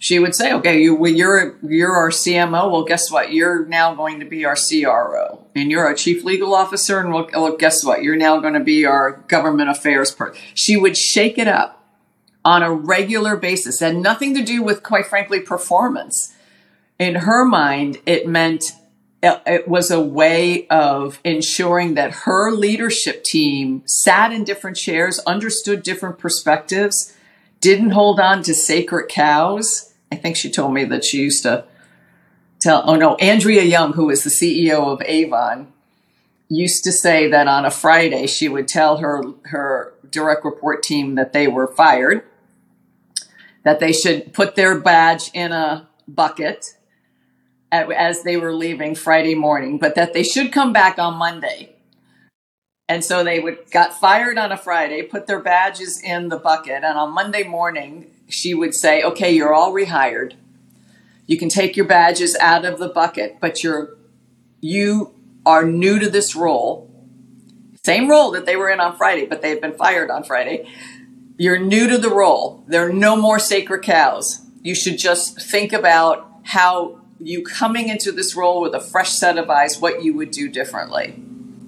She 0.00 0.18
would 0.18 0.34
say, 0.34 0.52
"Okay, 0.52 0.82
you, 0.82 0.94
well, 0.94 1.10
you're 1.10 1.58
you're 1.62 1.92
our 1.92 2.10
CMO. 2.10 2.70
Well, 2.70 2.84
guess 2.84 3.10
what? 3.10 3.32
You're 3.32 3.66
now 3.66 3.94
going 3.94 4.20
to 4.20 4.26
be 4.26 4.44
our 4.44 4.56
CRO, 4.56 5.46
and 5.54 5.70
you're 5.70 5.84
our 5.84 5.94
chief 5.94 6.24
legal 6.24 6.54
officer. 6.54 6.98
And 6.98 7.12
well, 7.12 7.56
guess 7.56 7.84
what? 7.84 8.02
You're 8.02 8.16
now 8.16 8.38
going 8.38 8.54
to 8.54 8.60
be 8.60 8.86
our 8.86 9.24
government 9.28 9.70
affairs 9.70 10.10
person." 10.10 10.40
She 10.54 10.76
would 10.76 10.96
shake 10.96 11.38
it 11.38 11.48
up 11.48 11.83
on 12.44 12.62
a 12.62 12.72
regular 12.72 13.36
basis 13.36 13.80
had 13.80 13.96
nothing 13.96 14.34
to 14.34 14.44
do 14.44 14.62
with, 14.62 14.82
quite 14.82 15.06
frankly, 15.06 15.40
performance. 15.40 16.34
In 16.98 17.16
her 17.16 17.44
mind, 17.44 17.98
it 18.06 18.28
meant 18.28 18.64
it 19.22 19.66
was 19.66 19.90
a 19.90 20.00
way 20.00 20.66
of 20.68 21.18
ensuring 21.24 21.94
that 21.94 22.10
her 22.10 22.50
leadership 22.50 23.24
team 23.24 23.82
sat 23.86 24.32
in 24.32 24.44
different 24.44 24.76
chairs, 24.76 25.18
understood 25.20 25.82
different 25.82 26.18
perspectives, 26.18 27.16
didn't 27.60 27.90
hold 27.90 28.20
on 28.20 28.42
to 28.42 28.52
sacred 28.52 29.08
cows. 29.08 29.94
I 30.12 30.16
think 30.16 30.36
she 30.36 30.50
told 30.50 30.74
me 30.74 30.84
that 30.84 31.04
she 31.04 31.22
used 31.22 31.42
to 31.44 31.64
tell, 32.60 32.82
oh 32.84 32.96
no, 32.96 33.14
Andrea 33.16 33.62
Jung, 33.62 33.94
who 33.94 34.10
is 34.10 34.24
the 34.24 34.30
CEO 34.30 34.92
of 34.92 35.00
Avon, 35.06 35.72
used 36.50 36.84
to 36.84 36.92
say 36.92 37.26
that 37.30 37.48
on 37.48 37.64
a 37.64 37.70
Friday 37.70 38.26
she 38.26 38.50
would 38.50 38.68
tell 38.68 38.98
her, 38.98 39.22
her 39.44 39.94
direct 40.10 40.44
report 40.44 40.82
team 40.82 41.14
that 41.14 41.32
they 41.32 41.48
were 41.48 41.66
fired 41.66 42.22
that 43.64 43.80
they 43.80 43.92
should 43.92 44.32
put 44.32 44.54
their 44.54 44.78
badge 44.78 45.30
in 45.34 45.52
a 45.52 45.88
bucket 46.06 46.76
as 47.72 48.22
they 48.22 48.36
were 48.36 48.54
leaving 48.54 48.94
Friday 48.94 49.34
morning, 49.34 49.78
but 49.78 49.96
that 49.96 50.12
they 50.12 50.22
should 50.22 50.52
come 50.52 50.72
back 50.72 50.98
on 50.98 51.14
Monday. 51.14 51.74
And 52.88 53.02
so 53.02 53.24
they 53.24 53.40
would 53.40 53.70
got 53.70 53.98
fired 53.98 54.38
on 54.38 54.52
a 54.52 54.56
Friday, 54.56 55.02
put 55.02 55.26
their 55.26 55.40
badges 55.40 56.00
in 56.02 56.28
the 56.28 56.36
bucket, 56.36 56.84
and 56.84 56.98
on 56.98 57.12
Monday 57.12 57.42
morning 57.42 58.10
she 58.28 58.54
would 58.54 58.74
say, 58.74 59.02
"Okay, 59.02 59.32
you're 59.32 59.54
all 59.54 59.72
rehired. 59.72 60.34
You 61.26 61.38
can 61.38 61.48
take 61.48 61.76
your 61.76 61.86
badges 61.86 62.36
out 62.36 62.64
of 62.64 62.78
the 62.78 62.88
bucket, 62.88 63.38
but 63.40 63.64
you're 63.64 63.96
you 64.60 65.14
are 65.46 65.64
new 65.64 65.98
to 65.98 66.08
this 66.08 66.36
role. 66.36 66.90
Same 67.84 68.08
role 68.08 68.30
that 68.32 68.46
they 68.46 68.56
were 68.56 68.70
in 68.70 68.80
on 68.80 68.96
Friday, 68.96 69.26
but 69.26 69.42
they 69.42 69.50
had 69.50 69.60
been 69.60 69.76
fired 69.76 70.10
on 70.10 70.22
Friday. 70.24 70.66
You're 71.36 71.58
new 71.58 71.88
to 71.88 71.98
the 71.98 72.10
role. 72.10 72.64
There 72.68 72.86
are 72.86 72.92
no 72.92 73.16
more 73.16 73.38
sacred 73.38 73.82
cows. 73.82 74.42
You 74.62 74.74
should 74.74 74.98
just 74.98 75.40
think 75.40 75.72
about 75.72 76.30
how 76.44 77.00
you 77.18 77.42
coming 77.42 77.88
into 77.88 78.12
this 78.12 78.36
role 78.36 78.60
with 78.60 78.74
a 78.74 78.80
fresh 78.80 79.12
set 79.12 79.38
of 79.38 79.50
eyes, 79.50 79.80
what 79.80 80.04
you 80.04 80.14
would 80.14 80.30
do 80.30 80.48
differently. 80.48 81.14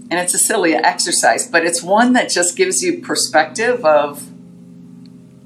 And 0.08 0.20
it's 0.20 0.34
a 0.34 0.38
silly 0.38 0.74
exercise, 0.74 1.48
but 1.48 1.64
it's 1.64 1.82
one 1.82 2.12
that 2.12 2.30
just 2.30 2.56
gives 2.56 2.82
you 2.82 3.00
perspective 3.00 3.84
of 3.84 4.30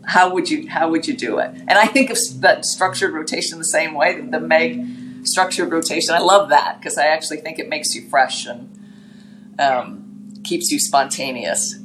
how 0.04 0.34
would 0.34 0.50
you 0.50 0.68
how 0.68 0.90
would 0.90 1.06
you 1.06 1.16
do 1.16 1.38
it. 1.38 1.50
And 1.54 1.72
I 1.72 1.86
think 1.86 2.10
of 2.10 2.18
that 2.40 2.64
structured 2.64 3.12
rotation 3.12 3.58
the 3.58 3.64
same 3.64 3.94
way. 3.94 4.20
The 4.20 4.40
Meg 4.40 4.84
structured 5.22 5.70
rotation. 5.70 6.14
I 6.14 6.18
love 6.18 6.50
that 6.50 6.78
because 6.78 6.98
I 6.98 7.06
actually 7.06 7.38
think 7.38 7.58
it 7.58 7.68
makes 7.68 7.94
you 7.94 8.08
fresh 8.08 8.46
and 8.46 9.56
um, 9.58 10.32
keeps 10.44 10.70
you 10.70 10.78
spontaneous. 10.78 11.79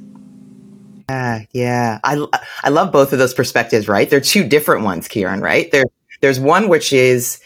Yeah, 1.10 1.42
yeah. 1.52 2.00
I 2.04 2.26
I 2.64 2.70
love 2.70 2.92
both 2.92 3.14
of 3.14 3.20
those 3.20 3.34
perspectives, 3.34 3.88
right? 3.88 4.10
They're 4.10 4.22
two 4.22 4.44
different 4.48 4.84
ones, 4.84 5.08
Kieran, 5.08 5.42
right? 5.42 5.72
There 5.72 5.86
there's 6.22 6.40
one 6.40 6.68
which 6.70 6.94
is 6.94 7.40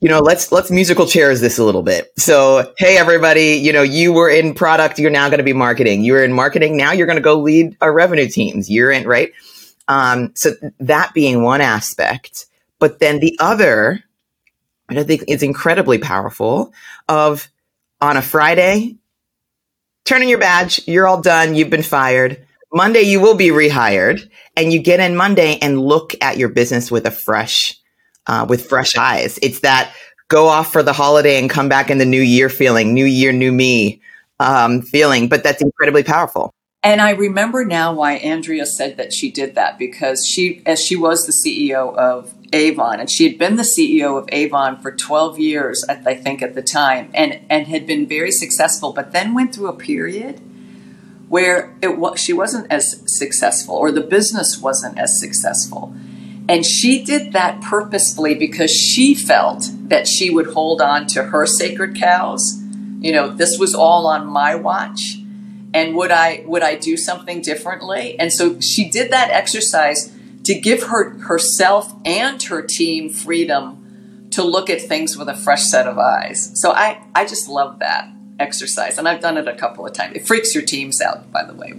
you 0.00 0.08
know, 0.08 0.20
let's 0.20 0.52
let's 0.52 0.70
musical 0.70 1.06
chairs 1.06 1.40
this 1.40 1.58
a 1.58 1.64
little 1.64 1.82
bit. 1.82 2.12
So, 2.18 2.72
hey 2.78 2.96
everybody, 2.98 3.54
you 3.54 3.72
know, 3.72 3.82
you 3.82 4.12
were 4.12 4.30
in 4.30 4.54
product, 4.54 4.98
you're 4.98 5.10
now 5.10 5.28
going 5.28 5.38
to 5.38 5.44
be 5.44 5.52
marketing. 5.52 6.04
You 6.04 6.12
were 6.14 6.24
in 6.24 6.32
marketing, 6.32 6.76
now 6.76 6.92
you're 6.92 7.06
going 7.06 7.16
to 7.16 7.22
go 7.22 7.38
lead 7.40 7.76
our 7.80 7.92
revenue 7.92 8.28
teams. 8.28 8.70
You're 8.70 8.92
in, 8.92 9.06
right? 9.08 9.32
Um, 9.88 10.32
so 10.36 10.52
that 10.80 11.14
being 11.14 11.42
one 11.42 11.60
aspect, 11.60 12.46
but 12.78 13.00
then 13.00 13.18
the 13.20 13.36
other, 13.40 14.04
I 14.88 15.02
think 15.02 15.24
is 15.28 15.42
incredibly 15.42 15.98
powerful 15.98 16.72
of 17.08 17.48
on 18.00 18.16
a 18.16 18.22
Friday, 18.22 18.96
turn 20.04 20.22
in 20.22 20.28
your 20.28 20.38
badge, 20.38 20.86
you're 20.86 21.08
all 21.08 21.20
done, 21.20 21.54
you've 21.56 21.70
been 21.70 21.82
fired. 21.82 22.46
Monday 22.72 23.00
you 23.00 23.20
will 23.20 23.34
be 23.34 23.48
rehired 23.48 24.28
and 24.56 24.72
you 24.72 24.82
get 24.82 25.00
in 25.00 25.16
Monday 25.16 25.58
and 25.62 25.80
look 25.80 26.14
at 26.20 26.36
your 26.36 26.50
business 26.50 26.90
with 26.90 27.06
a 27.06 27.10
fresh, 27.10 27.78
uh, 28.26 28.44
with 28.48 28.68
fresh 28.68 28.94
eyes. 28.96 29.38
It's 29.40 29.60
that 29.60 29.94
go 30.28 30.48
off 30.48 30.70
for 30.70 30.82
the 30.82 30.92
holiday 30.92 31.38
and 31.38 31.48
come 31.48 31.70
back 31.70 31.90
in 31.90 31.96
the 31.96 32.04
new 32.04 32.20
year 32.20 32.50
feeling, 32.50 32.92
new 32.92 33.06
year, 33.06 33.32
new 33.32 33.52
me 33.52 34.02
um, 34.38 34.82
feeling, 34.82 35.28
but 35.28 35.42
that's 35.42 35.62
incredibly 35.62 36.02
powerful. 36.02 36.52
And 36.82 37.00
I 37.00 37.10
remember 37.10 37.64
now 37.64 37.92
why 37.92 38.14
Andrea 38.14 38.64
said 38.64 38.98
that 38.98 39.12
she 39.12 39.32
did 39.32 39.56
that 39.56 39.78
because 39.78 40.24
she, 40.24 40.62
as 40.64 40.80
she 40.80 40.94
was 40.94 41.26
the 41.26 41.32
CEO 41.32 41.96
of 41.96 42.34
Avon, 42.52 43.00
and 43.00 43.10
she 43.10 43.28
had 43.28 43.36
been 43.36 43.56
the 43.56 43.62
CEO 43.62 44.16
of 44.16 44.28
Avon 44.30 44.80
for 44.80 44.92
12 44.92 45.38
years, 45.38 45.84
I 45.88 46.14
think, 46.14 46.40
at 46.40 46.54
the 46.54 46.62
time, 46.62 47.10
and, 47.14 47.40
and 47.50 47.66
had 47.66 47.86
been 47.86 48.06
very 48.06 48.30
successful, 48.30 48.92
but 48.92 49.12
then 49.12 49.34
went 49.34 49.54
through 49.54 49.68
a 49.68 49.76
period 49.76 50.40
where 51.28 51.76
it 51.82 51.98
was, 51.98 52.20
she 52.20 52.32
wasn't 52.32 52.70
as 52.70 53.02
successful 53.06 53.74
or 53.74 53.92
the 53.92 54.00
business 54.00 54.58
wasn't 54.60 54.98
as 54.98 55.20
successful. 55.20 55.94
And 56.48 56.64
she 56.64 57.04
did 57.04 57.32
that 57.32 57.60
purposefully 57.60 58.34
because 58.34 58.70
she 58.70 59.14
felt 59.14 59.70
that 59.88 60.06
she 60.06 60.30
would 60.30 60.48
hold 60.48 60.80
on 60.80 61.06
to 61.08 61.24
her 61.24 61.46
sacred 61.46 61.96
cows. 61.96 62.62
You 63.00 63.12
know, 63.12 63.28
this 63.28 63.58
was 63.58 63.74
all 63.74 64.06
on 64.06 64.26
my 64.26 64.54
watch. 64.54 65.18
And 65.74 65.94
would 65.96 66.10
I 66.10 66.42
would 66.46 66.62
I 66.62 66.76
do 66.76 66.96
something 66.96 67.42
differently? 67.42 68.18
And 68.18 68.32
so 68.32 68.58
she 68.60 68.88
did 68.88 69.12
that 69.12 69.30
exercise 69.30 70.10
to 70.44 70.58
give 70.58 70.84
her 70.84 71.10
herself 71.18 71.92
and 72.06 72.42
her 72.44 72.62
team 72.62 73.10
freedom 73.10 74.28
to 74.30 74.42
look 74.42 74.70
at 74.70 74.80
things 74.80 75.18
with 75.18 75.28
a 75.28 75.36
fresh 75.36 75.64
set 75.64 75.86
of 75.86 75.98
eyes. 75.98 76.50
So 76.54 76.70
I, 76.70 77.02
I 77.14 77.26
just 77.26 77.48
love 77.48 77.80
that 77.80 78.08
exercise. 78.38 78.98
And 78.98 79.08
I've 79.08 79.20
done 79.20 79.36
it 79.36 79.48
a 79.48 79.54
couple 79.54 79.86
of 79.86 79.92
times. 79.92 80.16
It 80.16 80.26
freaks 80.26 80.54
your 80.54 80.64
teams 80.64 81.00
out, 81.00 81.30
by 81.30 81.44
the 81.44 81.54
way. 81.54 81.78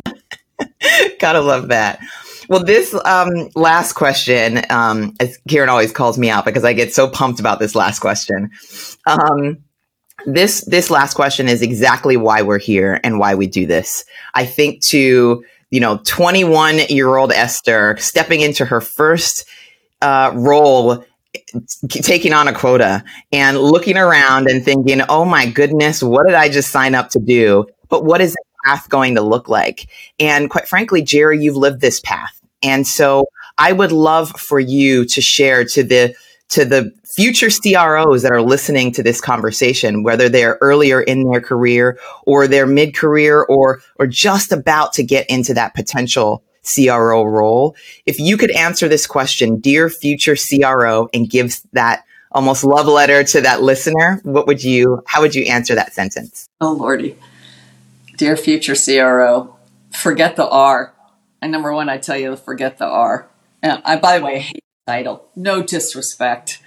Gotta 1.19 1.41
love 1.41 1.69
that. 1.69 1.99
Well, 2.49 2.63
this 2.63 2.95
um, 3.05 3.49
last 3.55 3.93
question, 3.93 4.61
um, 4.71 5.13
as 5.19 5.37
Kieran 5.47 5.69
always 5.69 5.91
calls 5.91 6.17
me 6.17 6.31
out 6.31 6.45
because 6.45 6.65
I 6.65 6.73
get 6.73 6.93
so 6.93 7.07
pumped 7.07 7.39
about 7.39 7.59
this 7.59 7.75
last 7.75 7.99
question. 7.99 8.49
Um, 9.05 9.59
this 10.25 10.61
this 10.65 10.89
last 10.89 11.13
question 11.13 11.47
is 11.47 11.61
exactly 11.61 12.17
why 12.17 12.41
we're 12.41 12.59
here 12.59 12.99
and 13.03 13.19
why 13.19 13.35
we 13.35 13.45
do 13.45 13.65
this. 13.65 14.03
I 14.33 14.45
think 14.45 14.81
to 14.87 15.43
you 15.69 15.79
know 15.79 15.99
21 16.05 16.79
year 16.89 17.15
old 17.15 17.31
Esther 17.31 17.95
stepping 17.99 18.41
into 18.41 18.65
her 18.65 18.81
first 18.81 19.45
uh, 20.01 20.31
role 20.33 21.05
taking 21.89 22.33
on 22.33 22.47
a 22.47 22.53
quota 22.53 23.03
and 23.31 23.57
looking 23.57 23.97
around 23.97 24.49
and 24.49 24.63
thinking, 24.63 25.01
oh 25.09 25.25
my 25.25 25.49
goodness, 25.49 26.01
what 26.01 26.25
did 26.25 26.35
I 26.35 26.49
just 26.49 26.71
sign 26.71 26.95
up 26.95 27.09
to 27.09 27.19
do? 27.19 27.65
But 27.89 28.05
what 28.05 28.21
is 28.21 28.33
the 28.33 28.43
path 28.65 28.89
going 28.89 29.15
to 29.15 29.21
look 29.21 29.49
like? 29.49 29.89
And 30.19 30.49
quite 30.49 30.67
frankly, 30.67 31.01
Gerri, 31.01 31.41
you've 31.41 31.55
lived 31.55 31.81
this 31.81 31.99
path. 31.99 32.39
And 32.63 32.85
so 32.85 33.25
I 33.57 33.71
would 33.71 33.91
love 33.91 34.31
for 34.31 34.59
you 34.59 35.05
to 35.05 35.21
share 35.21 35.65
to 35.65 35.83
the 35.83 36.15
to 36.49 36.65
the 36.65 36.91
future 37.05 37.49
CROs 37.49 38.23
that 38.23 38.31
are 38.31 38.41
listening 38.41 38.91
to 38.93 39.03
this 39.03 39.21
conversation, 39.21 40.03
whether 40.03 40.29
they're 40.29 40.57
earlier 40.61 40.99
in 40.99 41.29
their 41.29 41.41
career 41.41 41.99
or 42.25 42.47
they're 42.47 42.65
mid 42.65 42.95
career 42.95 43.43
or, 43.43 43.81
or 43.97 44.07
just 44.07 44.51
about 44.51 44.93
to 44.93 45.03
get 45.03 45.29
into 45.29 45.53
that 45.53 45.75
potential 45.75 46.43
CRO 46.73 47.23
role. 47.23 47.75
If 48.05 48.19
you 48.19 48.37
could 48.37 48.51
answer 48.51 48.87
this 48.87 49.07
question, 49.07 49.59
dear 49.59 49.89
future 49.89 50.35
CRO, 50.35 51.09
and 51.13 51.29
give 51.29 51.59
that 51.73 52.03
almost 52.31 52.63
love 52.63 52.87
letter 52.87 53.23
to 53.23 53.41
that 53.41 53.61
listener, 53.61 54.21
what 54.23 54.47
would 54.47 54.63
you, 54.63 55.01
how 55.07 55.21
would 55.21 55.35
you 55.35 55.45
answer 55.45 55.75
that 55.75 55.93
sentence? 55.93 56.47
Oh, 56.61 56.73
Lordy. 56.73 57.17
Dear 58.17 58.37
future 58.37 58.75
CRO, 58.75 59.55
forget 59.91 60.35
the 60.35 60.47
R. 60.47 60.93
And 61.41 61.51
number 61.51 61.73
one, 61.73 61.89
I 61.89 61.97
tell 61.97 62.17
you, 62.17 62.35
forget 62.35 62.77
the 62.77 62.85
R. 62.85 63.29
And 63.63 63.81
I, 63.85 63.97
by 63.97 64.19
the 64.19 64.25
way, 64.25 64.35
I 64.35 64.39
hate 64.39 64.63
the 64.85 64.91
title. 64.91 65.29
No 65.35 65.63
disrespect. 65.63 66.61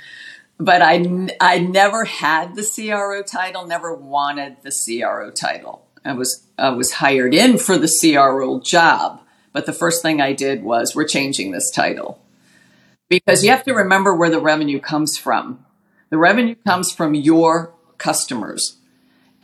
But 0.59 0.83
I, 0.83 1.29
I 1.41 1.59
never 1.59 2.05
had 2.05 2.55
the 2.55 2.63
CRO 2.63 3.23
title, 3.23 3.67
never 3.67 3.95
wanted 3.95 4.57
the 4.63 4.73
CRO 4.73 5.31
title. 5.31 5.87
I 6.05 6.15
was, 6.15 6.47
I 6.59 6.71
was 6.71 6.93
hired 6.93 7.35
in 7.35 7.59
for 7.59 7.79
the 7.79 7.91
CRO 8.01 8.61
job 8.61 9.22
but 9.53 9.67
the 9.67 9.73
first 9.73 10.03
thing 10.03 10.21
I 10.21 10.33
did 10.33 10.63
was 10.63 10.95
we're 10.95 11.07
changing 11.07 11.51
this 11.51 11.71
title 11.71 12.21
because 13.09 13.45
you 13.45 13.51
have 13.51 13.65
to 13.65 13.75
remember 13.75 14.15
where 14.15 14.31
the 14.31 14.41
revenue 14.41 14.81
comes 14.81 15.19
from. 15.19 15.65
The 16.11 16.19
revenue 16.19 16.55
comes 16.67 16.93
from 16.93 17.15
your 17.15 17.75
customers. 17.99 18.79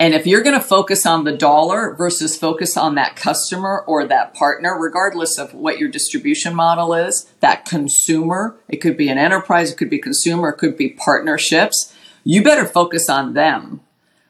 And 0.00 0.14
if 0.14 0.26
you're 0.26 0.42
going 0.42 0.59
to 0.59 0.64
focus 0.64 1.04
on 1.04 1.24
the 1.24 1.36
dollar 1.36 1.94
versus 1.94 2.38
focus 2.38 2.76
on 2.76 2.94
that 2.94 3.16
customer 3.16 3.84
or 3.86 4.06
that 4.06 4.32
partner, 4.32 4.78
regardless 4.78 5.38
of 5.38 5.54
what 5.54 5.78
your 5.78 5.88
distribution 5.88 6.54
model 6.54 6.94
is, 6.94 7.24
that 7.40 7.64
consumer, 7.64 8.56
it 8.68 8.76
could 8.76 8.96
be 8.96 9.09
an 9.09 9.18
enterprise, 9.18 9.72
it 9.72 9.76
could 9.76 9.90
be 9.90 9.98
consumer, 9.98 10.50
it 10.50 10.59
could 10.59 10.76
be 10.76 10.90
partnerships, 10.90 11.94
you 12.22 12.42
better 12.42 12.64
focus 12.64 13.11
on 13.11 13.34
them 13.34 13.80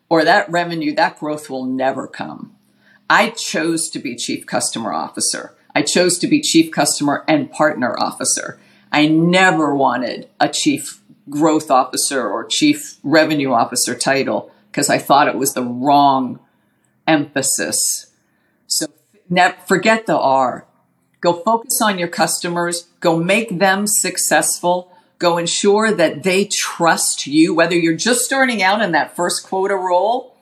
or 0.08 0.24
that 0.24 0.50
revenue, 0.50 0.94
that 0.94 1.18
growth 1.18 1.50
will 1.50 1.66
never 1.66 2.06
come. 2.06 2.56
I 3.10 3.30
chose 3.30 3.88
to 3.90 3.98
be 3.98 4.16
chief 4.16 4.46
customer 4.46 4.92
officer. 4.92 5.54
I 5.78 5.82
chose 5.82 6.18
to 6.18 6.26
be 6.26 6.40
chief 6.40 6.72
customer 6.72 7.24
and 7.28 7.52
partner 7.52 7.94
officer. 8.00 8.58
I 8.90 9.06
never 9.06 9.76
wanted 9.76 10.28
a 10.40 10.48
chief 10.48 11.00
growth 11.30 11.70
officer 11.70 12.28
or 12.28 12.46
chief 12.46 12.98
revenue 13.04 13.52
officer 13.52 13.94
title 13.94 14.50
because 14.72 14.90
I 14.90 14.98
thought 14.98 15.28
it 15.28 15.36
was 15.36 15.54
the 15.54 15.62
wrong 15.62 16.40
emphasis. 17.06 18.10
So 18.66 18.86
forget 19.68 20.06
the 20.06 20.18
R. 20.18 20.66
Go 21.20 21.34
focus 21.44 21.78
on 21.80 21.96
your 21.96 22.08
customers. 22.08 22.88
Go 22.98 23.16
make 23.16 23.60
them 23.60 23.86
successful. 23.86 24.92
Go 25.20 25.38
ensure 25.38 25.92
that 25.92 26.24
they 26.24 26.48
trust 26.52 27.28
you, 27.28 27.54
whether 27.54 27.76
you're 27.76 27.94
just 27.94 28.24
starting 28.24 28.64
out 28.64 28.82
in 28.82 28.90
that 28.90 29.14
first 29.14 29.46
quota 29.46 29.76
role. 29.76 30.36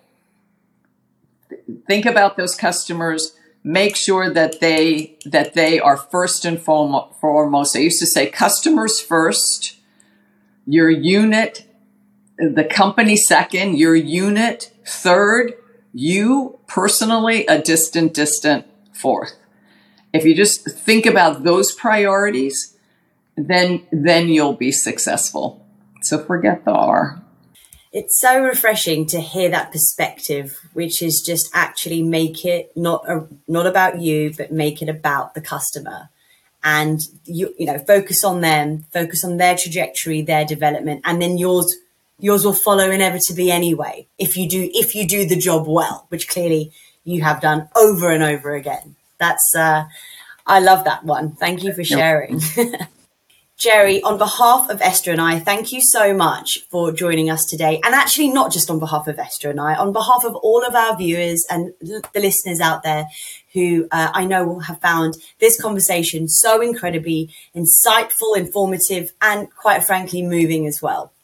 Think 1.87 2.07
about 2.07 2.39
those 2.39 2.55
customers 2.55 3.37
make 3.67 3.97
sure 3.97 4.33
that 4.33 4.61
they 4.61 5.19
that 5.25 5.55
they 5.55 5.81
are 5.81 5.97
first 5.97 6.45
and 6.45 6.63
foremost. 6.63 7.77
I 7.77 7.81
used 7.81 7.99
to 7.99 8.07
say 8.07 8.31
customers 8.31 9.01
first, 9.01 9.77
your 10.65 10.89
unit, 10.89 11.67
the 12.39 12.63
company 12.65 13.17
second, 13.17 13.77
your 13.77 13.97
unit 13.97 14.73
third, 14.87 15.55
you 15.93 16.61
personally 16.69 17.45
a 17.47 17.61
distant 17.61 18.15
distant 18.15 18.67
fourth. 18.93 19.33
If 20.13 20.25
you 20.25 20.37
just 20.37 20.71
think 20.71 21.05
about 21.05 21.43
those 21.43 21.75
priorities, 21.75 22.77
then 23.37 23.85
then 23.91 24.29
you'll 24.29 24.55
be 24.55 24.71
successful. 24.71 25.67
So 26.03 26.23
forget 26.23 26.65
the 26.65 26.71
R 26.71 27.26
it's 27.97 28.21
so 28.21 28.43
refreshing 28.43 29.07
to 29.07 29.23
hear 29.23 29.49
that 29.49 29.73
perspective, 29.73 30.61
which 30.75 31.01
is 31.01 31.23
just 31.25 31.49
actually 31.55 32.03
make 32.03 32.45
it 32.45 32.71
not 32.77 33.09
a, 33.09 33.27
not 33.49 33.67
about 33.67 34.03
you, 34.03 34.35
but 34.37 34.53
make 34.53 34.83
it 34.83 34.91
about 34.91 35.33
the 35.33 35.41
customer, 35.41 36.11
and 36.63 37.01
you 37.25 37.55
you 37.59 37.65
know 37.65 37.79
focus 37.79 38.23
on 38.23 38.43
them, 38.43 38.85
focus 38.93 39.25
on 39.25 39.39
their 39.39 39.57
trajectory, 39.57 40.21
their 40.21 40.45
development, 40.45 41.01
and 41.07 41.23
then 41.23 41.39
yours 41.39 41.75
yours 42.19 42.45
will 42.45 42.53
follow 42.53 42.91
inevitably 42.91 43.51
anyway 43.51 44.07
if 44.19 44.37
you 44.37 44.47
do 44.47 44.71
if 44.75 44.95
you 44.95 45.09
do 45.09 45.25
the 45.25 45.37
job 45.49 45.67
well, 45.67 46.05
which 46.11 46.29
clearly 46.29 46.73
you 47.03 47.23
have 47.23 47.41
done 47.41 47.67
over 47.75 48.11
and 48.11 48.23
over 48.23 48.55
again. 48.55 48.95
That's 49.19 49.55
uh, 49.57 49.85
I 50.47 50.61
love 50.61 50.85
that 50.85 51.05
one. 51.05 51.33
Thank 51.33 51.63
you 51.63 51.73
for 51.73 51.83
sharing. 51.83 52.43
Gerri, 53.59 54.03
on 54.05 54.19
behalf 54.19 54.69
of 54.69 54.83
Esther 54.83 55.13
and 55.13 55.21
I, 55.21 55.39
thank 55.39 55.73
you 55.73 55.81
so 55.81 56.13
much 56.13 56.59
for 56.71 56.93
joining 56.93 57.31
us 57.31 57.47
today. 57.47 57.81
And 57.83 57.95
actually, 57.95 58.29
not 58.29 58.53
just 58.53 58.69
on 58.69 58.79
behalf 58.79 59.09
of 59.09 59.19
Esther 59.19 59.49
and 59.49 59.59
I, 59.59 59.75
on 59.75 59.95
behalf 59.95 60.27
of 60.27 60.35
all 60.37 60.63
of 60.63 60.75
our 60.75 60.95
viewers 60.95 61.43
and 61.49 61.73
the 61.81 62.03
listeners 62.15 62.61
out 62.61 62.83
there 62.83 63.07
who 63.55 63.89
uh, 63.91 64.11
I 64.13 64.27
know 64.27 64.45
will 64.45 64.61
have 64.61 64.83
found 64.83 65.15
this 65.41 65.59
conversation 65.59 66.29
so 66.29 66.61
incredibly 66.61 67.31
insightful, 67.55 68.37
informative, 68.37 69.13
and 69.23 69.49
quite 69.57 69.83
frankly, 69.83 70.21
moving 70.21 70.67
as 70.67 70.83
well. 70.83 71.15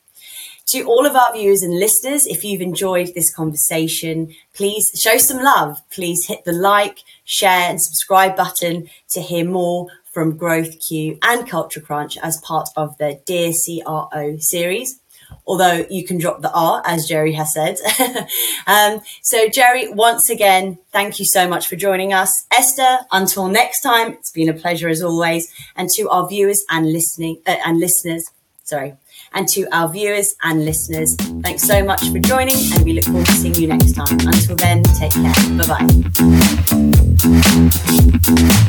To 0.69 0.85
all 0.85 1.05
of 1.05 1.15
our 1.15 1.35
viewers 1.35 1.63
and 1.63 1.79
listeners, 1.79 2.27
if 2.27 2.45
you've 2.45 2.63
enjoyed 2.63 3.13
this 3.15 3.31
conversation, 3.35 4.35
please 4.55 4.91
show 4.99 5.19
some 5.19 5.43
love. 5.43 5.83
Please 5.91 6.25
hit 6.29 6.47
the 6.47 6.53
like, 6.53 7.01
share, 7.25 7.69
and 7.69 7.83
subscribe 7.83 8.37
button 8.37 8.89
to 9.11 9.21
hear 9.21 9.45
more 9.45 9.89
from 10.13 10.39
GrowthQ 10.39 11.19
and 11.23 11.49
Culture 11.49 11.81
Crunch 11.81 12.19
as 12.19 12.41
part 12.43 12.69
of 12.77 12.97
the 12.99 13.21
Dear 13.27 13.53
CRO 13.53 14.37
series. 14.39 15.01
Although 15.47 15.87
you 15.91 16.05
can 16.05 16.19
drop 16.19 16.43
the 16.43 16.53
R, 16.53 16.83
as 16.85 17.09
Gerri 17.11 17.35
has 17.35 17.55
said. 17.55 17.79
um, 18.67 19.01
so, 19.23 19.49
Gerri, 19.49 19.93
once 19.95 20.29
again, 20.29 20.79
thank 20.93 21.19
you 21.19 21.25
so 21.25 21.49
much 21.49 21.67
for 21.67 21.77
joining 21.77 22.13
us. 22.13 22.47
Esther, 22.53 22.99
until 23.11 23.49
next 23.49 23.81
time, 23.81 24.13
it's 24.13 24.31
been 24.31 24.51
a 24.51 24.53
pleasure 24.53 24.89
as 24.89 25.03
always. 25.03 25.53
And 25.75 25.89
to 25.91 26.09
our 26.11 26.29
viewers 26.29 26.63
and 26.71 26.93
listening 26.93 27.39
uh, 27.47 27.57
and 27.65 27.81
listeners, 27.81 28.31
sorry, 28.63 28.95
and 29.33 29.49
to 29.49 29.67
our 29.73 29.89
viewers 29.89 30.35
and 30.43 30.65
listeners, 30.67 31.17
thanks 31.41 31.63
so 31.63 31.83
much 31.85 32.07
for 32.11 32.19
joining, 32.19 32.57
and 32.75 32.85
we 32.85 32.93
look 32.93 33.05
forward 33.05 33.27
to 33.27 33.33
seeing 33.33 33.55
you 33.55 33.69
next 33.69 33.93
time. 33.95 34.19
Until 34.21 34.57
then, 34.57 34.83
take 34.83 35.13
care. 35.13 35.33
Bye 35.57 35.67
bye. 38.59 38.69